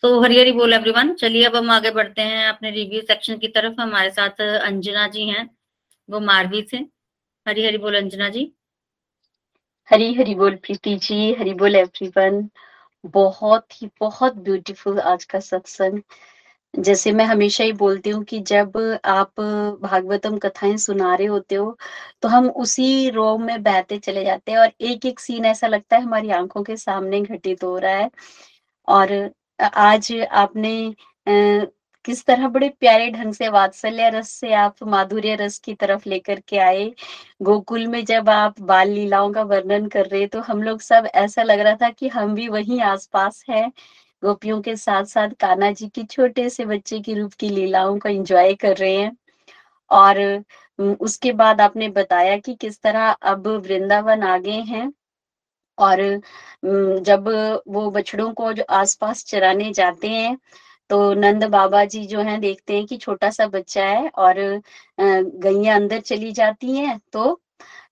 तो 0.03 0.21
हरी 0.21 0.39
हरी 0.41 0.53
बोल 0.53 0.73
everyone 0.73 1.13
चलिए 1.15 1.45
अब 1.45 1.57
हम 1.57 1.71
आगे 1.71 1.91
बढ़ते 1.91 2.23
हैं 2.23 2.47
अपने 2.47 2.71
रिव्यू 2.71 3.01
सेक्शन 3.01 3.37
की 3.39 3.49
तरफ़। 3.49 3.81
हमारे 3.81 4.11
साथ 4.11 4.41
अंजना 4.41 5.07
जी 5.09 5.27
हैं, 5.29 5.49
वो 6.09 6.21
मारवी 6.21 6.63
से। 6.63 6.77
हरी 7.47 7.65
हरी 7.67 7.79
बोल 7.79 7.97
अंजना 7.97 8.29
जी। 8.29 8.53
हरी 9.89 10.13
हरी 10.15 10.35
बोल 10.35 10.57
प्रीति 10.57 10.95
जी। 10.97 11.33
हरी 11.35 11.55
बोल 11.55 11.77
एवरीवन 11.77 12.49
बहुत 13.05 13.83
ही, 13.83 13.89
बहुत 14.01 14.37
ब्यूटीफुल 14.39 14.99
आज 15.01 15.25
का 15.25 15.41
सत्संग। 15.41 16.01
जैसे 16.75 17.11
मैं 17.13 17.25
हमेशा 17.27 17.65
ही 17.65 17.73
बोलती 17.75 18.11
हूँ 18.11 18.23
कि 18.25 18.39
जब 18.43 18.77
आप 19.07 19.41
भागवतम 19.83 20.37
कथाएँ 20.39 20.77
सुना 20.79 21.15
रहे 21.15 21.27
होते 21.27 21.55
हो 21.55 21.77
तो 22.23 22.29
हम 22.29 22.49
उसी 22.57 23.09
रो 23.11 23.37
में 23.39 23.63
बहते 23.63 23.99
चले 23.99 24.25
जाते 24.25 24.53
हैं 24.53 24.59
और 24.59 24.73
एक 24.83 25.05
एक 25.07 25.21
सीन 25.21 25.45
ऐसा 25.47 25.67
लगता 25.67 25.97
है 25.97 26.03
हमारी 26.03 26.31
आँखों 26.33 26.63
के 26.65 26.77
सामने 26.77 27.21
घटित 27.23 27.65
हो 27.65 27.77
रहा 27.79 27.95
है। 27.95 28.11
और 28.89 29.13
आज 29.61 30.13
आपने 30.33 30.95
किस 32.05 32.25
तरह 32.27 32.49
बड़े 32.49 32.69
प्यारे 32.81 33.09
ढंग 33.11 33.33
से 33.35 33.49
वात्सल्य 33.51 34.09
रस 34.11 34.29
से 34.33 34.53
आप 34.57 34.77
माधुर्य 34.85 35.35
रस 35.37 35.59
की 35.61 35.75
तरफ़ 35.77 36.09
लेकर 36.09 36.41
के 36.49 36.59
आए। 36.61 36.85
गोकुल 37.43 37.87
में 37.89 38.05
जब 38.07 38.29
आप 38.31 38.61
बाल 38.63 38.89
लीलाओं 38.91 39.33
का 39.33 39.43
वर्णन 39.45 39.87
कर 39.89 40.07
रहे 40.07 40.27
तो 40.29 40.41
हम 40.43 40.63
लोग 40.63 40.81
सब 40.83 41.07
ऐसा 41.17 41.43
लग 41.43 41.61
रहा 41.61 41.75
था 41.83 41.91
कि 41.93 42.09
हम 42.11 42.35
भी 42.35 42.49
वहीं 42.51 42.81
आसपास 42.85 43.45
हैं। 43.51 43.71
गोपियों 44.23 44.61
के 44.63 44.75
साथ 44.77 45.05
साथ 45.07 45.29
कान्हा 45.41 45.71
जी 45.73 45.89
की 45.91 46.05
छोटे 46.07 46.49
से 46.51 46.65
बच्चे 46.67 47.01
की 47.01 47.15
रूप 47.15 47.33
की 47.41 47.49
लीलाओं 47.51 47.99
को 47.99 48.09
एंजॉय 48.11 48.55
कर 48.57 48.77
रहे 48.77 48.97
हैं। 48.97 49.17
और 49.91 50.19
उसके 51.01 51.33
बाद 51.35 51.61
आपने 51.61 51.89
बताया 51.91 52.37
कि 52.39 52.55
किस 52.57 52.81
तरह 52.83 53.11
अब 53.25 53.47
वृंदावन 53.67 54.23
आ 54.25 54.37
गए 54.41 54.61
हैं। 54.65 54.93
और 55.79 56.01
जब 57.03 57.29
वो 57.69 57.91
बछड़ों 57.93 58.33
को 58.35 58.53
जो 58.53 58.65
आसपास 58.73 59.25
चराने 59.27 59.73
जाते 59.75 60.09
हैं 60.09 60.37
तो 60.91 61.13
नंद 61.15 61.45
बाबा 61.51 61.85
जी 61.87 62.05
जो 62.07 62.21
हैं 62.23 62.41
देखते 62.41 62.77
हैं 62.77 62.87
कि 62.87 62.97
छोटा 62.99 63.31
सा 63.31 63.47
बच्चा 63.49 63.85
है 63.87 64.09
और 64.19 64.35
गैया 65.01 65.75
अंदर 65.77 66.01
चली 66.03 66.33
जाती 66.33 66.77
हैं 66.77 66.99
तो 67.13 67.41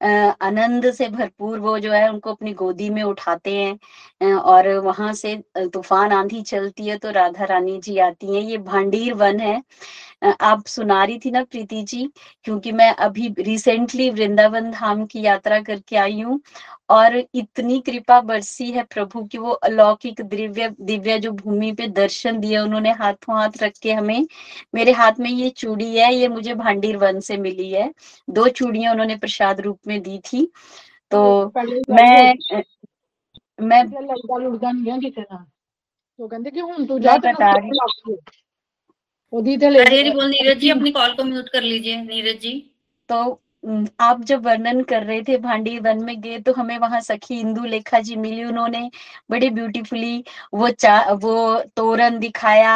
आनंद 0.00 0.90
से 0.94 1.08
भरपूर 1.08 1.58
वो 1.60 1.78
जो 1.78 1.92
है 1.92 2.08
उनको 2.08 2.30
अपनी 2.30 2.52
गोदी 2.54 2.88
में 2.90 3.02
उठाते 3.02 3.54
हैं 3.56 4.32
और 4.34 4.68
वहाँ 4.80 5.12
से 5.14 5.34
तूफ़ान 5.74 6.12
आंधी 6.12 6.42
चलती 6.44 6.86
है 6.86 6.96
तो 6.98 7.10
राधा 7.12 7.44
रानी 7.44 7.78
जी 7.80 7.96
आती 8.00 8.34
हैं। 8.34 8.42
ये 8.42 8.58
भांडीर 8.60 9.14
वन 9.14 9.40
है। 9.40 9.62
आप 10.42 10.66
सुना 10.68 11.02
रही 11.04 11.18
थी 11.24 11.30
ना 11.30 11.42
प्रीति 11.44 11.82
जी? 11.84 12.08
क्योंकि 12.44 12.72
मैं 12.72 12.90
अभी 12.96 13.28
रिसेंटली 13.40 14.08
वृंदावन 14.10 14.70
धाम 14.72 15.04
की 15.06 15.22
यात्रा 15.22 15.60
करके 15.62 15.96
आई 15.98 16.20
हूँ 16.22 16.40
और 16.90 17.16
इतनी 17.16 17.78
कृपा 17.80 18.20
बरसी 18.22 18.70
है 18.72 18.82
प्रभु 18.84 19.22
की, 19.24 19.38
वो 19.38 19.50
अलौकिक 19.52 20.20
दिव्य 20.22 20.68
दिव्य 20.80 21.18
जो 21.20 21.30
भूमि 21.32 21.70
पे 21.74 21.86
दर्शन 21.88 22.38
दिए 22.40 22.58
उन्होंने, 22.58 22.90
हाथों 22.92 23.36
हाथ 23.36 23.62
रख 23.62 23.72
के 23.82 23.92
हमें, 23.92 24.26
मेरे 24.74 24.92
हाथ 24.92 25.20
में 25.20 25.30
ये 25.30 25.48
चूड़ी 25.52 25.94
है, 25.96 26.12
ये 26.14 26.28
मुझे 26.28 26.54
भांडीर 26.56 26.96
वन 26.98 27.20
से 27.22 27.36
मिली 27.38 27.70
है। 27.72 27.90
दो 28.28 28.48
चूड़ियाँ 28.50 28.92
उन्होंने 28.92 29.16
प्रसाद 29.18 29.60
रूप 29.60 29.78
में 29.90 30.00
दी 30.02 30.18
थी। 30.18 30.46
तो 31.12 31.20
मैं 31.90 32.34
मैं 33.60 33.84
तो 36.18 36.26
कहते 36.26 36.50
कि 36.50 36.60
हूँ 36.60 36.86
तू 36.86 36.98
जा 36.98 37.16
बता 37.16 37.52
रही 37.52 37.70
बोल 40.10 40.30
नीरज 40.30 40.58
जी 40.58 40.70
अपनी 40.70 40.90
कॉल 40.90 41.14
को 41.14 41.24
म्यूट 41.24 41.48
कर 41.48 41.62
लीजिए। 41.62 42.02
नीरज 42.02 42.40
जी। 42.40 42.54
तो 43.08 43.40
आप 44.00 44.20
जब 44.24 44.44
वर्णन 44.44 44.80
कर 44.84 45.02
रहे 45.04 45.20
थे 45.22 45.36
भांडी 45.38 45.78
वन 45.78 46.02
में 46.04 46.20
गए 46.20 46.38
तो 46.40 46.52
हमें 46.52 46.76
वहाँ 46.78 47.00
सखी 47.00 47.38
इंदु 47.40 47.64
लेखा 47.64 47.98
जी 48.00 48.14
मिली 48.16 48.44
उन्होंने। 48.44 48.88
बड़े 49.30 49.48
ब्यूटीफुली 49.50 50.22
वो 50.54 50.68
चार 50.70 51.12
वो 51.14 51.34
तोरण 51.76 52.18
दिखाया, 52.18 52.72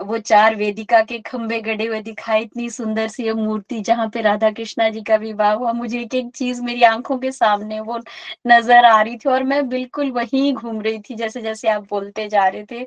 वो 0.00 0.18
चार 0.20 0.54
वेदिका 0.56 1.00
के 1.02 1.18
खंबे 1.20 1.60
गड़े 1.60 1.86
हुए 1.86 2.00
दिखाए, 2.00 2.40
इतनी 2.42 2.68
सुंदर 2.70 3.08
सी 3.08 3.30
मूर्ति 3.34 3.80
जहाँ 3.82 4.08
पे 4.08 4.20
राधा 4.22 4.50
कृष्णा 4.52 4.88
जी 4.90 5.02
का 5.02 5.16
विवाह 5.16 5.52
हुआ। 5.52 5.72
मुझे 5.74 6.00
एक 6.00 6.14
एक 6.14 6.30
चीज़ 6.34 6.62
मेरी 6.62 6.82
आँखों 6.84 7.18
के 7.18 7.30
सामने 7.32 7.80
वो 7.80 7.98
नज़र 8.46 8.84
आ 8.86 9.00
रही 9.00 9.16
थी 9.16 9.28
और 9.30 9.42
मैं 9.44 9.68
बिल्कुल 9.68 10.10
वहीं 10.12 10.52
घूम 10.54 10.80
रही 10.80 10.98
थी 11.00 11.14
जैसे 11.16 11.40
जैसे 11.42 11.68
आप 11.70 11.86
बोलते 11.90 12.26
जा 12.28 12.46
रहे 12.48 12.64
थे। 12.70 12.84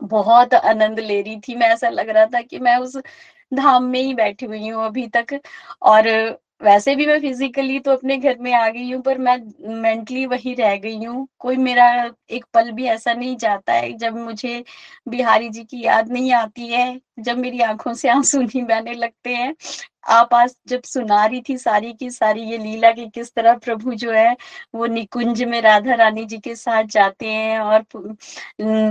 बहुत 0.00 0.54
आनंद 0.54 1.00
ले 1.00 1.20
रही 1.20 1.36
थी 1.40 1.54
मैं, 1.56 1.68
ऐसा 1.68 1.88
लग 1.90 2.08
रहा 2.10 2.26
था 2.28 2.42
कि 2.42 2.58
मैं 2.60 2.76
उस 2.78 2.96
धाम 3.52 3.84
में 3.84 4.00
ही 4.00 4.14
बैठी 4.14 4.46
हुई 4.46 4.68
हूँ 4.68 4.84
अभी 4.84 5.06
तक। 5.10 5.38
और 5.84 6.08
वैसे 6.62 6.94
भी 6.96 7.06
मैं 7.06 7.18
फिजिकली 7.20 7.78
तो 7.80 7.90
अपने 7.92 8.16
घर 8.18 8.36
में 8.38 8.52
आ 8.54 8.68
गई 8.68 8.90
हूँ, 8.92 9.00
पर 9.02 9.18
मैं 9.18 9.36
मेंटली 9.82 10.24
वही 10.26 10.52
रह 10.54 10.76
गई 10.78 11.04
हूँ। 11.04 11.26
कोई 11.38 11.56
मेरा 11.58 11.86
एक 12.30 12.44
पल 12.54 12.70
भी 12.72 12.84
ऐसा 12.88 13.12
नहीं 13.14 13.36
जाता 13.38 13.72
है 13.74 13.92
जब 13.98 14.16
मुझे 14.18 14.62
बिहारी 15.08 15.48
जी 15.50 15.64
की 15.64 15.82
याद 15.84 16.10
नहीं 16.10 16.32
आती 16.34 16.66
है। 16.68 16.84
जब 17.18 17.38
मेरी 17.38 17.60
आँखों 17.60 17.92
से 17.94 18.08
आँसू 18.08 18.40
नहीं 18.42 18.62
बहने 18.64 18.94
लगते 18.94 19.30
हैं, 19.30 19.54
आप 20.08 20.34
आज 20.34 20.54
जब 20.68 20.82
सुना 20.82 21.24
रही 21.26 21.40
थी 21.48 21.56
सारी 21.58 21.92
की 21.94 22.10
सारी 22.10 22.42
ये 22.42 22.56
लीला 22.58 22.90
की 22.92 23.08
किस 23.10 23.32
तरह 23.34 23.54
प्रभु 23.56 23.94
जो 23.94 24.12
है, 24.12 24.36
वो 24.74 24.86
निकुंज 24.86 25.42
में 25.44 25.60
राधा 25.62 25.94
रानी 25.94 26.24
जी 26.26 26.38
के 26.38 26.54
साथ 26.56 26.84
जाते 26.90 27.26
हैं 27.26 27.58
और 27.60 27.84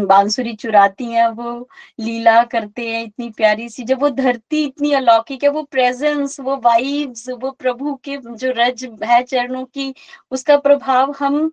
बांसुरी 0.05 0.53
चुराती 0.55 1.05
हैं, 1.05 1.27
वो 1.27 1.67
लीला 1.99 2.43
करते 2.45 2.87
हैं 2.89 3.03
इतनी 3.03 3.29
प्यारी 3.37 3.69
सी। 3.69 3.83
जब 3.83 4.01
वो 4.01 4.09
धरती 4.11 4.63
इतनी 4.65 4.91
अलौकिक 4.93 5.43
है, 5.43 5.49
वो 5.49 5.63
प्रेजेंस 5.71 6.39
वो 6.39 6.55
वाइब्स 6.65 7.29
वो 7.31 7.51
प्रभु 7.51 7.95
के 8.03 8.17
जो 8.17 8.51
रज 8.57 8.85
है 9.03 9.21
चरणों 9.23 9.65
की, 9.65 9.93
उसका 10.31 10.57
प्रभाव 10.59 11.15
हम 11.19 11.51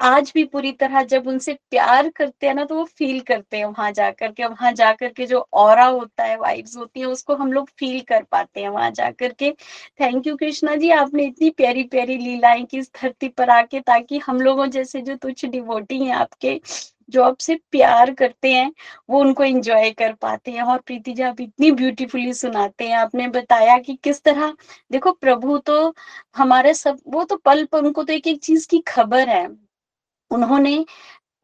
आज 0.00 0.30
भी 0.34 0.42
पूरी 0.44 0.70
तरह 0.72 1.02
जब 1.04 1.26
उनसे 1.28 1.52
प्यार 1.70 2.08
करते 2.08 2.46
हैं 2.46 2.54
ना 2.54 2.64
तो 2.64 2.74
वो 2.74 2.84
फील 2.86 3.20
करते 3.20 3.56
हैं 3.56 3.64
वहाँ 3.64 3.90
जाकर 3.92 4.32
के। 4.32 4.44
वहाँ 4.44 4.72
जाकर 4.72 5.12
के 5.12 5.26
जो 5.26 5.38
और 5.54 5.80
होता 5.80 6.24
है 6.24 6.36
वाइब्स 6.38 6.76
होती 6.76 7.00
है, 7.00 7.06
उसको 7.06 7.34
हम 7.36 7.52
लोग 7.52 7.68
फील 7.78 8.00
कर 8.02 8.22
पाते 8.24 8.60
हैं 8.60 8.68
वहाँ 8.68 8.90
जाकर 8.92 9.32
के। 9.32 9.50
थैंक 10.00 10.26
यू 10.26 10.36
कृष्णा 10.36 10.74
जी, 10.76 10.90
आपने 10.90 11.24
इतनी 11.26 11.50
प्यारी 11.52 11.82
प्यारी 11.86 12.16
लीलाएँ 12.18 12.64
की 12.64 12.78
इस 12.78 12.90
धरती 13.02 13.28
पर 13.28 13.50
आके, 13.50 13.80
ताकि 13.80 14.18
हम 14.18 14.40
लोगों 14.40 14.66
जैसे 14.70 15.00
जो 15.00 15.16
तुच्छ 15.16 15.44
डिवोटी 15.46 16.04
हैं 16.04 16.14
आपके, 16.14 16.60
जो 17.10 17.22
आपसे 17.22 17.54
प्यार 17.70 18.12
करते 18.14 18.52
हैं, 18.52 18.72
वो 19.10 19.20
उनको 19.20 19.44
एंजॉय 19.44 19.90
कर 19.92 20.12
पाते 20.14 20.50
हैं। 20.50 20.62
और 20.62 20.78
प्रीति 20.78 21.12
जी, 21.12 21.22
आप 21.22 21.40
इतनी 21.40 21.70
ब्यूटीफुली 21.72 22.32
सुनाते 22.34 22.88
हैं। 22.88 22.96
आपने 22.96 23.28
बताया 23.30 23.78
कि 23.78 23.94
किस 24.04 24.22
तरह, 24.24 24.54
देखो 24.92 25.12
प्रभु 25.12 25.58
तो 25.58 25.94
हमारे 26.36 26.74
सब, 26.74 26.98
वो 27.06 27.24
तो 27.24 27.36
पल 27.36 27.64
पर 27.64 27.78
उनको 27.78 28.02
तो 28.04 28.12
एक 28.12 28.26
एक 28.26 28.42
चीज़ 28.42 28.68
की 28.68 28.78
खबर 28.88 29.28
है। 29.28 29.46
उन्होंने 30.30 30.84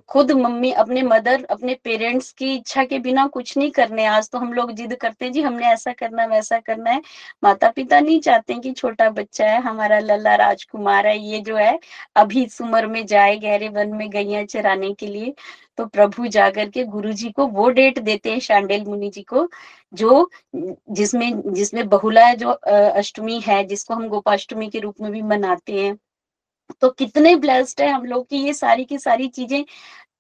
खुद 0.09 0.31
मम्मी, 0.33 0.71
अपने 0.73 1.03
मदर 1.03 1.45
अपने 1.51 1.75
पेरेंट्स 1.85 2.31
की 2.33 2.55
इच्छा 2.55 2.85
के 2.85 2.99
बिना 2.99 3.27
कुछ 3.27 3.57
नहीं 3.59 3.71
करने, 3.71 4.05
आज 4.07 4.29
तो 4.31 4.39
हम 4.39 4.53
लोग 4.53 4.73
जिद 4.73 4.95
करते 4.97 5.25
हैं, 5.25 5.33
जी, 5.33 5.43
हमने 5.43 5.67
ऐसा 5.67 5.93
करना 5.93 6.25
वैसा 6.27 6.59
करना 6.61 6.91
है। 6.91 7.01
माता 7.45 7.71
पिता 7.71 8.01
नहीं 8.01 8.21
चाहते 8.21 8.55
कि 8.55 8.73
छोटा 8.73 9.09
बच्चा 9.11 9.47
है, 9.47 9.61
हमारा 9.63 9.99
लल्ला 9.99 10.35
राजकुमार 10.37 11.07
है, 11.07 11.19
ये 11.21 11.41
जो 11.41 11.57
है, 11.57 11.79
अभी 12.17 12.45
इस 12.45 12.61
उम्र 12.61 12.87
में 12.87 13.05
जाए, 13.07 13.37
गहरे 13.37 13.69
वन 13.69 13.95
में 13.97 14.09
गैया 14.11 14.45
चराने 14.45 14.93
के 14.95 15.07
लिए। 15.07 15.35
तो 15.79 15.87
प्रभु 15.87 16.27
जाकर 16.29 16.69
के 16.71 16.85
गुरु 16.85 17.13
जी 17.13 17.31
को 17.31 17.47
वो 17.49 17.69
डेट 17.71 17.99
देते 17.99 18.31
हैं, 18.33 18.39
शांडेल 18.41 18.85
मुनि 18.85 19.11
जी 19.11 19.23
को, 19.23 19.49
जो 19.95 20.31
जिसमें 20.55 21.53
जिसमें 21.55 21.89
बहुला 21.89 22.33
जो 22.35 22.51
अष्टमी 22.51 23.41
है, 23.41 23.65
जिसको 23.65 23.95
हम 23.95 24.09
गोपाष्टमी 24.09 24.69
के 24.71 24.79
रूप 24.79 25.01
में 25.01 25.11
भी 25.13 25.23
मनाते 25.23 25.81
हैं। 25.81 25.97
तो 26.83 26.89
कितने 26.93 27.35
ब्लेस्ड 27.39 27.81
है 27.81 27.91
हम 27.91 28.05
लोग 28.07 28.29
की 28.31 28.37
ये 28.39 28.53
सारी 28.55 28.85
की 28.85 28.99
सारी 28.99 29.29
चीज़ें 29.31 29.65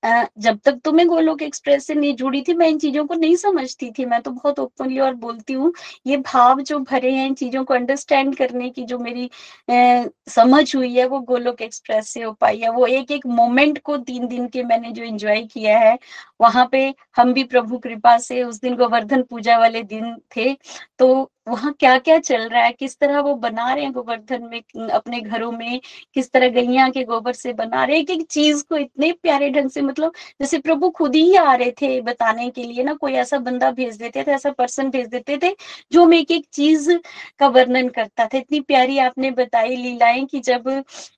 जब 0.05 0.59
तक 0.64 0.78
तो 0.85 0.92
मैं 0.92 1.07
गोलोक 1.09 1.42
एक्सप्रेस 1.42 1.87
से 1.87 1.94
नहीं 1.94 2.14
जुड़ी 2.16 2.40
थी 2.42 2.55
मैं 2.55 2.68
इन 2.68 2.78
चीज़ों 2.78 3.05
को 3.07 3.14
नहीं 3.14 3.37
समझती 3.37 3.90
थी। 3.98 4.05
मैं 4.07 4.20
तो 4.22 4.31
बहुत 4.31 4.59
ओपनली 4.61 4.98
और 5.00 5.14
बोलती 5.16 5.52
हूँ 5.52 5.72
ये 6.07 6.16
भाव 6.18 6.61
जो 6.62 6.78
भरे 6.81 7.12
हैं 7.12 7.26
इन 7.26 7.35
चीज़ों 7.35 7.64
को 7.64 7.74
अंडरस्टैंड 7.74 8.37
करने 8.37 8.70
की 8.70 8.85
जो 8.85 8.98
मेरी 8.98 9.31
ए, 9.70 10.09
समझ 10.31 10.74
हुई 10.76 10.94
है 10.94 11.07
वो 11.09 11.20
गोलोक 11.22 11.62
एक्सप्रेस 11.62 12.09
से 12.09 12.22
हो 12.22 12.33
पाई 12.40 12.59
है। 12.61 12.70
वो 12.70 12.87
एक 12.88 13.11
एक 13.12 13.26
मोमेंट 13.28 13.78
को 13.85 13.96
तीन 14.00 14.26
दिन 14.28 14.48
के 14.48 14.62
मैंने 14.64 14.90
जो 14.92 15.05
एंजॉय 15.05 15.42
किया 15.44 15.78
है 15.81 15.98
वहाँ 16.40 16.68
पे 16.72 16.85
हम 17.16 17.33
भी 17.35 17.44
प्रभु 17.46 17.78
कृपा 17.81 18.16
से 18.20 18.42
उस 18.44 18.61
दिन 18.61 18.76
गोवर्धन 18.76 19.22
पूजा 19.31 19.59
वाले 19.59 19.83
दिन 19.85 20.14
थे 20.37 20.52
तो 20.98 21.31
वहाँ 21.46 21.72
क्या 21.74 21.96
क्या 21.98 22.18
चल 22.20 22.42
रहा 22.48 22.62
है? 22.62 22.72
किस 22.72 22.96
तरह 22.98 23.20
वो 23.20 23.35
बना 23.37 23.72
रहे 23.72 23.85
हैं 23.85 23.92
गोवर्धन 23.92 24.42
में? 24.44 24.61
अपने 24.90 25.20
घरों 25.20 25.50
में 25.52 25.81
किस 26.14 26.31
तरह 26.33 26.48
गैया 26.50 26.88
के 26.90 27.02
गोबर 27.05 27.33
से 27.35 27.52
बना 27.52 27.85
रहे 27.85 27.98
एक 28.00 28.11
एक 28.11 28.22
चीज़ 28.28 28.62
को 28.68 28.76
इतने 28.76 29.11
प्यारे 29.14 29.48
ढंग 29.50 29.70
से 29.70 29.81
मतलब 29.83 30.12
जैसे 30.40 30.59
प्रभु 30.61 30.90
खुद 30.92 31.14
ही 31.16 31.35
आ 31.37 31.55
रहे 31.55 31.70
थे 31.83 32.00
बताने 32.02 32.48
के 32.50 32.64
लिए 32.64 32.83
ना, 32.85 32.94
कोई 32.94 33.12
ऐसा 33.14 33.38
बंदा 33.40 33.70
भेज 33.72 33.96
देते 33.96 34.22
थे, 34.22 34.31
ऐसा 34.33 34.50
पर्सन 34.52 34.90
भेज 34.90 35.09
देते 35.09 35.38
थे 35.38 35.55
जो 35.92 36.05
हम 36.05 36.14
एक 36.14 36.31
एक 36.31 36.46
चीज़ 36.52 36.90
का 37.38 37.46
वर्णन 37.48 37.88
करता 37.90 38.26
था। 38.26 38.38
इतनी 38.38 38.61
प्यारी 38.62 38.98
आपने 39.00 39.31
बताई 39.33 39.76
लीलाएँ 39.76 40.24
कि 40.26 40.40
जब 40.42 40.68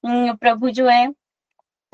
प्रभु 0.06 0.70
जो 0.70 0.88
है 0.88 1.06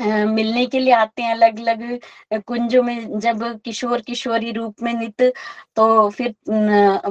मिलने 0.01 0.65
के 0.67 0.79
लिए 0.81 0.93
आते 0.95 1.23
हैं 1.23 1.33
अलग 1.35 1.59
अलग 1.61 2.43
कुंजों 2.47 2.83
में 2.83 3.19
जब 3.21 3.43
किशोर 3.65 4.01
किशोरी 4.03 4.53
रूप 4.53 4.83
में 4.83 4.93
नित 4.95 5.23
तो 5.77 6.09
फिर 6.11 6.35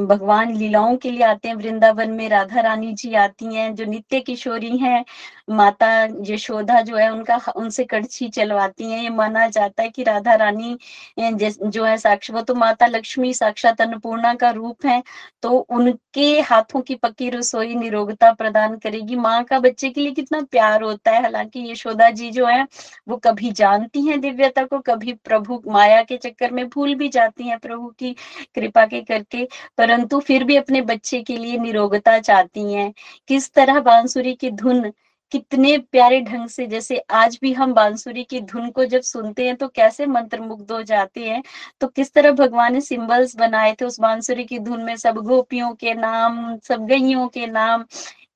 भगवान 0.01 0.53
लीलाओं 0.55 0.95
के 0.97 1.11
लिए 1.11 1.23
आते 1.25 1.47
हैं। 1.47 1.55
वृंदावन 1.55 2.11
में 2.13 2.27
राधा 2.29 2.61
रानी 2.61 2.93
जी 2.95 3.13
आती 3.15 3.55
हैं, 3.55 3.73
जो 3.75 3.85
नित्य 3.85 4.19
किशोरी 4.21 4.77
हैं। 4.77 5.03
माता 5.49 5.87
यशोदा 6.27 6.79
जो 6.81 6.95
है, 6.97 7.09
उनका 7.11 7.39
उनसे 7.55 7.83
कड़छी 7.85 8.27
चलवाती 8.29 8.89
हैं। 8.91 9.01
ये 9.01 9.09
माना 9.09 9.47
जाता 9.49 9.83
है 9.83 9.89
कि 9.89 10.03
राधा 10.03 10.33
रानी 10.35 10.77
जो 11.19 11.83
है 11.85 11.97
साक्ष, 11.97 12.29
वो 12.31 12.41
तो 12.41 12.55
माता 12.55 12.85
लक्ष्मी, 12.87 13.33
साक्षात 13.33 13.81
अन्नपूर्णा 13.81 14.33
का 14.35 14.49
रूप 14.51 14.85
है। 14.85 15.01
तो 15.43 15.49
उनके 15.69 16.39
हाथों 16.41 16.81
की 16.81 16.95
पक्की 16.95 17.29
रसोई 17.29 17.75
निरोगता 17.75 18.31
प्रदान 18.33 18.77
करेगी। 18.77 19.15
माँ 19.17 19.43
का 19.43 19.59
बच्चे 19.59 19.89
के 19.89 20.01
लिए 20.01 20.11
कितना 20.11 20.41
प्यार 20.51 20.81
होता 20.83 21.11
है। 21.11 21.21
हालाँकि 21.21 21.69
यशोदा 21.71 22.09
जी 22.11 22.29
जो 22.31 22.45
है, 22.47 22.65
वो 23.07 23.17
कभी 23.17 23.51
जानती 23.51 24.05
हैं 24.07 24.19
दिव्यता 24.21 24.63
को, 24.65 24.79
कभी 24.81 25.13
प्रभु 25.25 25.61
माया 25.67 26.01
के 26.03 26.17
चक्कर 26.17 26.51
में 26.51 26.67
भूल 26.69 26.95
भी 26.95 27.09
जाती 27.09 27.47
हैं 27.47 27.57
प्रभु 27.59 27.87
की 27.99 28.13
कृपा 28.55 28.85
के 28.85 29.01
करके। 29.01 29.47
परंतु 29.77 30.19
फिर 30.19 30.43
भी 30.43 30.55
अपने 30.55 30.81
बच्चे 30.83 31.21
के 31.23 31.37
लिए 31.37 31.57
निरोगता 31.57 32.17
चाहती 32.19 32.73
हैं। 32.73 32.91
किस 33.27 33.51
तरह 33.53 33.79
बांसुरी 33.81 34.33
की 34.35 34.49
धुन 34.51 34.91
कितने 35.31 35.77
प्यारे 35.91 36.19
ढंग 36.21 36.47
से, 36.49 36.65
जैसे 36.67 36.97
आज 37.11 37.37
भी 37.41 37.51
हम 37.53 37.73
बांसुरी 37.73 38.23
की 38.23 38.39
धुन 38.41 38.69
को 38.71 38.85
जब 38.85 39.01
सुनते 39.01 39.45
हैं 39.45 39.55
तो 39.55 39.67
कैसे 39.67 40.05
मंत्र 40.05 40.39
मुग्ध 40.41 40.71
हो 40.71 40.81
जाते 40.83 41.25
हैं। 41.25 41.41
तो 41.81 41.87
किस 41.87 42.13
तरह 42.13 42.31
भगवान 42.33 42.73
ने 42.73 42.81
सिंबल्स 42.81 43.35
बनाए 43.35 43.73
थे 43.73 43.85
उस 43.85 43.99
बांसुरी 43.99 44.43
की 44.45 44.59
धुन 44.59 44.83
में, 44.83 44.95
सब 44.95 45.17
गोपियों 45.17 45.73
के 45.75 45.93
नाम, 45.93 46.57
सब 46.59 46.85
गैयों 46.85 47.27
के 47.27 47.45
नाम। 47.47 47.85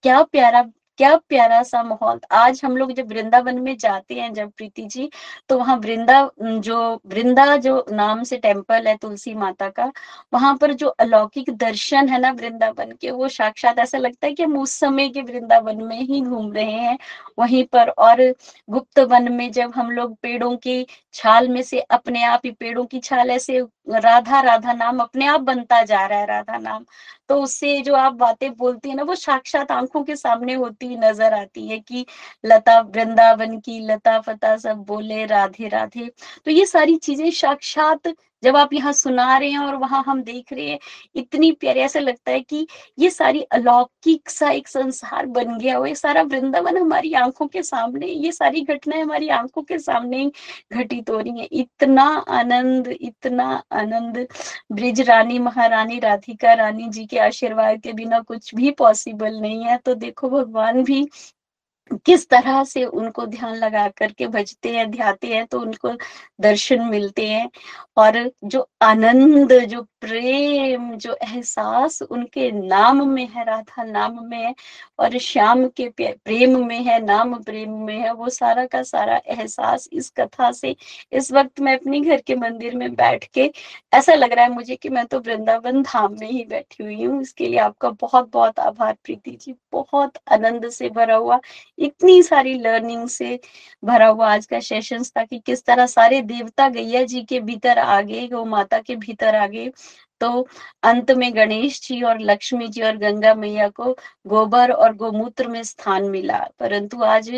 क्या 0.04 0.22
प्यारा 0.24 0.62
क्या 1.00 1.16
प्यारा 1.30 1.62
सा 1.64 1.82
माहौल। 1.84 2.20
आज 2.32 2.60
हम 2.64 2.76
लोग 2.78 2.91
जब 2.94 3.08
वृंदावन 3.10 3.60
में 3.62 3.76
जाते 3.78 4.16
हैं 4.16 4.34
जब 4.34 4.52
प्रीति 4.52 4.84
जी 4.86 5.10
तो 5.50 5.58
वहाँ 5.58 5.76
वृंदा, 5.78 6.30
जो 6.39 7.02
वृंदा 7.08 7.56
जो 7.58 7.86
नाम 7.91 8.22
से 8.24 8.38
टेंपल 8.38 8.88
है 8.88 8.96
तुलसी 8.98 9.34
माता 9.36 9.70
का, 9.70 9.91
वहाँ 10.34 10.56
पर 10.58 10.74
जो 10.74 10.88
अलौकिक 10.89 11.50
दर्शन 11.58 12.10
है 12.10 12.20
ना 12.20 12.32
वृंदावन 12.32 12.91
के, 13.02 13.12
वो 13.12 13.28
साक्षात 13.30 13.80
ऐसा 13.80 13.98
लगता 13.98 14.28
है 14.28 14.34
कि 14.34 14.44
हम 14.44 14.58
उस 14.58 14.72
समय 14.80 15.10
के 15.10 15.22
वृंदावन 15.24 15.82
में 15.84 16.00
ही 16.02 16.22
घूम 16.22 16.52
रहे 16.54 16.72
हैं। 16.72 16.98
वहीं 17.39 17.64
पर 17.68 17.89
और 17.89 18.22
गुप्त 18.70 19.00
वन 19.02 19.32
में 19.34 19.52
जब 19.52 19.72
हम 19.76 19.91
लोग 19.91 20.16
पेड़ों 20.18 20.56
की 20.58 20.86
छाल 21.14 21.48
में 21.50 21.62
से 21.64 21.80
अपने 21.82 22.24
आप 22.26 22.41
ही, 22.46 22.52
पेड़ों 22.52 22.86
की 22.86 23.00
छाल 23.00 23.30
ऐसे 23.32 23.60
राधा 23.89 24.41
राधा 24.41 24.74
नाम 24.74 25.00
अपने 25.00 25.26
आप 25.28 25.41
बनता 25.41 25.82
जा 25.84 26.06
रहा 26.06 26.20
है, 26.20 26.26
राधा 26.26 26.58
नाम। 26.60 26.86
तो 27.34 27.42
उससे 27.42 27.80
जो 27.82 27.94
आप 27.96 28.14
बातें 28.16 28.52
बोलती 28.56 28.90
है 28.90 28.96
ना, 28.96 29.04
वो 29.04 29.16
साक्षात 29.16 29.72
आँखों 29.72 30.04
के 30.04 30.16
सामने 30.16 30.54
होती 30.56 30.96
नज़र 30.98 31.34
आती 31.34 31.68
है 31.70 31.80
कि 31.82 32.06
लता, 32.46 32.80
वृंदावन 32.82 33.58
की 33.60 33.80
लता 33.88 34.20
फता 34.22 34.56
सब 34.58 34.84
बोले, 34.88 35.26
राधे 35.26 35.68
राधे। 35.70 36.08
तो 36.46 36.52
ये 36.52 36.66
सारी 36.66 36.96
चीज़ें 36.98 37.30
साक्षात 37.32 38.08
जब 38.44 38.56
आप 38.58 38.74
यहाँ 38.74 38.94
सुना 38.94 39.38
रहे 39.38 39.50
हैं 39.50 39.60
और 39.60 39.76
वहाँ 39.78 40.04
हम 40.08 40.22
देख 40.24 40.54
रहे 40.54 40.68
हैं, 40.70 40.80
इतनी 41.16 41.52
प्यारे, 41.54 41.82
ऐसा 41.82 42.00
लगता 42.00 42.32
है 42.32 42.39
कि 42.41 42.66
ये 43.00 43.10
सारी 43.10 43.41
अलौकिक 43.52 44.30
सा 44.30 44.50
एक 44.52 44.68
संसार 44.68 45.26
बन 45.28 45.58
गया 45.60 45.78
हो। 45.78 45.86
ये 45.86 45.96
सारा 45.96 46.22
वृंदावन 46.24 46.78
हमारी 46.78 47.14
आँखों 47.16 47.48
के 47.48 47.64
सामने, 47.64 48.08
ये 48.08 48.32
सारी 48.32 48.62
घटनाएँ 48.64 49.02
हमारी 49.04 49.30
आँखों 49.32 49.64
के 49.64 49.80
सामने 49.80 50.26
घटित 50.74 51.10
हो 51.10 51.20
रही 51.20 51.39
है। 51.39 51.46
इतना 51.54 52.04
आनंद 52.32 52.88
इतना 52.91 53.46
आनंद। 53.72 54.28
ब्रिज 54.72 55.02
रानी, 55.02 55.39
महारानी, 55.39 56.00
राधिका 56.00 56.54
रानी 56.54 56.89
जी 56.89 57.06
के 57.06 57.18
आशीर्वाद 57.20 57.82
के 57.82 57.94
बिना 57.94 58.20
कुछ 58.22 58.54
भी 58.56 58.72
पॉसिबल 58.74 59.39
नहीं 59.41 59.64
है। 59.66 59.78
तो 59.78 59.96
देखो, 59.96 60.30
भगवान 60.30 60.84
भी 60.84 61.08
किस 62.06 62.28
तरह 62.30 62.64
से 62.64 62.84
उनको 62.86 63.26
ध्यान 63.26 63.56
लगा 63.56 63.88
करके 63.89 64.28
भजते 64.28 64.70
हैं, 64.78 64.89
ध्याते 64.91 65.28
हैं 65.28 65.46
तो 65.48 65.60
उनको 65.62 65.91
दर्शन 66.41 66.82
मिलते 66.84 67.28
हैं। 67.28 67.50
और 67.98 68.16
जो 68.44 68.68
आनंद, 68.82 69.54
जो 69.64 69.82
प्रेम, 70.02 70.91
जो 70.98 71.14
एहसास 71.24 72.02
उनके 72.02 72.50
नाम 72.52 73.08
में 73.10 73.28
है, 73.28 73.44
राधा 73.46 73.84
नाम 73.84 74.18
में 74.28 74.38
है 74.38 74.54
और 75.00 75.18
श्याम 75.20 75.66
के 75.80 75.88
प्रेम 76.00 76.58
में 76.68 76.80
है, 76.84 77.00
नाम 77.06 77.36
प्रेम 77.44 77.74
में 77.86 77.98
है, 77.98 78.14
वो 78.14 78.30
सारा 78.30 78.66
का 78.66 78.82
सारा 78.84 79.20
एहसास 79.28 79.88
इस 79.94 80.10
कथा 80.20 80.52
से, 80.52 80.76
इस 81.14 81.32
वक्त 81.34 81.60
मैं 81.62 81.78
अपने 81.78 82.00
घर 82.02 82.22
के 82.28 82.36
मंदिर 82.36 82.76
में 82.78 82.94
बैठ 82.96 83.26
के 83.34 83.52
ऐसा 83.94 84.14
लग 84.14 84.34
रहा 84.34 84.46
है 84.46 84.52
मुझे 84.54 84.76
कि 84.76 84.89
मैं 84.89 85.06
तो 85.06 85.20
वृंदावन 85.20 85.82
धाम 85.84 86.16
में 86.20 86.30
ही 86.32 86.44
बैठी 86.46 86.84
हुई 86.84 87.04
हूँ। 87.04 87.22
इसके 87.22 87.48
लिए 87.48 87.60
आपका 87.60 87.89
बहुत 88.02 88.30
बहुत 88.34 88.60
आभार 88.60 88.94
प्रीति 89.04 89.32
जी। 89.41 89.56
बहुत 89.72 90.18
आनंद 90.32 90.70
से 90.70 90.89
भरा 90.89 91.16
हुआ, 91.16 91.39
इतनी 91.80 92.22
सारी 92.24 92.54
लर्निंग 92.60 93.08
से 93.10 93.39
भरा 93.84 94.08
हुआ 94.08 94.34
आज 94.34 94.46
का 94.46 94.60
सेशन 94.62 95.04
था 95.18 95.24
कि 95.24 95.39
किस 95.46 95.64
तरह 95.66 95.86
सारे 95.88 96.22
देवता 96.24 96.68
गैया 96.70 97.04
जी 97.06 97.22
के 97.24 97.39
भीतर 97.41 97.80
आ 97.86 98.02
गए 98.02 98.28
गौ 98.28 98.44
माता 98.46 98.80
के 98.82 98.96
भीतर 98.98 99.36
आ 99.36 99.46
गए 99.48 99.72
तो 100.22 100.48
अंत 100.84 101.12
में 101.12 101.34
गणेश 101.36 101.80
जी 101.84 102.02
और 102.04 102.20
लक्ष्मी 102.22 102.68
जी 102.68 102.82
और 102.82 102.98
गंगा 102.98 103.34
मैया 103.36 103.68
को 103.70 103.92
गोबर 104.28 104.72
और 104.72 104.96
गोमूत्र 104.96 105.48
में 105.48 105.62
स्थान 105.64 106.10
मिला। 106.10 106.38
परंतु 106.60 107.02
आज 107.04 107.30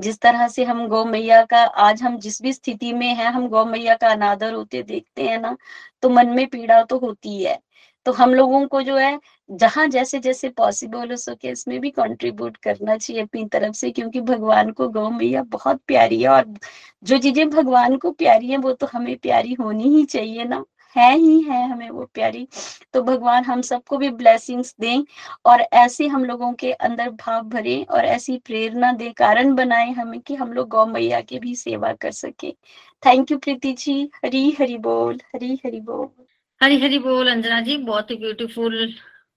जिस 0.00 0.18
तरह 0.20 0.46
से 0.48 0.64
हम 0.64 0.86
गौ 0.88 1.04
मैया 1.04 1.42
का, 1.44 1.62
आज 1.62 2.02
हम 2.02 2.18
जिस 2.18 2.40
भी 2.42 2.52
स्थिति 2.52 2.92
में 2.92 3.06
है, 3.08 3.30
हम 3.32 3.48
गौ 3.48 3.64
मैया 3.64 3.94
का 3.96 4.08
अनादर 4.08 4.52
होते 4.54 4.82
देखते 4.82 5.28
हैं 5.28 5.38
ना 5.40 5.56
तो 6.02 6.08
मन 6.10 6.28
में 6.30 6.46
पीड़ा 6.48 6.82
तो 6.84 6.98
होती 6.98 7.42
है। 7.44 7.58
तो 8.06 8.12
हम 8.14 8.34
लोगों 8.34 8.66
को 8.68 8.80
जो 8.82 8.96
है, 8.96 9.18
जहाँ 9.50 9.86
जैसे 9.88 10.18
जैसे 10.20 10.48
पॉसिबल 10.52 11.10
हो 11.10 11.16
सके 11.18 11.48
इसमें 11.50 11.78
भी 11.80 11.90
कंट्रीब्यूट 11.92 12.56
करना 12.58 12.96
चाहिए 12.96 13.22
अपनी 13.22 13.44
तरफ़ 13.48 13.74
से, 13.74 13.90
क्योंकि 13.90 14.20
भगवान 14.22 14.70
को 14.72 14.88
गौ 14.90 15.08
मैया 15.10 15.42
बहुत 15.50 15.80
प्यारी 15.86 16.20
है 16.22 16.28
और 16.30 16.44
जो 17.04 17.18
चीज़ें 17.18 17.48
भगवान 17.50 17.96
को 17.98 18.10
प्यारी 18.12 18.48
है, 18.48 18.56
वो 18.58 18.72
तो 18.74 18.86
हमें 18.92 19.16
प्यारी 19.18 19.52
होनी 19.54 19.88
ही 19.90 20.04
चाहिए 20.06 20.44
ना। 20.46 20.64
है 20.96 21.16
ही 21.16 21.40
है 21.42 21.66
हमें 21.68 21.88
वो 21.90 22.04
प्यारी। 22.14 22.46
तो 22.94 23.02
भगवान 23.02 23.44
हम 23.44 23.60
सबको 23.62 23.96
भी 23.98 24.08
ब्लेसिंग्स 24.12 24.74
दें 24.80 25.02
और 25.46 25.60
ऐसे 25.74 26.06
हम 26.06 26.24
लोगों 26.24 26.52
के 26.54 26.72
अंदर 26.72 27.10
भाव 27.16 27.42
भरे 27.50 27.82
और 27.90 28.04
ऐसी 28.06 28.36
प्रेरणा 28.38 28.92
दे, 28.92 29.10
कारण 29.12 29.54
बनाए 29.54 29.90
हमें 29.92 30.20
कि 30.20 30.34
हम 30.34 30.52
लोग 30.52 30.68
गौ 30.68 30.86
मैया 30.86 31.20
की 31.22 31.38
भी 31.38 31.54
सेवा 31.56 31.92
कर 31.96 32.10
सके। 32.12 32.52
Thank 33.02 33.30
you 33.30 33.38
Preeti 33.38 33.72
ji. 33.74 34.02
हरी 34.24 34.50
हरी 34.60 34.78
बोल। 34.80 35.20
हरी 35.34 35.54
हरी 35.66 35.80
बोल। 35.82 36.08
हरी 36.60 36.78
हरी 36.80 36.98
बोल 36.98 37.30
अंजना 37.30 37.60
जी, 37.60 37.76
बहुत 37.78 38.10
ही 38.10 38.16
ब्यूटीफुल 38.16 38.94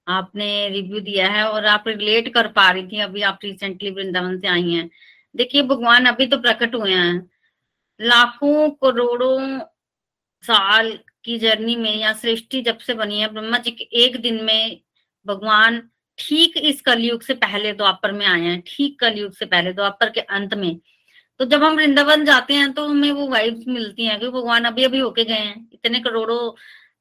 आपने 0.07 0.69
रिव्यू 0.69 0.99
दिया 0.99 1.27
है 1.31 1.43
और 1.45 1.65
आप 1.65 1.87
रिलेट 1.87 2.33
कर 2.33 2.47
पा 2.47 2.69
रही 2.71 2.87
थी, 2.87 2.99
अभी 2.99 3.21
आप 3.21 3.39
रिसेंटली 3.43 3.89
वृंदावन 3.91 4.39
से 4.39 4.47
आई 4.47 4.71
हैं। 4.71 4.89
देखिए, 5.35 5.61
भगवान 5.63 6.05
अभी 6.05 6.27
तो 6.27 6.37
प्रकट 6.37 6.75
हुए 6.75 6.93
हैं। 6.93 7.29
लाखों 7.99 8.69
करोड़ों 8.83 9.59
साल 10.43 10.91
की 11.25 11.37
जर्नी 11.39 11.75
में 11.75 11.95
या 11.95 12.13
सृष्टि 12.13 12.61
जब 12.61 12.77
से 12.77 12.93
बनी 12.93 13.19
है, 13.19 13.27
ब्रह्मा 13.33 13.57
जी 13.57 13.71
के 13.71 13.83
एक 14.03 14.21
दिन 14.21 14.43
में 14.45 14.79
भगवान 15.25 15.81
ठीक 16.17 16.57
इस 16.57 16.81
कलयुग 16.81 17.21
से 17.21 17.33
पहले 17.35 17.73
द्वापर 17.73 18.11
में 18.11 18.25
आए 18.25 18.41
हैं, 18.41 18.61
ठीक 18.67 18.99
कलयुग 18.99 19.33
से 19.33 19.45
पहले 19.45 19.73
द्वापर 19.73 20.09
के 20.09 20.21
अंत 20.21 20.53
में। 20.53 20.79
तो 21.39 21.45
जब 21.45 21.63
हम 21.63 21.75
वृंदावन 21.75 22.25
जाते 22.25 22.53
हैं 22.53 22.71
तो 22.73 22.87
हमें 22.87 23.11
वो 23.11 23.27
वाइब्स 23.29 23.67
मिलती 23.67 24.05
हैं 24.05 24.19
क्योंकि 24.19 24.37
भगवान 24.37 24.65
अभी 24.65 24.83
अभी 24.83 24.99
होके 24.99 25.23
गए 25.23 25.33
हैं। 25.35 25.69
इतने 25.73 25.99
करोड़ों 25.99 26.51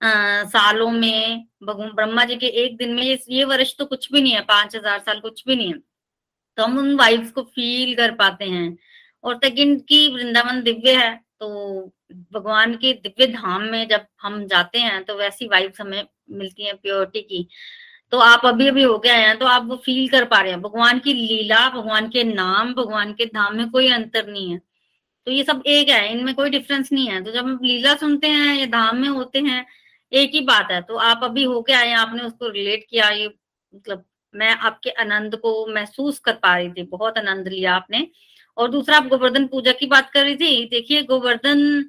सालों 0.02 0.90
में 0.90 1.44
भगवान 1.64 1.90
ब्रह्मा 1.92 2.24
जी 2.24 2.36
के 2.36 2.46
एक 2.64 2.76
दिन 2.78 2.94
में 2.94 3.02
ये, 3.02 3.44
वर्ष 3.44 3.74
तो 3.78 3.84
कुछ 3.86 4.10
भी 4.12 4.20
नहीं 4.20 4.32
है 4.32 4.40
पाँच 4.44 4.76
हज़ार 4.76 4.98
साल 5.00 5.20
कुछ 5.20 5.42
भी 5.46 5.56
नहीं 5.56 5.72
है। 5.72 5.78
तो 6.58 6.64
हम 6.64 6.78
उन 6.78 6.94
वाइब्स 6.96 7.30
को 7.30 7.42
फील 7.44 7.94
कर 7.96 8.14
पाते 8.14 8.44
हैं। 8.46 8.76
और 9.24 9.36
सेकंड 9.36 9.80
की 9.82 10.06
वृंदावन 10.14 10.62
दिव्य 10.62 10.94
है 10.96 11.14
तो 11.40 11.48
भगवान 12.32 12.74
के 12.76 12.92
दिव्य 12.94 13.26
धाम 13.28 13.62
में 13.62 13.86
जब 13.88 14.06
हम 14.22 14.44
जाते 14.46 14.78
हैं 14.78 15.02
तो 15.04 15.14
वैसी 15.16 15.46
वाइब्स 15.48 15.80
हमें 15.80 16.02
मिलती 16.30 16.64
है 16.64 16.72
प्योरिटी 16.74 17.20
की। 17.22 17.46
तो 18.12 18.18
आप 18.20 18.46
अभी 18.46 18.66
अभी 18.68 18.82
हो 18.82 18.98
गए 18.98 19.12
हैं 19.12 19.36
तो 19.38 19.46
आप 19.46 19.64
वो 19.66 19.76
फील 19.84 20.08
कर 20.08 20.24
पा 20.24 20.40
रहे 20.40 20.52
हैं। 20.52 20.60
भगवान 20.62 20.98
की 20.98 21.12
लीला 21.14 21.68
भगवान 21.70 22.08
के 22.10 22.24
नाम 22.24 22.72
भगवान 22.74 23.12
के 23.14 23.26
धाम 23.26 23.56
में 23.56 23.68
कोई 23.70 23.88
अंतर 23.92 24.26
नहीं 24.28 24.50
है। 24.52 24.60
तो 25.26 25.32
ये 25.32 25.42
सब 25.44 25.62
एक 25.66 25.88
है 25.88 26.12
इनमें 26.12 26.34
कोई 26.34 26.50
डिफरेंस 26.50 26.92
नहीं 26.92 27.08
है। 27.08 27.22
तो 27.24 27.32
जब 27.32 27.44
हम 27.44 27.58
लीला 27.62 27.94
सुनते 27.96 28.28
हैं 28.28 28.54
या 28.56 28.66
धाम 28.68 28.96
में 28.96 29.08
होते 29.08 29.38
हैं 29.40 29.64
एक 30.12 30.30
ही 30.34 30.40
बात 30.42 30.70
है 30.70 30.80
तो 30.82 30.96
आप 30.98 31.20
अभी 31.24 31.44
होके 31.44 31.72
आए 31.74 31.92
आपने 31.94 32.22
उसको 32.22 32.48
रिलेट 32.50 32.86
किया, 32.90 33.08
ये 33.10 33.26
मतलब 33.74 34.04
मैं 34.34 34.50
आपके 34.50 34.90
आनंद 34.92 35.36
को 35.36 35.66
महसूस 35.68 36.18
कर 36.20 36.32
पा 36.34 36.56
रही 36.56 36.70
थी, 36.70 36.82
बहुत 36.84 37.18
आनंद 37.18 37.48
लिया 37.48 37.74
आपने। 37.74 38.06
और 38.56 38.70
दूसरा, 38.70 38.96
आप 38.96 39.06
गोवर्धन 39.08 39.46
पूजा 39.46 39.72
की 39.72 39.86
बात 39.88 40.10
कर 40.10 40.24
रही 40.24 40.36
थी, 40.36 40.64
देखिए 40.66 41.02
गोवर्धन 41.04 41.82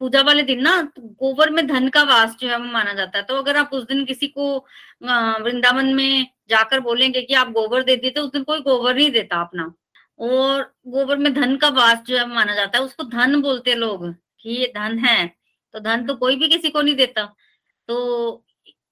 पूजा 0.00 0.20
वाले 0.22 0.42
दिन 0.42 0.60
ना 0.62 0.80
तो 0.86 1.02
गोबर 1.20 1.50
में 1.50 1.66
धन 1.66 1.88
का 1.88 2.02
वास 2.04 2.36
जो 2.40 2.48
है 2.48 2.56
वो 2.58 2.64
माना 2.66 2.92
जाता 2.94 3.18
है। 3.18 3.24
तो 3.24 3.36
अगर 3.36 3.56
आप 3.56 3.70
उस 3.72 3.84
दिन 3.84 4.04
किसी 4.04 4.26
को 4.28 4.56
वृंदावन 5.42 5.94
में 5.94 6.26
जाकर 6.50 6.80
बोलेंगे 6.80 7.22
कि 7.22 7.34
आप 7.34 7.50
गोबर 7.52 7.82
दे 7.84 7.96
दिए 7.96 8.10
तो 8.10 8.22
उस 8.22 8.32
दिन 8.32 8.42
कोई 8.44 8.60
गोबर 8.62 8.94
नहीं 8.94 9.10
देता 9.10 9.40
अपना। 9.40 9.72
और 10.20 10.62
गोबर 10.88 11.16
में 11.16 11.32
धन 11.34 11.56
का 11.56 11.68
वास 11.70 12.02
जो 12.06 12.16
है 12.18 12.26
माना 12.28 12.54
जाता 12.54 12.78
है, 12.78 12.84
उसको 12.84 13.04
धन 13.04 13.40
बोलते 13.42 13.74
लोग, 13.74 14.12
कि 14.12 14.50
ये 14.50 14.72
धन 14.76 14.98
है 14.98 15.26
तो 15.74 15.80
धन 15.80 16.06
तो 16.06 16.14
कोई 16.16 16.36
भी 16.36 16.48
किसी 16.48 16.70
को 16.70 16.82
नहीं 16.82 16.94
देता। 16.96 17.22
तो 17.88 18.44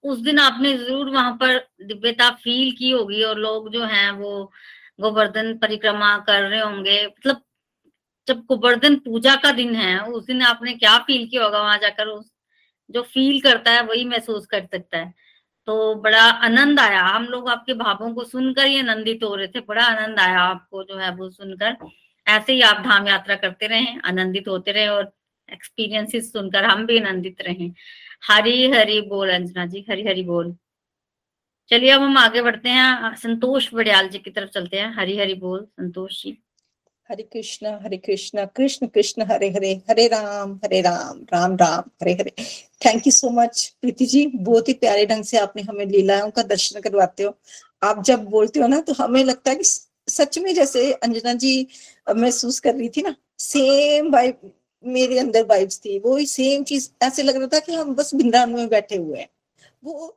उस 0.04 0.18
दिन 0.18 0.38
आपने 0.38 0.76
ज़रूर 0.78 1.10
वहाँ 1.10 1.32
पर 1.32 1.56
दिव्यता 1.82 2.30
फील 2.30 2.72
की 2.72 2.90
होगी 2.90 3.22
और 3.22 3.38
लोग 3.38 3.70
जो 3.72 3.84
हैं 3.84 4.10
वो 4.12 4.52
गोवर्धन 5.00 5.56
परिक्रमा 5.58 6.16
कर 6.18 6.42
रहे 6.42 6.60
होंगे। 6.60 7.06
मतलब 7.06 7.42
जब 8.26 8.40
गोवर्धन 8.40 8.96
पूजा 8.96 9.34
का 9.36 9.52
दिन 9.52 9.74
है, 9.76 9.98
उस 10.00 10.24
दिन 10.26 10.42
आपने 10.42 10.72
क्या 10.74 10.98
फील 10.98 11.26
किया 11.28 11.44
होगा 11.44 11.62
वहाँ 11.62 11.78
जाकर? 11.78 12.06
उस 12.06 12.30
जो 12.90 13.02
फील 13.02 13.40
करता 13.40 13.70
है, 13.70 13.82
वही 13.82 14.04
महसूस 14.04 14.46
कर 14.46 14.66
सकता 14.66 14.98
है। 14.98 15.12
तो 15.66 15.94
बड़ा 15.94 16.22
आनंद 16.22 16.80
आया। 16.80 17.02
हम 17.02 17.24
लोग 17.24 17.48
आपके 17.48 17.74
भावों 17.74 18.12
को 18.14 18.24
सुनकर 18.24 18.66
ही 18.66 18.78
आनंदित 18.80 19.22
हो 19.24 19.34
रहे 19.34 19.48
थे। 19.48 19.60
बड़ा 19.60 19.84
आनंद 19.84 20.18
आया 20.20 20.40
आपको 20.40 20.82
जो 20.84 20.98
है 20.98 21.10
वो 21.16 21.30
सुनकर। 21.30 21.76
ऐसे 22.26 22.52
ही 22.52 22.60
आप 22.62 22.82
धाम 22.84 23.08
यात्रा 23.08 23.34
करते 23.36 23.66
रहे, 23.66 23.86
आनंदित 24.04 24.48
होते 24.48 24.72
रहे 24.72 24.88
और 24.88 25.12
एक्सपीरियंसेस 25.48 26.32
सुनकर 26.32 26.64
हम 26.64 26.86
भी 26.86 26.98
आनंदित 26.98 27.42
रहे। 27.42 27.68
हरी 28.24 28.70
हरी 28.70 29.00
बोल, 29.00 29.30
अंजना 29.30 29.66
जी, 29.66 29.84
हरी 29.90 30.02
हरी 30.02 30.22
बोल। 30.22 30.54
चलिए 31.68 31.90
अब 31.90 32.02
हम 32.02 32.18
आगे 32.18 32.42
बढ़ते 32.42 32.68
हैं। 32.68 33.14
संतोष 33.16 33.68
बड़ियाल 33.74 34.08
जी 34.08 34.18
की 34.18 34.30
तरफ़ 34.30 34.50
चलते 34.50 34.76
हैं। 34.76 34.94
हरी 34.96 35.16
हरी 35.18 35.34
बोल, 35.34 35.60
Santosh 35.64 36.22
ji. 36.22 36.38
Hare 37.08 37.22
Krishna 37.22 37.70
Hare 37.82 37.96
Krishna, 37.96 38.44
Krishna 38.44 38.86
Krishna, 38.86 39.22
Hare 39.22 39.48
Hare 39.50 39.72
Hare 39.90 40.06
Ram 40.08 40.54
Hare 40.64 40.80
Ram 40.80 41.18
Ram 41.32 41.56
Ram, 41.56 41.90
Hare 42.02 42.12
Hare. 42.12 42.32
Thank 42.86 43.06
you 43.06 43.10
so 43.10 43.30
much 43.30 43.66
Preeti 43.80 44.06
ji. 44.06 44.26
बहुत 44.26 44.68
ही 44.68 44.74
प्यारे 44.74 45.06
ढंग 45.06 45.24
से 45.24 45.38
आपने 45.38 45.62
हमें 45.62 45.86
लीलाओं 45.86 46.30
का 46.30 46.42
दर्शन 46.42 46.80
करवाते 46.80 47.22
हो। 47.22 47.36
आप 47.82 48.02
जब 48.04 48.24
बोलते 48.24 48.60
हो 48.60 48.66
ना 48.66 48.80
तो 48.80 48.92
हमें 48.92 49.24
लगता 49.24 49.50
है 49.50 49.56
कि 49.56 49.64
सच 50.08 50.38
में 50.38 50.54
जैसे 50.54 50.92
अंजना 50.92 51.32
जी 51.34 51.66
महसूस 52.16 52.60
कर 52.60 52.74
रही 52.74 52.88
थी 52.88 53.02
ना 53.02 53.14
सेम 53.38 54.12
वाइब 54.12 54.52
मेरे 54.86 55.18
अंदर 55.18 55.44
वाइब्स 55.46 55.78
थी। 55.78 55.98
वो 55.98 56.18
सेम 56.26 56.64
चीज़ 56.64 56.88
ऐसे 57.02 57.22
लग 57.22 57.36
रहा 57.36 57.48
था 57.54 57.58
कि 57.60 57.74
हम 57.74 57.94
बस 57.94 58.14
वृंदावन 58.14 58.50
में 58.50 58.68
बैठे 58.68 58.96
हुए 58.96 59.18
हैं। 59.18 59.28
वो 59.84 60.16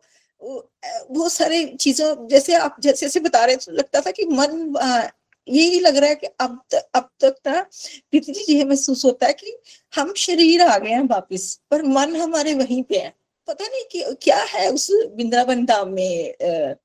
वो 1.12 1.28
सारे 1.30 1.64
चीज़ों 1.76 2.28
जैसे 2.28 2.56
आप 2.56 2.76
जैसे 2.82 3.06
जैसे 3.06 3.20
बता 3.20 3.44
रहे 3.46 3.56
तो 3.56 3.72
लगता 3.72 4.02
था 4.02 4.12
कि 4.12 4.26
मन 4.26 5.14
यही 5.48 5.80
लग 5.80 5.98
रहा 5.98 6.10
है 6.10 6.16
कि 6.16 6.28
अब 6.40 6.60
तक 6.72 6.90
अब 6.96 7.10
तक 7.22 7.36
ना 7.48 7.62
प्रीति 7.62 8.32
जी 8.32 8.54
ये 8.54 8.64
महसूस 8.66 9.04
होता 9.06 9.28
है 9.28 9.34
कि 9.34 9.58
हम 9.94 10.14
शरीर 10.18 10.62
आ 10.62 10.78
गए 10.78 10.90
हैं 10.90 11.02
वापिस 11.10 11.56
पर 11.72 11.84
मन 11.84 12.16
हमारे 12.16 12.54
वहीं 12.54 12.82
पे 12.84 12.98
है। 12.98 13.14
पता 13.48 13.66
नहीं 13.66 13.84
कि 13.92 14.04
क्या 14.22 14.38
है 14.46 14.70
उस 14.72 14.90
वृंदावन 14.92 15.66
धाम 15.66 15.90
में 15.90 16.76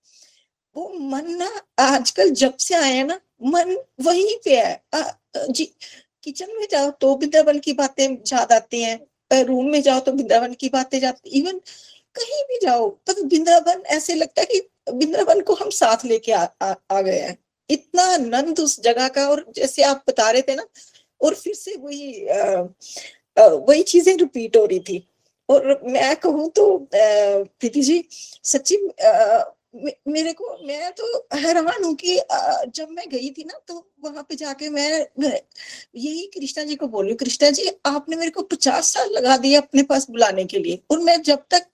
वो 0.76 0.88
मन 1.00 1.30
ना 1.36 1.50
आजकल 1.80 2.30
जब 2.32 2.56
से 2.58 2.74
आया 2.74 3.04
ना 3.04 3.20
मन 3.44 3.76
वहीं 4.00 4.36
पे 4.44 4.56
है। 4.56 4.82
आ, 4.94 5.02
जी 5.50 5.70
किचन 6.24 6.56
में 6.58 6.66
जाओ 6.70 6.90
तो 7.00 7.14
वृंदावन 7.16 7.58
की 7.58 7.72
बातें 7.72 8.08
याद 8.32 8.52
आती 8.52 8.82
हैं 8.82 9.44
रूम 9.44 9.70
में 9.70 9.80
जाओ 9.82 10.00
तो 10.00 10.12
वृंदावन 10.12 10.54
की 10.54 10.68
बातें 10.68 10.98
जाती 11.00 11.30
इवन 11.38 11.58
कहीं 12.16 12.42
भी 12.44 12.58
जाओ 12.62 12.88
तो 13.06 13.12
वृंदावन 13.22 13.82
ऐसे 13.96 14.14
लगता 14.14 14.40
है 14.40 14.46
कि 14.46 14.58
वृंदावन 14.90 15.40
को 15.40 15.54
हम 15.54 15.70
साथ 15.70 16.04
लेके 16.04 16.32
आ, 16.32 16.44
आ, 16.62 16.74
आ 16.90 17.00
गए 17.02 17.18
हैं। 17.18 17.36
इतना 17.70 18.02
आनंद 18.14 18.60
उस 18.60 18.80
जगह 18.80 19.08
का 19.08 19.28
और 19.28 19.44
जैसे 19.56 19.82
आप 19.82 20.02
बता 20.08 20.30
रहे 20.30 20.42
थे 20.42 20.54
ना 20.56 20.66
और 21.20 21.34
फिर 21.34 21.54
से 21.54 21.76
वही 21.76 22.26
वही 23.38 23.82
चीज़ें 23.82 24.16
रिपीट 24.16 24.56
हो 24.56 24.64
रही 24.66 24.80
थी। 24.80 25.06
और 25.48 25.80
मैं 25.84 26.14
कहूँ 26.16 26.48
तो 26.50 26.64
प्रीति 26.94 27.80
जी 27.80 28.04
सच्ची 28.44 28.76
मेरे 29.74 30.32
को, 30.32 30.56
मैं 30.66 30.90
तो 30.92 31.26
हैरान 31.34 31.84
हूँ 31.84 31.94
कि 31.96 32.16
जब 32.68 32.88
मैं 32.90 33.08
गई 33.10 33.30
थी 33.30 33.44
ना 33.44 33.58
तो 33.68 33.74
वहाँ 34.04 34.22
पे 34.28 34.34
जाके 34.36 34.68
मैं 34.70 35.06
यही 35.96 36.26
कृष्णा 36.34 36.64
जी 36.64 36.76
को 36.76 36.86
बोली 36.88 37.14
कृष्णा 37.14 37.50
जी, 37.50 37.68
आपने 37.86 38.16
मेरे 38.16 38.30
को 38.30 38.42
पचास 38.44 38.92
साल 38.94 39.10
लगा 39.12 39.36
दिए 39.36 39.56
अपने 39.56 39.82
पास 39.84 40.08
बुलाने 40.10 40.44
के 40.44 40.58
लिए, 40.58 40.82
और 40.90 40.98
मैं 41.00 41.20
जब 41.22 41.44
तक 41.54 41.66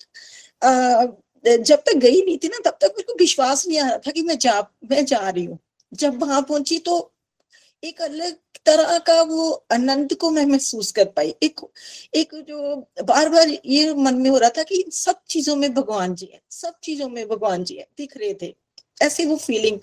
जब 1.45 1.83
तक 1.87 1.97
गई 1.97 2.23
नहीं 2.25 2.39
थी 2.39 2.49
ना, 2.49 2.59
तब 2.65 2.79
तक 2.81 2.95
मेरे 2.97 3.03
को 3.03 3.15
विश्वास 3.19 3.67
नहीं 3.69 3.79
आ 3.81 3.87
रहा 3.89 3.99
था 4.07 4.11
कि 4.11 4.23
मैं 4.23 4.39
जा 4.39 4.61
मैं 4.91 5.05
जा 5.07 5.29
रही 5.29 5.45
हूँ। 5.45 5.59
जब 5.93 6.21
वहाँ 6.23 6.41
पहुँची 6.43 6.79
तो 6.79 6.99
एक 7.83 8.01
अलग 8.03 8.35
तरह 8.67 8.99
का 8.99 9.21
वो 9.23 9.51
आनंद 9.73 10.15
को 10.21 10.31
मैं 10.31 10.45
महसूस 10.47 10.91
कर 10.93 11.05
पाई। 11.17 11.35
एक 11.43 11.61
एक 12.15 12.35
जो 12.49 12.75
बार 13.05 13.29
बार 13.29 13.49
ये 13.67 13.93
मन 13.97 14.15
में 14.17 14.29
हो 14.31 14.39
रहा 14.39 14.51
था 14.57 14.63
कि 14.63 14.85
सब 14.93 15.21
चीज़ों 15.31 15.55
में 15.57 15.73
भगवान 15.75 16.15
जी 16.15 16.27
है, 16.33 16.41
सब 16.53 16.75
चीज़ों 16.83 17.09
में 17.09 17.27
भगवान 17.29 17.65
जी 17.65 17.77
है, 17.77 17.87
दिख 17.99 18.17
रहे 18.17 18.35
थे, 18.43 18.55
ऐसे 19.01 19.25
वो 19.27 19.37
फीलिंग 19.37 19.79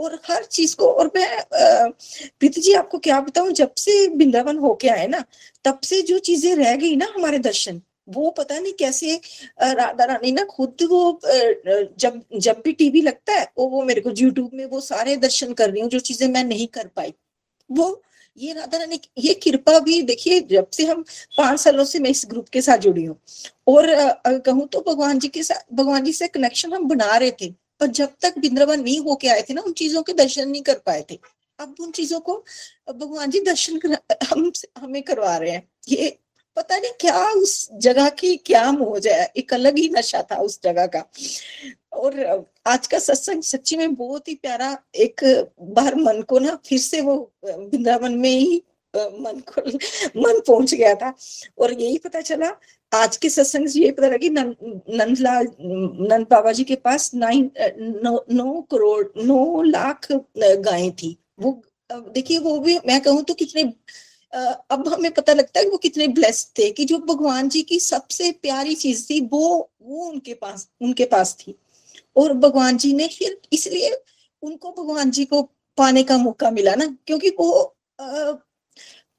और 0.00 0.18
हर 0.26 0.44
चीज़ 0.46 0.76
को। 0.76 0.90
और 0.92 1.10
मैं 1.16 1.42
प्रीति 1.50 2.60
जी 2.60 2.72
आपको 2.74 2.98
क्या 3.00 3.20
बताऊँ, 3.20 3.52
जब 3.52 3.74
से 3.78 4.06
वृंदावन 4.08 4.58
होके 4.58 4.88
आए 4.88 5.06
ना, 5.08 5.24
तब 5.64 5.80
से 5.84 6.02
जो 6.02 6.18
चीज़ें 6.20 6.54
रह 6.56 6.74
गई 6.76 6.96
ना 6.96 7.12
हमारे 7.16 7.38
दर्शन, 7.40 7.80
वो 8.08 8.30
पता 8.38 8.58
नहीं 8.58 8.72
कैसे 8.74 9.20
राधा 9.62 10.04
रानी 10.04 10.32
ना 10.32 10.44
खुद 10.46 10.82
वो 10.90 11.20
जब 11.24 12.20
जब 12.36 12.62
भी 12.64 12.72
टीवी 12.72 13.02
लगता 13.02 13.32
है 13.34 13.46
वो 13.58 13.66
वो 13.68 13.82
मेरे 13.84 14.00
को 14.00 14.10
यूट्यूब 14.12 14.50
में 14.54 14.64
वो 14.66 14.80
सारे 14.82 15.16
दर्शन 15.18 15.52
कर 15.54 15.70
रही 15.70 15.80
हूँ, 15.80 15.90
जो 15.90 15.98
चीज़ें 16.00 16.28
मैं 16.28 16.44
नहीं 16.44 16.66
कर 16.68 16.86
पाई। 16.96 17.14
वो 17.70 18.02
ये 18.36 18.52
राधा 18.52 18.78
रानी 18.78 19.00
ये 19.18 19.34
कृपा 19.34 19.78
भी 19.80 20.00
देखिए 20.02 20.40
जब 20.50 20.68
से 20.70 20.86
हम 20.86 21.02
पाँच 21.38 21.60
सालों 21.60 21.84
से 21.84 21.98
मैं 21.98 22.10
इस 22.10 22.24
ग्रुप 22.30 22.48
के 22.48 22.62
साथ 22.62 22.78
जुड़ी 22.78 23.04
हूँ। 23.04 23.16
और 23.68 23.86
कहूँ 24.46 24.66
तो 24.68 24.80
भगवान 24.86 25.18
जी 25.18 25.28
के 25.28 25.42
साथ 25.42 25.74
भगवान 25.74 26.04
जी 26.04 26.12
से 26.12 26.28
कनेक्शन 26.28 26.72
हम 26.72 26.88
बना 26.88 27.16
रहे 27.16 27.30
थे 27.40 27.50
पर 27.80 27.86
जब 27.88 28.14
तक 28.22 28.38
बिंद्रवन 28.38 28.80
नहीं 28.82 28.98
होके 29.00 29.28
आए 29.28 29.42
थे 29.42 29.54
ना 29.54 29.62
उन 29.62 29.72
चीज़ों 29.72 30.02
के 30.02 30.12
दर्शन 30.14 30.48
नहीं 30.48 30.62
कर 30.62 30.78
पाए 30.86 31.04
थे। 31.10 31.18
अब 31.58 31.74
उन 31.80 31.90
चीज़ों 31.90 32.20
को 32.20 32.34
भगवान 32.90 33.30
जी 33.30 33.40
दर्शन 33.40 33.78
कर, 33.78 33.96
हम 34.30 34.50
हमें 34.78 35.02
करवा 35.02 35.36
रहे 35.36 35.50
हैं। 35.50 35.62
ये 35.88 36.18
पता 36.60 36.76
नहीं 36.78 36.92
क्या 37.00 37.18
उस 37.32 37.52
जगह 37.82 38.08
की 38.18 38.34
क्या 38.46 38.70
मोज 38.72 39.06
है 39.08 39.32
एक 39.36 39.52
अलग 39.54 39.78
ही 39.78 39.88
नशा 39.88 40.22
था 40.22 40.36
उस 40.42 40.58
जगह 40.64 40.86
का। 40.86 41.04
और 41.92 42.46
आज 42.66 42.86
का 42.86 42.98
सत्संग 42.98 43.42
सच्ची 43.42 43.76
में 43.76 43.94
बहुत 43.94 44.28
ही 44.28 44.34
प्यारा 44.34 44.76
एक 44.96 45.24
बार 45.78 45.94
मन 45.96 46.20
को 46.22 46.38
ना 46.38 46.58
फिर 46.66 46.78
से 46.78 47.00
वो 47.00 47.14
वृंदावन 47.44 48.14
में 48.18 48.30
ही 48.30 48.62
मन 48.94 49.40
को 49.48 49.62
मन 50.20 50.40
पहुँच 50.46 50.74
गया 50.74 50.94
था। 50.94 51.12
और 51.58 51.72
यही 51.72 51.98
पता 51.98 52.20
चला 52.20 52.52
आज 52.92 53.16
के 53.16 53.28
सत्संग 53.28 53.68
से 53.68 53.80
यही 53.80 53.90
पता 53.92 54.06
लगा 54.06 54.16
कि 54.16 54.30
नंदलाल 54.30 55.46
नंद 56.10 56.26
बाबा 56.30 56.52
जी 56.52 56.64
के 56.64 56.76
पास 56.76 57.10
नाइन 57.14 57.50
नौ, 57.78 58.24
नौ 58.32 58.60
करोड़ 58.70 59.24
नौ 59.24 59.62
लाख 59.62 60.12
गायें 60.12 60.92
थी। 60.92 61.16
वो 61.40 61.60
देखिए 61.90 62.38
वो 62.38 62.58
भी 62.60 62.78
मैं 62.86 63.00
कहूँ 63.00 63.22
तो 63.24 63.34
कितने 63.34 63.62
अब 64.32 64.88
हमें 64.88 65.10
पता 65.14 65.32
लगता 65.32 65.58
है 65.58 65.64
कि 65.64 65.70
वो 65.70 65.76
कितने 65.78 66.06
ब्लेस्ड 66.08 66.48
थे 66.58 66.70
कि 66.70 66.84
जो 66.84 66.98
भगवान 67.06 67.48
जी 67.48 67.62
की 67.62 67.78
सबसे 67.80 68.30
प्यारी 68.42 68.74
चीज़ 68.74 69.04
थी 69.10 69.20
वो 69.26 69.48
वो 69.82 70.04
उनके 70.08 70.34
पास 70.34 70.68
उनके 70.82 71.04
पास 71.06 71.34
थी। 71.40 71.54
और 72.16 72.32
भगवान 72.34 72.76
जी 72.78 72.92
ने 72.94 73.08
फिर 73.08 73.40
इसलिए 73.52 73.90
उनको 74.42 74.70
भगवान 74.72 75.10
जी 75.10 75.24
को 75.24 75.42
पाने 75.78 76.02
का 76.02 76.18
मौका 76.18 76.50
मिला 76.50 76.74
ना 76.74 76.86
क्योंकि 77.06 77.30
वो 77.40 77.50
आ, 78.00 78.32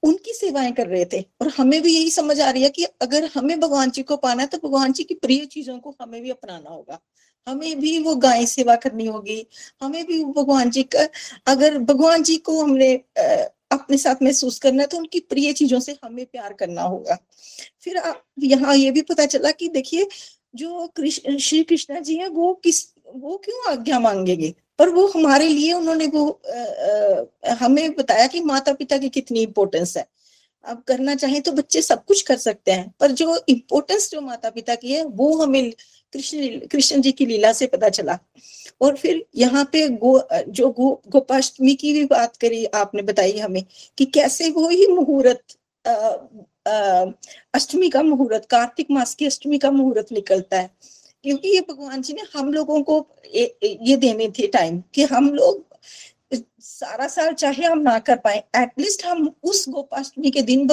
उनकी 0.04 0.34
सेवाएँ 0.34 0.72
कर 0.74 0.88
रहे 0.88 1.06
थे। 1.06 1.22
और 1.42 1.48
हमें 1.58 1.82
भी 1.84 1.94
यही 1.96 2.10
समझ 2.12 2.40
आ 2.42 2.50
रही 2.52 2.64
है 2.64 2.70
कि 2.70 2.84
अगर 3.02 3.30
हमें 3.36 3.60
भगवान 3.60 3.92
जी 3.92 4.04
को 4.04 4.18
पाना 4.18 4.44
है 4.44 4.48
तो 4.50 4.58
भगवान 4.60 4.94
जी 4.94 5.04
की 5.04 5.16
प्रिय 5.16 5.46
चीज़ों 5.48 5.80
को 5.80 5.96
हमें 6.02 6.22
भी 6.24 6.30
अपनाना 6.32 6.70
होगा। 6.70 7.00
हमें 7.48 7.80
भी 7.82 7.98
वो 8.00 8.16
गाय 8.18 8.46
सेवा 8.48 8.76
करनी 8.78 9.06
होगी। 9.08 9.46
हमें 9.84 10.06
भी 10.08 10.24
भगवान 10.26 10.70
जी 10.72 10.84
का 10.96 11.08
अगर 11.48 11.78
भगवान 11.82 12.24
जी 12.24 12.38
को 12.40 12.62
हमने 12.64 12.94
अपने 13.72 13.98
साथ 13.98 14.24
महसूस 14.24 14.60
करना 14.60 14.84
है 14.84 14.88
तो 14.88 14.98
उनकी 14.98 15.20
प्रिय 15.22 15.54
चीज़ों 15.54 15.80
से 15.80 15.98
हमें 16.04 16.26
प्यार 16.26 16.54
करना 16.54 16.82
होगा। 16.84 17.18
फिर 17.84 18.02
यहाँ 18.44 18.76
ये 18.76 18.92
भी 18.92 19.02
पता 19.04 19.26
चला 19.26 19.52
कि 19.52 19.68
देखिए 19.70 20.08
जो 20.56 20.88
कृष्ण 20.96 21.38
श्री 21.40 21.64
कृष्णा 21.64 22.00
जी 22.00 22.16
हैं 22.16 22.28
वो 22.30 22.54
किस 22.64 22.86
वो 23.08 23.38
क्यों 23.46 23.72
आज्ञा 23.72 24.00
मांगेंगे? 24.00 24.54
पर 24.80 24.90
वो 24.90 25.08
हमारे 25.08 25.48
लिए 25.48 25.72
उन्होंने 25.74 26.08
वो 26.08 26.30
आ, 26.30 27.54
हमें 27.56 27.96
बताया 27.96 28.28
कि 28.28 28.40
माता 28.42 28.74
पिता 28.74 28.98
की 28.98 29.10
कितनी 29.10 29.42
इंपॉर्टेंस 29.42 29.98
है। 29.98 30.06
अब 30.66 30.82
करना 30.88 31.16
चाहें 31.16 31.42
तो 31.42 31.52
बच्चे 31.52 31.82
सब 31.82 32.04
कुछ 32.06 32.22
कर 32.22 32.38
सकते 32.38 32.72
हैं 32.72 32.94
पर 33.00 33.12
जो 33.14 33.38
इम्पोर्टेंस 33.50 34.10
जो 34.12 34.22
माता 34.22 34.50
पिता 34.50 34.76
की 34.76 34.94
है 34.94 35.04
वो 35.06 35.36
हमें 35.38 35.72
कृष्ण 36.14 36.68
कृष्ण 36.72 37.02
जी 37.02 37.12
की 37.12 37.26
लीला 37.26 37.52
से 37.54 37.68
पता 37.68 37.90
चला। 37.90 38.18
और 38.82 38.96
फिर 38.98 39.24
यहाँ 39.36 39.64
पे 39.74 39.88
गो 39.90 40.22
जो 40.50 40.70
गो 40.70 40.90
गोपाष्टमी 41.10 41.76
की 41.76 41.94
भी 41.94 42.06
बात 42.06 42.36
करी 42.38 42.64
आपने 42.76 43.02
बताई 43.02 43.38
हमें 43.40 43.64
कि 43.98 44.06
कैसे 44.06 44.50
वो 44.52 44.68
ही 44.70 44.88
मुहूर्त 44.88 45.58
अष्टमी 47.56 47.90
का 47.90 48.02
मुहूर्त 48.04 48.46
कार्तिक 48.50 48.92
मास 48.92 49.16
की 49.16 49.26
अष्टमी 49.26 49.58
का 49.58 49.72
मुहूर्त 49.72 50.12
निकलता 50.12 50.60
है। 50.60 50.70
क्योंकि 51.26 51.50
ये 51.50 51.60
भगवान 51.70 52.02
जी 52.02 52.14
ने 52.14 52.22
हम 52.34 52.52
लोगों 52.54 52.82
को 52.84 53.06
ये 53.36 53.96
देने 53.98 54.30
थे 54.40 54.48
टाइम 54.48 54.82
कि 54.94 55.04
हम 55.04 55.30
लोग 55.34 55.66
सारा 56.62 57.08
साल 57.08 57.34
चाहे 57.34 57.66
हम 57.66 57.80
ना 57.80 57.98
कर 58.00 58.16
पाए 58.18 58.38
एटलीस्ट 58.56 59.06
हम 59.06 59.34
उस 59.44 59.66
गोपाष्टमी 59.70 60.32
के 60.32 60.42
दिन 60.42 60.70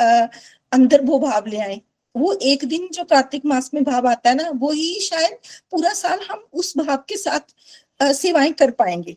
आ, 0.00 0.26
अंदर 0.72 1.04
वो 1.04 1.18
भाव 1.18 1.46
ले 1.46 1.58
आए। 1.58 1.80
वो 2.14 2.32
एक 2.42 2.64
दिन 2.64 2.88
जो 2.92 3.04
कार्तिक 3.04 3.44
मास 3.46 3.70
में 3.74 3.82
भाव 3.84 4.06
आता 4.08 4.30
है 4.30 4.36
ना, 4.36 4.50
वो 4.50 4.70
ही 4.72 5.00
शायद 5.00 5.38
पूरा 5.70 5.92
साल 5.94 6.20
हम 6.30 6.44
उस 6.54 6.76
भाव 6.78 6.96
के 7.08 7.16
साथ 7.16 7.54
सेवाएँ 8.14 8.52
कर 8.52 8.70
पाएँगे। 8.72 9.16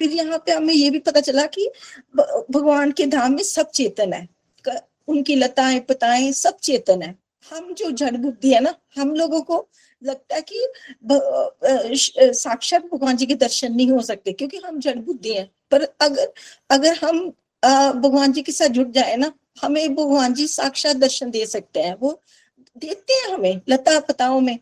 फिर 0.00 0.10
यहाँ 0.12 0.38
पे 0.46 0.52
हमें 0.52 0.74
ये 0.74 0.90
भी 0.90 0.98
पता 0.98 1.20
चला 1.20 1.44
कि 1.48 1.70
भगवान 2.16 2.92
के 2.92 3.06
धाम 3.06 3.32
में 3.34 3.42
सब 3.44 3.70
चेतन 3.70 4.12
है। 4.12 4.28
उनकी 5.08 5.34
लताएँ, 5.36 5.80
पताएँ 5.80 6.32
सब 6.32 6.56
चेतन 6.58 7.02
है। 7.02 7.14
हम 7.46 7.72
जो 7.74 7.90
जड़ 7.90 8.16
बुद्धि 8.16 8.52
है 8.54 8.60
ना, 8.60 8.74
हम 8.96 9.14
लोगों 9.14 9.40
को 9.42 9.66
लगता 10.02 10.36
है 10.36 10.42
कि 10.42 12.32
साक्षात 12.34 12.84
भगवान 12.92 13.16
जी 13.16 13.26
के 13.26 13.34
दर्शन 13.34 13.72
नहीं 13.74 13.90
हो 13.90 14.00
सकते, 14.02 14.32
क्योंकि 14.32 14.58
हम 14.58 14.78
जड़ 14.80 14.96
बुद्धि 14.98 15.32
हैं। 15.32 15.50
पर 15.70 15.82
अगर 16.00 16.32
अगर 16.70 16.96
हम 17.04 17.20
भगवान 18.00 18.32
जी 18.32 18.42
के 18.42 18.52
साथ 18.52 18.68
जुड़ 18.68 18.88
जाए 18.88 19.16
ना 19.16 19.32
हमें 19.56 19.94
भगवान 19.94 20.34
जी 20.34 20.46
साक्षात 20.48 20.96
दर्शन 20.96 21.30
दे 21.30 21.44
सकते 21.46 21.80
हैं, 21.80 21.96
वो 22.00 22.20
देते 22.76 23.14
हैं 23.14 23.34
हमें, 23.34 23.60
लता 23.68 23.98
पताओं 24.00 24.40
में। 24.40 24.58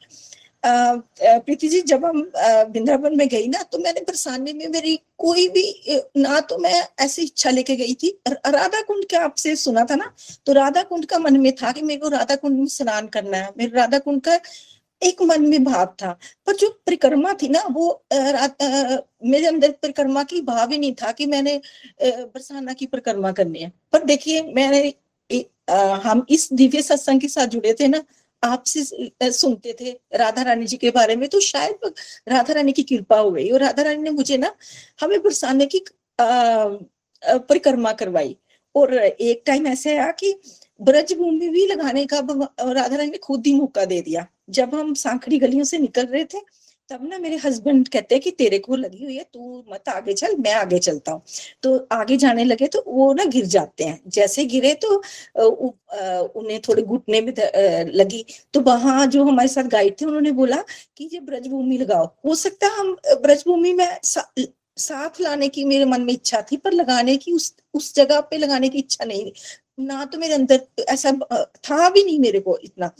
प्रीति 0.64 1.68
जी, 1.68 1.80
जब 1.82 2.04
हम 2.04 2.18
वृंदावन 2.72 3.16
में 3.18 3.26
गई 3.28 3.46
ना 3.48 3.62
तो 3.62 3.78
मैंने 3.78 4.00
बरसाने 4.00 4.52
में 4.52 4.66
मेरी 4.68 4.96
कोई 5.18 5.48
भी 5.48 5.64
ना 6.16 6.40
तो 6.42 6.58
मैं 6.58 6.82
ऐसी 7.00 7.22
इच्छा 7.22 7.50
लेके 7.50 7.76
गई 7.76 7.94
थी। 7.94 8.10
राधा 8.28 8.80
कुंड 8.82 9.04
के 9.04 9.16
आपसे 9.16 9.54
सुना 9.56 9.84
था 9.84 9.96
ना 9.96 10.12
तो 10.46 10.52
राधा 10.52 10.82
कुंड 10.82 11.06
का 11.06 11.18
मन 11.18 11.40
में 11.40 11.52
था 11.56 11.72
कि 11.72 11.82
मेरे 11.82 12.00
को 12.00 12.08
राधा 12.08 12.36
कुंड 12.36 12.58
में 12.58 12.66
स्नान 12.68 13.06
करना 13.08 13.36
है। 13.36 13.50
मेरे 13.58 13.72
राधा 13.76 13.98
कुंड 13.98 14.20
का 14.20 14.38
एक 15.02 15.22
मन 15.22 15.46
में 15.48 15.64
भाव 15.64 15.86
था। 16.02 16.12
पर 16.46 16.56
जो 16.56 16.68
परिक्रमा 16.86 17.32
थी 17.42 17.48
ना, 17.48 17.62
वो 17.70 18.04
मेरे 18.12 19.46
अंदर 19.46 19.70
परिक्रमा 19.72 20.22
की 20.24 20.40
भाव 20.42 20.70
ही 20.70 20.78
नहीं 20.78 20.94
था 21.02 21.12
कि 21.12 21.26
मैंने 21.26 21.60
बरसाना 22.02 22.72
की 22.72 22.86
परिक्रमा 22.86 23.32
करनी 23.32 23.58
है। 23.58 23.72
पर 23.92 24.04
देखिए, 24.04 24.42
मैंने 24.44 24.92
हम 26.04 26.24
इस 26.30 26.48
दिव्य 26.52 26.82
सत्संग 26.82 27.20
के 27.20 27.28
साथ 27.28 27.46
जुड़े 27.46 27.74
थे 27.80 27.88
ना, 27.88 28.02
आपसे 28.42 29.30
सुनते 29.32 29.76
थे 29.80 29.90
राधा 30.14 30.42
रानी 30.42 30.66
जी 30.66 30.76
के 30.76 30.90
बारे 30.90 31.16
में 31.16 31.28
तो 31.28 31.40
शायद 31.40 31.92
राधा 32.28 32.54
रानी 32.54 32.72
की 32.72 32.82
कृपा 32.82 33.18
हो 33.18 33.30
गई। 33.30 33.48
और 33.50 33.60
राधा 33.60 33.82
रानी 33.82 34.02
ने 34.02 34.10
मुझे 34.10 34.36
ना, 34.38 34.54
हमें 35.00 35.20
बरसाने 35.22 35.66
की 35.66 35.84
परिक्रमा 36.18 37.92
करवाई। 37.92 38.36
और 38.74 38.94
एक 38.94 39.42
टाइम 39.46 39.66
ऐसे 39.66 39.96
आया 39.96 40.10
कि 40.12 40.34
ब्रज 40.80 41.12
भूमि 41.12 41.48
भी 41.48 41.66
लगाने 41.66 42.04
का, 42.06 42.18
राधा 42.18 42.96
रानी 42.96 43.10
ने 43.10 43.18
खुद 43.18 43.46
ही 43.46 43.54
मौका 43.54 43.84
दे 43.84 44.00
दिया। 44.00 44.26
जब 44.48 44.74
हम 44.74 44.94
सांखड़ी 44.96 45.38
गलियों 45.38 45.64
से 45.64 45.78
निकल 45.78 46.06
रहे 46.06 46.24
थे 46.24 46.38
तब 46.90 47.04
ना 47.08 47.18
मेरे 47.18 47.36
हस्बैंड 47.36 47.88
कहते 47.88 48.14
हैं 48.14 48.22
कि 48.22 48.30
तेरे 48.30 48.58
को 48.58 48.76
लगी 48.76 49.04
हुई 49.04 49.16
है 49.16 49.24
तू 49.34 49.64
मत 49.72 49.88
आगे 49.88 50.12
चल 50.12 50.34
मैं 50.38 50.52
आगे 50.54 50.78
चलता 50.78 51.12
हूँ। 51.12 51.22
तो 51.62 51.76
आगे 51.92 52.16
जाने 52.16 52.44
लगे 52.44 52.66
तो 52.68 52.82
वो 52.86 53.12
ना 53.14 53.24
गिर 53.24 53.44
जाते 53.46 53.84
हैं। 53.84 54.00
जैसे 54.08 54.44
गिरे 54.44 54.74
तो 54.84 54.94
उन्हें 55.36 56.60
थोड़े 56.68 56.82
घुटने 56.82 57.20
में 57.20 57.32
लगी। 57.94 58.24
तो 58.54 58.60
वहाँ 58.62 59.06
जो 59.06 59.24
हमारे 59.24 59.48
साथ 59.48 59.68
गाइड 59.72 60.00
थे 60.00 60.06
उन्होंने 60.06 60.32
बोला 60.32 60.62
कि 60.96 61.08
ये 61.12 61.20
ब्रजभूमि 61.20 61.78
लगाओ। 61.78 62.06
हो 62.26 62.34
सकता 62.34 62.66
है 62.66 62.78
हम 62.78 62.96
ब्रजभूमि 63.22 63.72
में 63.72 63.86
सा, 64.04 64.32
साथ 64.78 65.20
लाने 65.20 65.48
की 65.48 65.64
मेरे 65.64 65.84
मन 65.84 66.02
में 66.02 66.12
इच्छा 66.12 66.40
थी 66.52 66.56
पर 66.56 66.72
लगाने 66.72 67.16
की 67.16 67.32
उस 67.32 67.54
उस 67.74 67.94
जगह 67.94 68.20
पे 68.20 68.38
लगाने 68.38 68.68
की 68.68 68.78
इच्छा 68.78 69.04
नहीं 69.04 69.32
ना 69.80 70.04
तो 70.04 70.18
मेरे 70.18 70.34
अंदर 70.34 70.66
ऐसा 70.88 71.12
था 71.64 71.88
भी 71.90 72.04
नहीं 72.04 72.18
मेरे 72.20 72.40
को 72.40 72.58
इतना। 72.58 72.90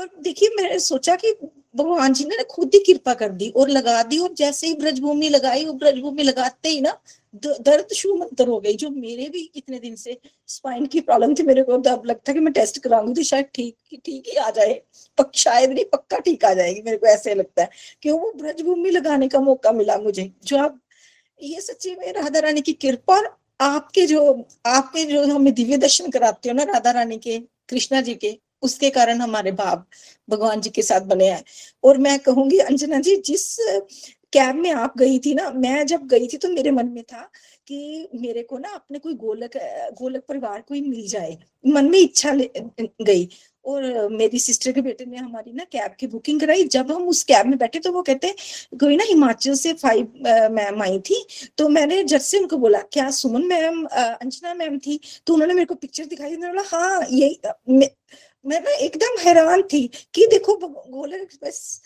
पर 0.00 0.08
देखिए, 0.22 0.48
मैंने 0.56 0.78
सोचा 0.80 1.14
कि 1.16 1.32
भगवान 1.76 2.12
जी 2.12 2.24
ने 2.24 2.44
खुद 2.50 2.70
ही 2.74 2.78
कृपा 2.84 3.14
कर 3.14 3.28
दी 3.30 3.48
और 3.56 3.68
लगा 3.68 4.02
दी 4.02 4.18
और 4.18 4.32
जैसे 4.34 4.66
ही 4.66 4.74
ब्रजभूमि 4.74 5.28
लगाई 5.28 5.64
वो 5.64 5.72
ब्रजभूमि 5.72 6.22
लगाते 6.22 6.68
ही 6.68 6.80
ना 6.80 6.96
दर्द 7.34 7.92
शू 7.94 8.14
मंतर 8.16 8.48
हो 8.48 8.58
गई, 8.60 8.74
जो 8.74 8.90
मेरे 8.90 9.28
भी 9.28 9.42
कितने 9.54 9.78
दिन 9.78 9.94
से 9.96 10.18
स्पाइन 10.46 10.86
की 10.86 11.00
प्रॉब्लम 11.00 11.34
थी, 11.34 11.42
मेरे 11.42 11.62
को 11.62 11.72
अब 11.72 12.06
लगता 12.06 12.32
कि 12.32 12.40
मैं 12.40 12.52
टेस्ट 12.52 12.78
कराऊँगी 12.78 13.14
तो 13.14 13.22
शायद 13.22 13.46
ठीक 13.54 13.76
ठीक 14.04 14.28
ही 14.28 14.36
आ 14.36 14.50
जाए। 14.50 14.80
पक, 15.18 15.30
शायद 15.34 15.70
नहीं, 15.70 15.84
पक्का 15.84 16.18
ठीक 16.18 16.44
आ 16.44 16.52
जाएगी, 16.54 16.82
मेरे 16.82 16.96
को 16.96 17.06
ऐसे 17.06 17.34
लगता 17.34 17.62
है। 17.62 17.70
कि 18.02 18.10
वो 18.10 18.32
ब्रजभूमि 18.36 18.90
लगाने 18.90 19.28
का 19.28 19.40
मौका 19.40 19.72
मिला 19.72 19.98
मुझे, 19.98 20.30
जो 20.44 20.58
आप, 20.58 20.80
ये 21.42 21.60
सच्ची 21.60 21.94
में 21.96 22.12
राधा 22.12 22.40
रानी 22.40 22.60
की 22.60 22.72
कृपा 22.72 23.16
और 23.16 23.36
आपके 23.60 24.06
जो 24.06 24.20
आपके 24.66 25.04
जो 25.04 25.24
हमें 25.26 25.52
दिव्य 25.54 25.76
दर्शन 25.76 26.10
कराते 26.10 26.48
हो 26.48 26.54
ना 26.54 26.62
राधा 26.64 26.90
रानी 26.90 27.18
के, 27.18 27.38
कृष्णा 27.68 28.00
जी 28.00 28.14
के 28.14 28.38
उसके 28.62 28.90
कारण 28.90 29.20
हमारे 29.20 29.52
भाव 29.52 29.84
भगवान 30.28 30.60
जी 30.60 30.70
के 30.70 30.82
साथ 30.82 31.00
बने 31.02 31.28
हैं। 31.28 31.42
और 31.84 31.98
मैं 31.98 32.18
कहूँगी, 32.20 32.58
अंजना 32.58 33.00
जी, 33.00 33.16
जिस 33.16 33.56
कैब 34.32 34.56
में 34.56 34.70
आप 34.72 34.98
गई 34.98 35.18
थी 35.18 35.34
ना, 35.34 35.50
मैं 35.50 35.86
जब 35.86 36.06
गई 36.08 36.26
थी 36.28 36.36
तो 36.36 36.48
मेरे 36.48 36.70
मन 36.70 36.88
में 36.88 37.02
था 37.04 37.22
कि 37.66 38.08
मेरे 38.14 38.42
को 38.42 38.58
ना 38.58 38.68
अपने 38.74 38.98
कोई 38.98 39.14
गोलक 39.14 39.56
गोलक 39.98 40.24
परिवार 40.28 40.60
कोई 40.68 40.80
मिल 40.80 41.06
जाए। 41.08 41.36
मन 41.66 41.90
में 41.90 41.98
इच्छा 41.98 42.34
गई। 42.34 43.28
और 43.64 44.08
मेरी 44.10 44.38
सिस्टर 44.38 44.72
के 44.72 44.80
बेटे 44.80 45.04
ने 45.04 45.16
हमारी 45.16 45.52
ना 45.52 45.64
कैब 45.64 45.94
की 46.00 46.06
बुकिंग 46.06 46.40
कराई। 46.40 46.64
जब 46.66 46.92
हम 46.92 47.08
उस 47.08 47.22
कैब 47.24 47.46
में 47.46 47.58
बैठे 47.58 47.78
तो 47.78 47.92
वो 47.92 48.02
कहते 48.02 48.34
कोई 48.80 48.96
ना, 48.96 49.04
हिमाचल 49.04 49.54
से 49.54 49.72
फाइव 49.72 50.12
मैम 50.52 50.82
आई 50.82 50.98
थी। 51.00 51.24
तो 51.58 51.68
मैंने 51.68 52.02
जट 52.04 52.20
से 52.20 52.38
उनको 52.38 52.56
बोला, 52.56 52.80
क्या 52.82 53.10
सुमन 53.10 53.44
मैम 53.46 53.84
अंजना 53.86 54.54
मैम 54.54 54.78
थी? 54.78 55.00
तो 55.26 55.34
उन्होंने 55.34 55.54
मेरे 55.54 55.66
को 55.66 55.74
पिक्चर 55.74 56.04
दिखाई। 56.06 56.36
बोला 56.36 56.62
हाँ 56.68 57.06
ये 57.10 57.28
मैं 58.44 58.60
ना 58.60 58.70
एकदम 58.84 59.18
हैरान 59.20 59.62
थी 59.72 59.86
कि 60.14 60.26
देखो 60.26 60.56
गोलक 60.56 61.14
एक्सप्रेस 61.14 61.80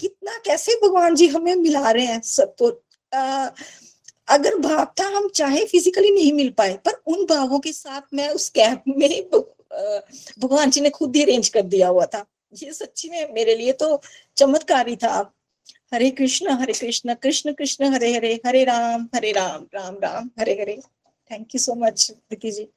कितना, 0.00 0.36
कैसे 0.44 0.72
भगवान 0.82 1.14
जी 1.14 1.26
हमें 1.28 1.54
मिला 1.54 1.90
रहे 1.90 2.06
हैं 2.06 2.20
सबको 2.22 2.68
अगर 4.28 4.56
भाव 4.58 4.84
था 5.00 5.06
हम 5.16 5.28
चाहे 5.34 5.64
फिजिकली 5.66 6.10
नहीं 6.10 6.32
मिल 6.32 6.50
पाए, 6.50 6.74
पर 6.84 7.02
उन 7.06 7.24
भावों 7.26 7.58
के 7.60 7.72
साथ 7.72 8.14
मैं 8.14 8.28
उस 8.30 8.48
कैब 8.50 8.82
में 8.88 9.08
भगवान 10.40 10.70
जी 10.70 10.80
ने 10.80 10.90
खुद 10.90 11.16
ही 11.16 11.22
अरेंज 11.22 11.48
कर 11.48 11.62
दिया 11.62 11.88
हुआ 11.88 12.04
था। 12.06 12.24
ये 12.52 12.72
सच्ची 12.72 13.08
में 13.10 13.32
मेरे 13.34 13.54
लिए 13.56 13.72
तो 13.72 14.00
चमत्कारी 14.36 14.96
था। 14.96 15.14
Hare 15.94 16.10
Krishna 16.10 16.50
Hare 16.60 16.72
Krishna 16.72 17.14
Krishna 17.14 17.52
Krishna, 17.52 17.92
Hare 17.94 18.12
Hare 18.14 18.32
Hare 18.46 18.64
Ram 18.64 19.08
Hare 19.14 19.32
Ram 19.32 19.66
Ram 19.74 19.98
Ram, 20.02 20.30
Hare 20.40 20.52
Hare. 20.60 20.78
Thank 21.30 21.54
you 21.54 21.58
so 21.60 21.74
much 21.74 22.10
Vicky 22.30 22.50
ji. 22.50 22.68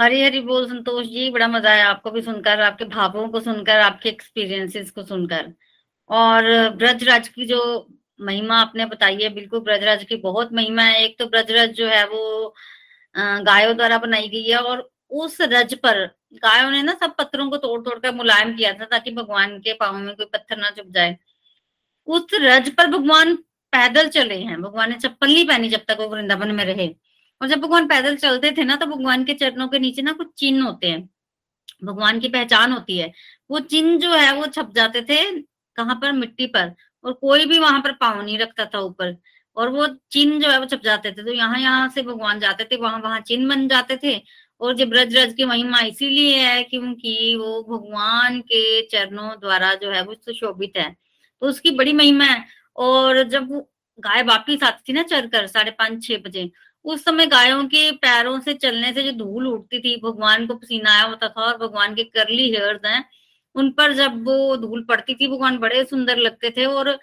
Hari 0.00 0.22
Hari 0.22 0.40
बोल 0.40 0.66
संतोष 0.68 1.06
जी, 1.06 1.28
बड़ा 1.30 1.46
मज़ा 1.48 1.70
आया 1.70 1.88
आपको 1.88 2.10
भी 2.10 2.22
सुनकर, 2.22 2.60
आपके 2.60 2.84
भावों 2.86 3.28
को 3.28 3.40
सुनकर, 3.40 3.78
आपके 3.80 4.08
एक्सपीरियंसेस 4.08 4.90
को 4.90 5.02
सुनकर। 5.04 5.52
और 6.10 6.44
ब्रजराज 6.76 7.28
की 7.28 7.46
जो 7.46 7.60
महिमा 8.20 8.56
आपने 8.60 8.86
बताई 8.86 9.16
है, 9.22 9.28
बिल्कुल 9.34 9.60
ब्रजराज 9.60 10.04
की 10.04 10.16
बहुत 10.18 10.52
महिमा 10.52 10.82
है। 10.82 11.02
एक 11.04 11.18
तो 11.18 11.26
ब्रजराज 11.26 11.70
जो 11.76 11.86
है 11.88 12.04
वो 12.08 12.54
गायों 13.14 13.76
द्वारा 13.76 13.98
बनाई 13.98 14.28
गई 14.28 14.44
है 14.44 14.58
और 14.58 14.88
उस 15.14 15.40
रज 15.42 15.74
पर 15.80 16.04
गायों 16.44 16.70
ने 16.70 16.82
ना 16.82 16.92
सब 17.02 17.14
पत्थरों 17.18 17.48
को 17.50 17.56
तोड़ 17.56 17.80
तोड़ 17.82 17.98
कर 17.98 18.14
मुलायम 18.14 18.54
किया 18.56 18.72
था 18.74 18.84
ताकि 18.86 19.10
भगवान 19.12 19.58
के 19.60 19.72
पाओ 19.74 19.92
में 19.94 20.14
कोई 20.16 20.26
पत्थर 20.32 20.56
ना 20.58 20.70
चुप 20.70 20.86
जाए। 20.94 21.16
उस 22.08 22.26
रज 22.34 22.68
पर 22.76 22.86
भगवान 22.88 23.34
पैदल 23.72 24.08
चले 24.10 24.38
हैं। 24.40 24.60
भगवान 24.62 24.90
ने 24.90 24.96
चप्पल 24.98 25.26
नहीं 25.26 25.46
पहनी 25.48 25.68
जब 25.68 25.84
तक 25.88 25.96
वो 26.00 26.08
वृंदावन 26.08 26.54
में 26.54 26.64
रहे। 26.64 26.88
और 27.42 27.48
जब 27.48 27.60
भगवान 27.60 27.86
पैदल 27.86 28.16
चलते 28.16 28.52
थे 28.52 28.64
ना 28.64 28.76
तो 28.76 28.86
भगवान 28.86 29.24
के 29.24 29.34
चरणों 29.34 29.68
के 29.68 29.78
नीचे 29.78 30.02
ना 30.02 30.12
कुछ 30.12 30.28
चिन्ह 30.38 30.64
होते 30.64 30.86
हैं। 30.86 31.08
भगवान 31.84 32.20
की 32.20 32.28
पहचान 32.28 32.72
होती 32.72 32.98
है। 32.98 33.12
वो 33.50 33.60
चिन्ह 33.60 33.98
जो 33.98 34.12
है, 34.12 34.34
वो 34.34 34.46
छप 34.46 34.72
जाते 34.76 35.02
थे 35.02 35.40
कहाँ 35.76 35.94
पर? 35.96 36.12
मिट्टी 36.12 36.46
पर। 36.46 36.74
और 37.04 37.12
कोई 37.12 37.46
भी 37.46 37.58
वहाँ 37.58 37.80
पर 37.80 37.92
पाँव 37.92 38.22
नहीं 38.22 38.38
रखता 38.38 38.64
था 38.64 38.78
ऊपर। 38.80 39.16
और 39.56 39.68
वो 39.68 39.86
चिन्ह 39.86 40.40
जो 40.40 40.50
है, 40.50 40.58
वो 40.60 40.66
छप 40.66 40.80
जाते 40.84 41.12
थे। 41.12 41.24
तो 41.24 41.32
यहाँ 41.32 41.58
यहाँ 41.60 41.88
से 41.88 42.02
भगवान 42.02 42.40
जाते 42.40 42.64
थे, 42.64 42.76
वहाँ 42.76 43.00
वहाँ 43.00 43.20
चिन्ह 43.20 43.54
बन 43.54 43.68
जाते 43.68 43.96
थे। 43.96 44.22
और 44.60 44.74
जब 44.76 44.88
ब्रज 44.88 45.16
रज 45.16 45.34
की 45.34 45.44
महिमा 45.44 45.80
इसीलिए 45.80 46.38
है 46.38 46.62
क्योंकि 46.64 47.36
वो 47.36 47.62
भगवान 47.62 48.40
के 48.40 48.82
चरणों 48.82 49.30
द्वारा 49.40 49.74
जो 49.74 49.90
है, 49.90 50.02
वो 50.02 50.14
सुशोभित 50.14 50.72
है। 50.76 50.96
तो 51.40 51.46
उसकी 51.46 51.70
बड़ी 51.70 51.92
महिमा 51.92 52.24
है। 52.24 52.44
और 52.76 53.22
जब 53.22 53.50
वो 53.52 53.70
गाय 54.00 54.22
वापिस 54.22 54.62
आती 54.62 54.92
थी 54.92 54.96
ना 54.96 55.02
चढ़कर, 55.02 55.46
साढ़े 55.46 55.70
पाँच, 55.70 56.04
छह 56.08 56.16
बजे 56.16 56.50
उस 56.86 57.04
समय 57.04 57.26
गायों 57.26 57.64
के 57.66 57.90
पैरों 57.98 58.38
से 58.40 58.54
चलने 58.54 58.92
से 58.92 59.02
जो 59.02 59.12
धूल 59.14 59.46
उठती 59.48 59.78
थी, 59.80 59.96
भगवान 60.02 60.46
को 60.46 60.54
पसीना 60.54 60.92
आया 60.92 61.04
होता 61.04 61.28
था 61.28 61.42
और 61.42 61.56
भगवान 61.58 61.94
के 61.94 62.04
करली 62.06 62.50
हेयर्स 62.50 62.84
हैं, 62.86 63.04
उन 63.54 63.70
पर 63.72 63.92
जब 63.94 64.24
वो 64.26 64.56
धूल 64.56 64.84
पड़ती 64.84 65.14
थी, 65.14 65.28
भगवान 65.28 65.58
बड़े 65.58 65.84
सुंदर 65.84 66.16
लगते 66.18 66.50
थे 66.50 66.64
और 66.66 66.98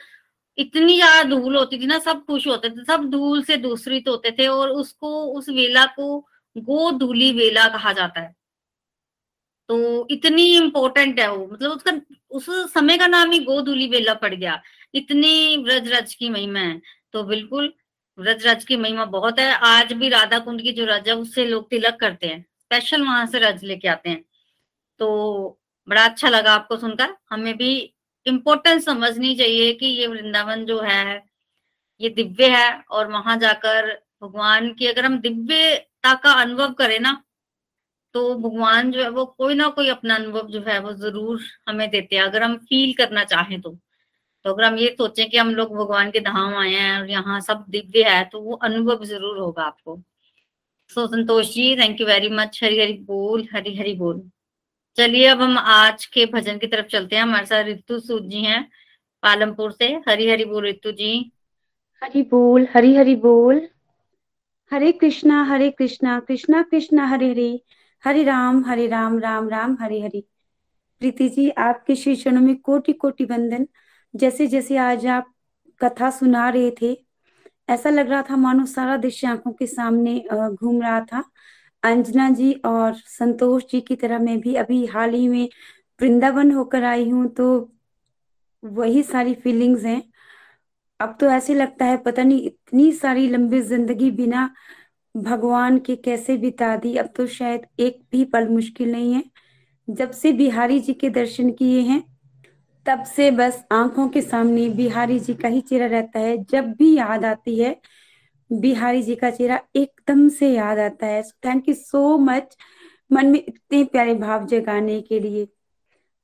इतनी 0.58 0.96
ज़्यादा 0.96 1.24
धूल 1.30 1.56
होती 1.58 1.80
थी 1.80 1.86
ना, 1.88 2.00
सब 2.00 2.26
खुश 2.26 2.48
होते 2.48 2.70
थे, 2.70 2.84
सब 2.86 3.10
धूल 3.12 3.44
से 3.44 3.58
दूसरित 3.58 4.08
होते 4.08 4.32
थे 4.32 4.48
और 4.48 4.70
उसको, 4.72 5.26
उस 5.28 5.50
वेला 5.50 5.86
को 5.98 6.20
गोधूली 6.56 7.32
वेला 7.34 7.68
कहा 7.70 7.94
जाता 7.94 8.22
है। 8.22 8.36
तो 9.70 10.08
इतनी 10.12 10.44
इंपॉर्टेंट 10.58 11.20
है 11.20 11.30
वो 11.32 11.48
मतलब 11.54 11.72
उसका, 11.72 11.92
उस 12.32 12.74
समय 12.74 12.98
का 12.98 13.08
नाम 13.08 13.32
ही 13.32 13.40
गोधूली 13.40 13.88
वेला 13.90 14.14
पड़ 14.14 14.34
गया। 14.34 14.62
इतनी 14.94 15.58
व्रज 15.58 15.92
रज 15.94 16.14
की 16.16 16.30
महिमा 16.30 16.60
है। 16.60 16.82
तो 17.14 17.24
बिल्कुल 17.24 17.74
व्रज 18.18 18.46
रज 18.48 18.64
की 18.66 18.76
महिमा 18.78 19.06
बहुत 19.08 19.40
है। 19.40 19.52
आज 19.58 19.92
भी 19.94 20.10
राधा 20.10 20.40
कुंड 20.40 20.62
की 20.62 20.72
जो 20.74 20.86
रज 20.86 21.08
है 21.10 21.16
उससे 21.16 21.46
लोग 21.46 21.70
तिलक 21.70 21.96
करते 22.00 22.28
हैं। 22.28 22.42
स्पेशल 22.42 23.02
वहाँ 23.04 23.26
से 23.28 23.40
रज 23.40 23.64
लेके 23.64 23.88
आते 23.88 24.10
हैं। 24.10 24.24
तो 25.00 25.60
बड़ा 25.88 26.04
अच्छा 26.04 26.30
लगा 26.30 26.54
आपको 26.54 26.78
सुनकर। 26.78 27.16
हमें 27.32 27.56
भी 27.58 27.74
इम्पोर्टेंस 28.26 28.86
समझनी 28.86 29.36
चाहिए 29.36 29.74
कि 29.74 29.86
ये 29.88 30.08
वृंदावन 30.08 30.66
जो 30.66 30.80
है, 30.82 31.24
ये 32.02 32.10
दिव्य 32.12 32.48
है 32.50 32.72
और 32.92 33.12
वहाँ 33.12 33.38
जाकर 33.40 33.92
भगवान 34.24 34.74
की 34.74 34.88
अगर 34.88 35.06
हम 35.06 35.20
दिव्यता 35.22 36.14
का 36.16 36.32
अनुभव 36.42 36.74
करें 36.74 37.00
ना 37.00 37.22
तो 38.16 38.34
भगवान 38.40 38.92
जो 38.92 39.02
है 39.04 39.10
वो 39.10 39.26
कोई 39.28 39.56
ना 39.56 39.68
कोई 39.70 39.90
अपना 39.90 40.16
अनुभव 40.16 40.48
जो 40.50 40.62
है 40.64 40.80
वो 40.80 40.94
ज़रूर 40.96 41.42
हमें 41.70 41.90
देते 41.90 42.16
हैं। 42.16 42.24
अगर 42.24 42.44
हम 42.44 42.58
फील 42.60 42.94
करना 42.96 43.24
चाहें 43.26 43.60
तो। 43.62 43.78
तो 44.46 44.54
अगर 44.54 44.64
हम 44.64 44.78
ये 44.78 44.88
सोचें 44.98 45.30
कि 45.30 45.38
हम 45.38 45.50
लोग 45.56 45.76
भगवान 45.76 46.12
के 46.12 46.20
धाम 46.20 46.56
आए 46.56 46.72
हैं 46.72 47.00
और 47.00 47.10
यहाँ 47.10 47.40
सब 47.42 47.66
दिव्य 47.70 48.04
है 48.04 48.24
तो 48.26 48.42
वो 48.42 48.56
अनुभव 48.64 49.04
ज़रूर 49.06 49.38
होगा 49.40 49.64
आपको। 49.64 50.00
So 50.90 51.06
Santosh 51.08 51.54
ji 51.54 51.76
thank 51.78 52.02
you 52.02 52.08
very 52.08 52.30
much 52.30 52.60
Hari 52.64 52.80
Hari 52.80 52.94
बोल, 52.94 53.48
हरी 53.54 53.76
हरी 53.78 53.94
बोल। 53.96 54.22
चलिए 54.98 55.28
अब 55.28 55.42
हम 55.42 55.58
आज 55.58 56.06
के 56.06 56.26
भजन 56.26 56.58
की 56.58 56.68
तरफ़ 56.68 56.88
चलते 56.88 57.16
हैं। 57.16 57.24
हमारे 57.24 57.46
साथ 57.46 57.64
रितु 57.64 58.00
सूद 58.00 58.30
जी 58.30 58.42
हैं 58.42 58.64
पालमपुर 59.24 59.72
से। 59.72 59.88
हरी 60.08 60.30
हरी 60.30 60.46
बोल 60.46 60.64
रितु 60.64 60.92
जी। 60.92 61.32
हरी 62.02 62.22
बोल, 62.24 62.68
हरी 62.76 62.96
हरी 62.96 63.16
बोल। 63.16 63.68
हरे 64.72 64.92
कृष्णा 64.92 65.44
हरे 65.44 65.70
कृष्णा 65.72 66.20
कृष्णा 66.20 66.62
कृष्णा, 66.62 67.06
हरे 67.08 67.30
हरे। 67.30 67.60
हरे 68.04 68.24
राम 68.24 68.64
हरे 68.66 68.88
राम 68.88 69.18
राम 69.20 69.50
राम, 69.50 69.78
हरे 69.82 70.00
हरे। 70.02 70.24
प्रीति 71.02 71.30
जी, 71.30 71.50
आपके 71.50 71.96
श्री 71.96 72.16
चरणों 72.16 72.42
में 72.42 72.56
कोटि 72.56 72.94
कोटि 72.94 73.26
वंदन। 73.26 73.68
जैसे 74.14 74.48
जैसे 74.48 74.78
आज 74.78 75.06
आप 75.08 75.34
कथा 75.82 76.10
सुना 76.12 76.50
रहे 76.50 76.72
थे, 76.82 76.96
ऐसा 77.70 77.90
लग 77.90 78.10
रहा 78.10 78.22
था 78.22 78.36
मानो 78.38 78.66
सारा 78.66 78.98
दृश्य 78.98 79.28
आँखों 79.28 79.52
के 79.52 79.68
सामने 79.68 80.18
घूम 80.34 80.82
रहा 80.82 81.00
था। 81.04 81.24
अंजना 81.84 82.30
जी 82.30 82.52
और 82.66 82.94
संतोष 82.96 83.64
जी 83.72 83.82
की 83.82 83.96
तरह 83.96 84.20
मैं 84.20 84.40
भी 84.42 84.54
अभी 84.56 84.86
हाल 84.86 85.14
ही 85.14 85.28
में 85.30 85.48
वृंदावन 86.02 86.52
होकर 86.52 86.84
आई 86.84 87.10
हूँ 87.10 87.28
तो 87.30 87.48
वही 88.64 89.04
सारी 89.04 89.34
फीलिंग्स 89.36 89.84
हैं। 89.86 90.02
अब 91.00 91.18
तो 91.20 91.30
ऐसे 91.30 91.54
लगता 91.54 91.86
है 91.86 91.98
पता 91.98 92.24
नहीं 92.24 92.42
इतनी 92.42 92.92
सारी 92.94 93.28
लंबी 93.30 93.62
ज़िंदगी 93.62 94.12
बिना 94.12 94.50
भगवान 95.16 95.78
के 95.80 95.96
कैसे 95.96 96.38
बिता 96.38 96.76
दी, 96.78 96.96
अब 96.96 97.10
तो 97.16 97.28
शायद 97.28 97.66
एक 97.80 98.02
भी 98.12 98.24
पल 98.26 98.48
मुश्किल 98.50 98.92
नहीं 98.92 99.14
है। 99.14 99.24
जब 99.88 100.12
से 100.12 100.32
बिहारी 100.34 100.80
जी 100.80 100.94
के 100.94 101.10
दर्शन 101.12 101.52
किए 101.52 101.82
हैं 101.82 102.04
तब 102.86 103.04
से 103.06 103.32
बस 103.32 103.64
आँखों 103.72 104.08
के 104.10 104.22
सामने 104.22 104.70
बिहारी 104.70 105.20
जी 105.20 105.34
का 105.34 105.48
ही 105.48 105.62
चेहरा 105.62 105.86
रहता 105.86 106.20
है। 106.20 106.38
जब 106.44 106.72
भी 106.74 106.98
याद 106.98 107.26
आती 107.26 107.60
है, 107.60 107.80
बिहारी 108.52 109.02
जी 109.04 109.16
का 109.16 109.30
चेहरा 109.32 109.60
एकदम 109.76 110.28
से 110.30 110.50
याद 110.54 110.80
आता 110.80 111.06
है। 111.06 111.22
थैंक 111.46 111.70
यू 111.70 111.76
सो 111.76 112.18
मच 112.18 112.58
मन 113.12 113.26
में 113.26 113.40
इतने 113.40 113.84
प्यारे 113.84 114.14
भाव 114.14 114.46
जगाने 114.46 115.02
के 115.02 115.20
लिए। 115.20 115.48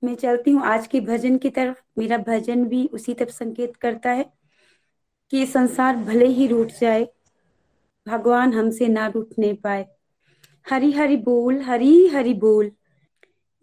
मैं 0.03 0.16
चलती 0.16 0.51
हूँ 0.51 0.64
आज 0.64 0.88
के 0.88 0.99
भजन 1.01 1.38
की 1.38 1.49
तरफ़। 1.49 1.82
मेरा 1.97 2.18
भजन 2.18 2.66
भी 2.66 2.86
उसी 2.93 3.14
तरफ़ 3.14 3.30
संकेत 3.30 3.76
करता 3.76 4.12
है 4.12 4.26
कि 5.32 5.45
संसार 5.45 5.95
भले 5.95 6.28
ही 6.28 6.47
रूठ 6.47 6.72
जाए, 6.82 7.07
भगवान 8.07 8.53
हमसे 8.53 8.88
ना 8.88 9.07
रूठने 9.07 9.53
पाए। 9.53 9.86
हरी 10.72 10.91
हरी 10.91 11.18
बोल, 11.18 11.62
हरी 11.62 12.07
हरी 12.07 12.34
बोल। 12.34 12.72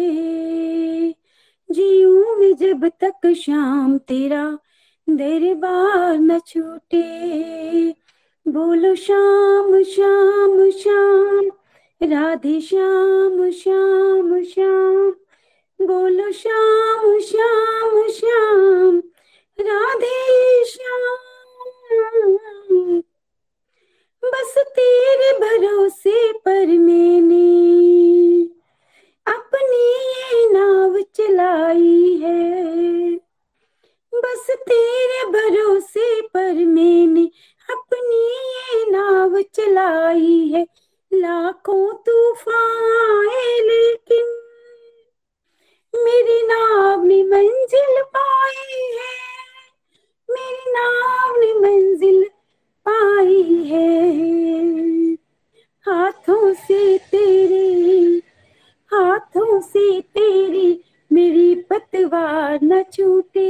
जियो 1.71 2.35
में 2.35 2.55
जब 2.55 2.91
तक 3.03 3.33
शाम 3.33 3.97
तेरा 3.97 4.57
दरबार 5.09 6.19
न 6.19 6.39
छूटे। 6.39 8.06
बोलो 8.47 8.95
शाम 8.95 9.83
श्याम 9.83 10.69
श्याम, 10.69 11.45
राधे 12.03 12.61
श्याम 12.61 13.51
श्याम 13.51 14.43
श्याम, 14.43 15.11
बोलो 15.81 16.31
श्याम 16.31 17.19
श्याम 17.19 18.07
श्याम, 18.07 19.01
राधे 19.59 20.65
श्याम। 20.65 21.17
बस 24.23 24.53
तेरे 24.57 25.31
भरोसे 25.39 26.31
पर 26.31 26.67
मैंने 26.67 27.47
अपनी 29.27 29.85
ये 30.09 30.53
नाव 30.53 31.01
चलाई 31.01 32.19
है। 32.23 33.15
बस 34.13 34.47
तेरे 34.51 35.25
भरोसे 35.25 36.21
पर 36.21 36.53
मैंने 36.53 37.16
चलाई 39.77 40.47
है। 40.47 40.67
लाखों 41.13 41.93
तूफ़ान 41.93 43.25
लेकिन 43.61 44.25
मेरी 45.95 46.41
नाव 46.47 47.03
ने 47.03 47.23
मंजिल 47.23 48.03
पाई 48.03 48.81
है। 48.81 49.17
मेरी 50.29 50.71
नाव 50.71 51.39
ने 51.39 51.53
मंजिल 51.53 52.29
पाई 52.87 53.43
है। 53.43 54.17
हाथों 55.85 56.53
से 56.53 56.97
तेरे, 56.97 58.21
हाथों 58.93 59.61
से 59.61 60.01
तेरी 60.01 60.83
मेरी 61.13 61.55
पतवार 61.55 62.59
न 62.63 62.83
छूटे। 62.83 63.47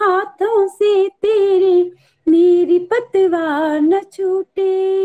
हाथों 0.00 0.68
से 0.68 1.08
तेरे 1.08 1.92
मेरी 2.28 2.78
पतवार 2.78 3.80
न 3.80 4.00
छूटे। 4.00 4.98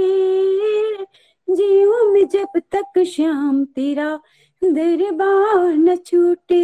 जीव 1.49 2.13
में 2.13 2.27
जब 2.27 2.61
तक 2.75 3.03
श्याम 3.03 3.65
तेरा 3.65 4.19
दरबार 4.63 5.73
न 5.73 5.95
छूटे। 5.95 6.63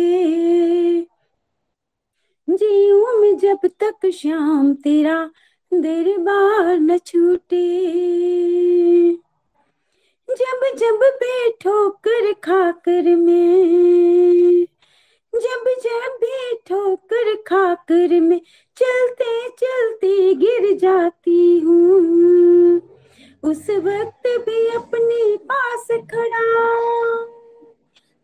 जीव 2.50 3.22
में 3.22 3.38
जब 3.38 3.60
तक 3.66 4.10
शाम 4.10 4.74
तेरा 4.74 5.32
दरबार 5.74 6.80
न 6.80 6.98
छूटे। 6.98 7.66
जब 10.30 10.78
जब 10.78 11.00
बैठो 11.04 11.90
कर 11.90 12.34
खाकर 12.34 13.16
मैं 13.16 14.66
जब 15.36 15.66
जब 15.84 16.18
भी 16.22 16.56
ठोकर 16.68 17.36
खाकर 17.36 18.20
में 18.20 18.42
चलते 18.78 19.50
चलते 19.50 20.34
गिर 20.34 20.78
जाती 20.78 21.60
हूँ। 21.60 22.82
उस 23.44 23.70
वक्त 23.70 24.28
भी 24.28 24.68
अपने 24.68 25.38
पास 25.38 25.88
खड़ा। 25.92 26.70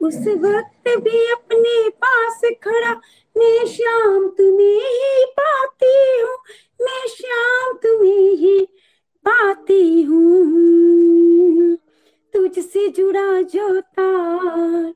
उस 0.02 0.28
वक्त 0.28 0.98
भी 0.98 1.32
अपने 1.32 1.90
पास 1.90 2.42
खड़ा। 2.64 2.94
मैं 3.38 3.66
शाम 3.66 4.28
तुम्हें 4.28 4.78
ही 4.78 5.26
पाती 5.26 6.22
हूँ। 6.22 6.38
मैं 6.82 7.08
शाम 7.08 7.74
तुम्हें 7.74 8.36
ही 8.36 8.68
पाती 9.26 10.02
हूँ। 10.02 11.78
तुझसे 12.34 12.88
जुड़ा 12.88 13.42
जो 13.42 13.82
तार 13.82 14.94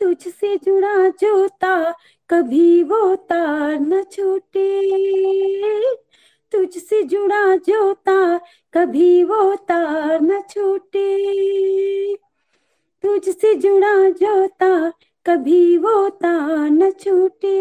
तुझसे 0.00 0.56
जुड़ा 0.56 1.08
जो 1.08 1.48
तार 1.48 1.94
कभी 2.30 2.82
वो 2.82 3.16
तार 3.16 3.80
न 3.80 4.02
छूटे। 4.02 4.90
तुझसे 6.52 7.02
जुड़ा 7.02 7.56
जो 7.56 7.92
तार 7.94 8.40
कभी 8.74 9.24
वो 9.24 9.54
तार 9.54 10.20
न 10.22 10.40
छूटे। 10.50 11.08
तुझसे 13.02 13.54
जुड़ा 13.54 14.10
जो 14.10 14.46
तार 14.46 14.92
कभी 15.26 15.76
वो 15.76 16.08
तार 16.08 16.70
न 16.70 16.90
छूटे। 16.90 17.56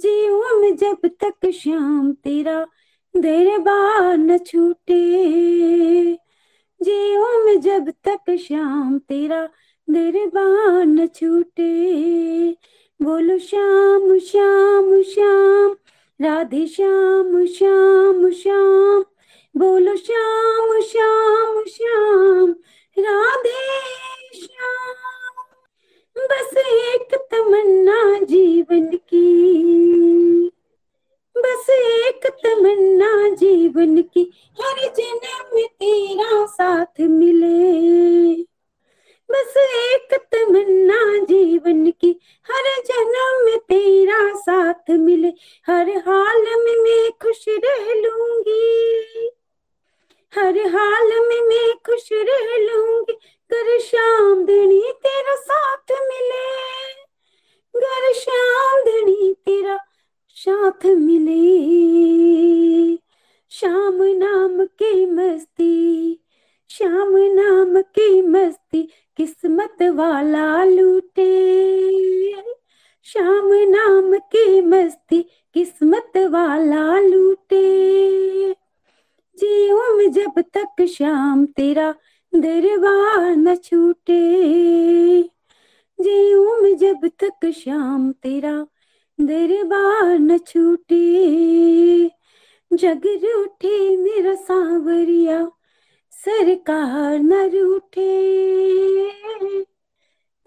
जीव 0.00 0.60
में 0.60 0.76
जब 0.76 1.08
तक 1.24 1.50
श्याम 1.50 2.12
तेरा 2.12 2.66
दरबार 3.16 4.16
न 4.18 4.38
छूटे। 4.38 5.02
जीव 6.82 7.44
में 7.44 7.60
जब 7.60 7.92
तक 8.08 8.36
श्याम 8.36 8.98
तेरा 8.98 9.48
दरबार 9.92 10.86
न 10.86 11.06
छूटे। 11.06 11.80
बोलो 13.02 13.38
श्याम 13.38 14.18
श्याम 14.18 15.02
श्याम, 15.02 15.76
राधे 16.22 16.66
श्याम 16.66 17.46
श्याम 17.46 18.30
श्याम। 18.30 19.04
बोलो 19.56 19.96
श्याम 19.96 20.80
श्याम 20.80 21.64
श्याम, 21.64 22.54
राधे 22.98 24.38
श्याम। 24.38 25.44
बस 26.18 26.56
एक 26.56 27.14
तमन्ना 27.14 28.18
जीवन 28.24 28.96
की। 28.96 29.40
बस 31.36 31.70
एक 31.70 32.20
तमन्ना 32.26 33.28
जीवन 33.28 34.02
की। 34.02 34.32
हर 34.60 34.92
जन्म 34.96 35.56
में 35.56 35.66
तेरा 35.66 36.46
साथ 36.46 37.00
मिले। 37.00 38.49
बस 39.30 39.54
एक 39.56 40.14
तमन्ना 40.32 41.18
जीवन 41.24 41.90
की, 41.90 42.20
हर 42.50 42.82
जन्म 42.82 43.46
में 43.46 43.58
तेरा 43.58 44.34
साथ 44.34 44.90
मिले, 44.90 45.28
हर 45.66 45.90
हाल 45.90 46.42
में 46.42 46.82
मैं 46.82 47.10
खुश 47.10 47.44
रह 47.48 47.94
लूँगी। 47.94 49.30
हर 50.34 50.58
हाल 50.58 51.28
में 51.28 51.40
मैं 51.40 51.74
खुश 51.74 52.08
रह 52.12 52.56
लूँगी 52.56 53.12
कर 53.52 53.80
शाम 53.80 54.46
धनी 54.46 54.80
तेरा 54.80 55.34
साथ 55.34 55.92
मिले। 55.92 56.92
घर 57.80 58.12
शाम 58.12 58.82
धनी 58.84 59.34
तेरा 59.46 59.78
साथ 60.34 60.86
मिले। 60.86 61.50
शाम 63.50 64.02
नाम 64.02 64.64
के 64.64 65.06
मस्ती 65.06 66.12
शाम 66.70 67.16
नाम 67.16 67.82
की 67.82 68.22
मस्ती 68.22 68.88
किस्मत 69.16 69.82
वाला 69.82 70.64
लूटे। 70.64 71.52
शाम 73.04 73.48
नाम 73.52 74.18
की 74.18 74.60
मस्ती 74.60 75.22
किस्मत 75.54 76.12
वाला 76.16 77.00
लूटे। 77.00 77.64
जी 79.36 79.66
जीऊं 79.66 80.10
जब 80.10 80.44
तक 80.56 80.84
शाम 80.84 81.46
तेरा 81.46 81.94
दरबार 82.34 83.36
न 83.36 83.54
छूटे। 83.54 84.42
जीऊं 86.00 86.74
जब 86.74 87.10
तक 87.22 87.50
शाम 87.50 88.12
तेरा 88.12 88.66
दरबार 89.20 90.18
न 90.18 90.38
छूटे। 90.38 91.26
जग 92.72 93.02
रूठे 93.06 93.96
मेरा 93.96 94.34
सांवरिया 94.34 95.50
सरकार 96.24 97.18
न 97.18 97.32
रूठे 97.32 98.22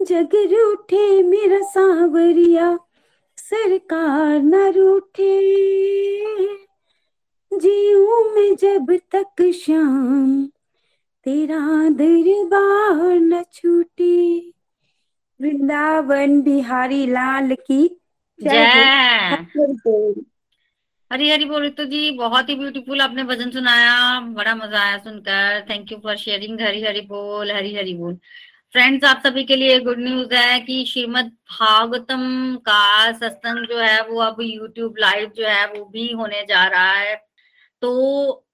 जग 0.04 0.34
रूठे 0.34 1.22
मेरा 1.22 1.60
सांवरिया। 1.60 2.78
सरकार 3.38 4.42
न 4.42 4.54
रूठे 4.54 5.40
जीऊं 7.52 8.34
मैं 8.34 8.56
जब 8.56 8.98
तक 9.14 9.52
शाम 9.54 10.46
तेरा 11.24 11.88
दरबार 11.88 13.18
न 13.20 13.42
छूटे 13.52 14.38
वृंदावन 15.40 16.42
बिहारी 16.42 17.06
लाल 17.06 17.54
की 17.54 18.00
जय। 18.42 18.66
जय। 19.50 20.33
हरी 21.10 21.28
हरी 21.30 21.44
बोल 21.44 21.68
तो 21.70 21.84
जी, 21.84 22.10
बहुत 22.10 22.48
ही 22.48 22.54
ब्यूटीफुल 22.54 23.00
आपने 23.00 23.24
भजन 23.24 23.50
सुनाया, 23.50 24.20
बड़ा 24.20 24.54
मज़ा 24.54 24.80
आया 24.82 24.96
सुनकर। 24.98 25.64
Thank 25.70 25.92
you 25.92 25.98
for 25.98 26.16
sharing 26.16 26.60
Hari 26.60 26.82
Hari 26.82 27.00
बोल, 27.00 27.50
हरी 27.52 27.74
हरी 27.74 27.94
बोल। 27.94 28.14
फ्रेंड्स 28.72 29.04
आप 29.04 29.22
सभी 29.26 29.44
के 29.44 29.56
लिए 29.56 29.78
गुड 29.80 29.98
न्यूज़ 29.98 30.34
है 30.34 30.58
कि 30.60 30.84
श्रीमद 30.88 31.26
भागवतम 31.52 32.56
का 32.66 33.12
सत्संग 33.12 33.66
जो 33.66 33.78
है, 33.78 34.00
वो 34.08 34.20
अब 34.20 34.36
यूट्यूब 34.40 34.94
लाइव 34.98 35.32
जो 35.36 35.46
है, 35.48 35.66
वो 35.66 35.84
भी 35.84 36.10
होने 36.12 36.42
जा 36.48 36.66
रहा 36.66 36.92
है। 36.92 37.14
तो 37.82 38.46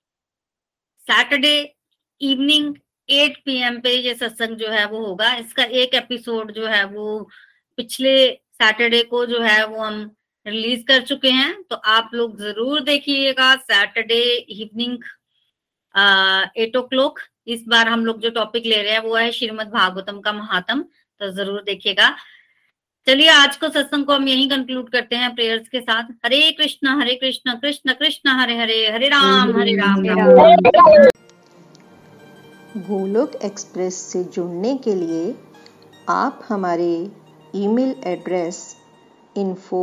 सैटरडे 1.07 1.57
इवनिंग 2.21 2.75
8 3.09 3.37
पीएम 3.45 3.81
पे 3.81 3.91
ये 3.91 4.15
सत्संग 4.15 4.57
जो 4.57 4.69
है, 4.71 4.85
वो 4.87 5.05
होगा। 5.07 5.35
इसका 5.37 5.65
एक 5.65 5.95
एपिसोड 5.95 6.53
जो 6.53 6.67
है, 6.67 6.85
वो 6.85 7.29
पिछले 7.79 8.15
सैटरडे 8.33 9.03
को 9.05 9.27
जो 9.27 9.41
है, 9.41 9.65
वो 9.67 9.83
हम 9.83 10.11
रिलीज़ 10.47 10.85
कर 10.87 11.01
चुके 11.05 11.31
हैं 11.31 11.63
तो 11.71 11.77
आप 11.89 12.11
लोग 12.15 12.39
ज़रूर 12.41 12.81
देखिएगा 12.83 13.55
सैटरडे 13.57 14.23
इवनिंग 14.61 14.99
एट 16.59 16.77
ओ 16.77 16.83
क्लॉक 16.89 17.19
इस 17.49 17.65
बार 17.69 17.89
हम 17.89 18.05
लोग 18.07 18.21
जो 18.21 18.31
टॉपिक 18.31 18.67
ले 18.67 18.83
रहे 18.83 18.93
हैं, 18.93 19.01
वो 19.01 19.15
है 19.17 19.31
श्रीमद 19.33 19.71
भागवतम 19.71 20.21
का 20.21 20.33
महात्म 20.33 20.83
तो 21.21 21.31
ज़रूर 21.33 21.63
देखिएगा। 21.63 22.11
चलिए, 23.07 23.29
आज 23.31 23.57
को 23.57 23.69
सत्संग 23.69 24.05
को 24.07 24.13
हम 24.13 24.27
यही 24.29 24.49
कंक्लूड 24.49 24.91
करते 24.91 25.17
हैं 25.17 25.35
प्रेयर्स 25.35 25.69
के 25.69 25.81
साथ। 25.81 26.11
हरे 26.25 26.51
कृष्णा 26.59 26.95
हरे 27.01 27.15
कृष्णा, 27.15 27.55
कृष्ण 27.55 27.93
कृष्ण, 27.95 28.31
हरे 28.41 28.57
हरे 28.59 28.77
हरे 28.89 29.09
राम 29.09 29.57
हरे 29.59 29.75
राम 29.77 30.03
गोलोक 32.79 33.35
एक्सप्रेस 33.45 33.95
से 34.13 34.23
जुड़ने 34.27 34.77
के 34.85 34.95
लिए 34.95 35.35
आप 36.09 36.41
हमारे 36.49 36.93
email 37.57 37.95
address 38.07 38.59
info 39.37 39.83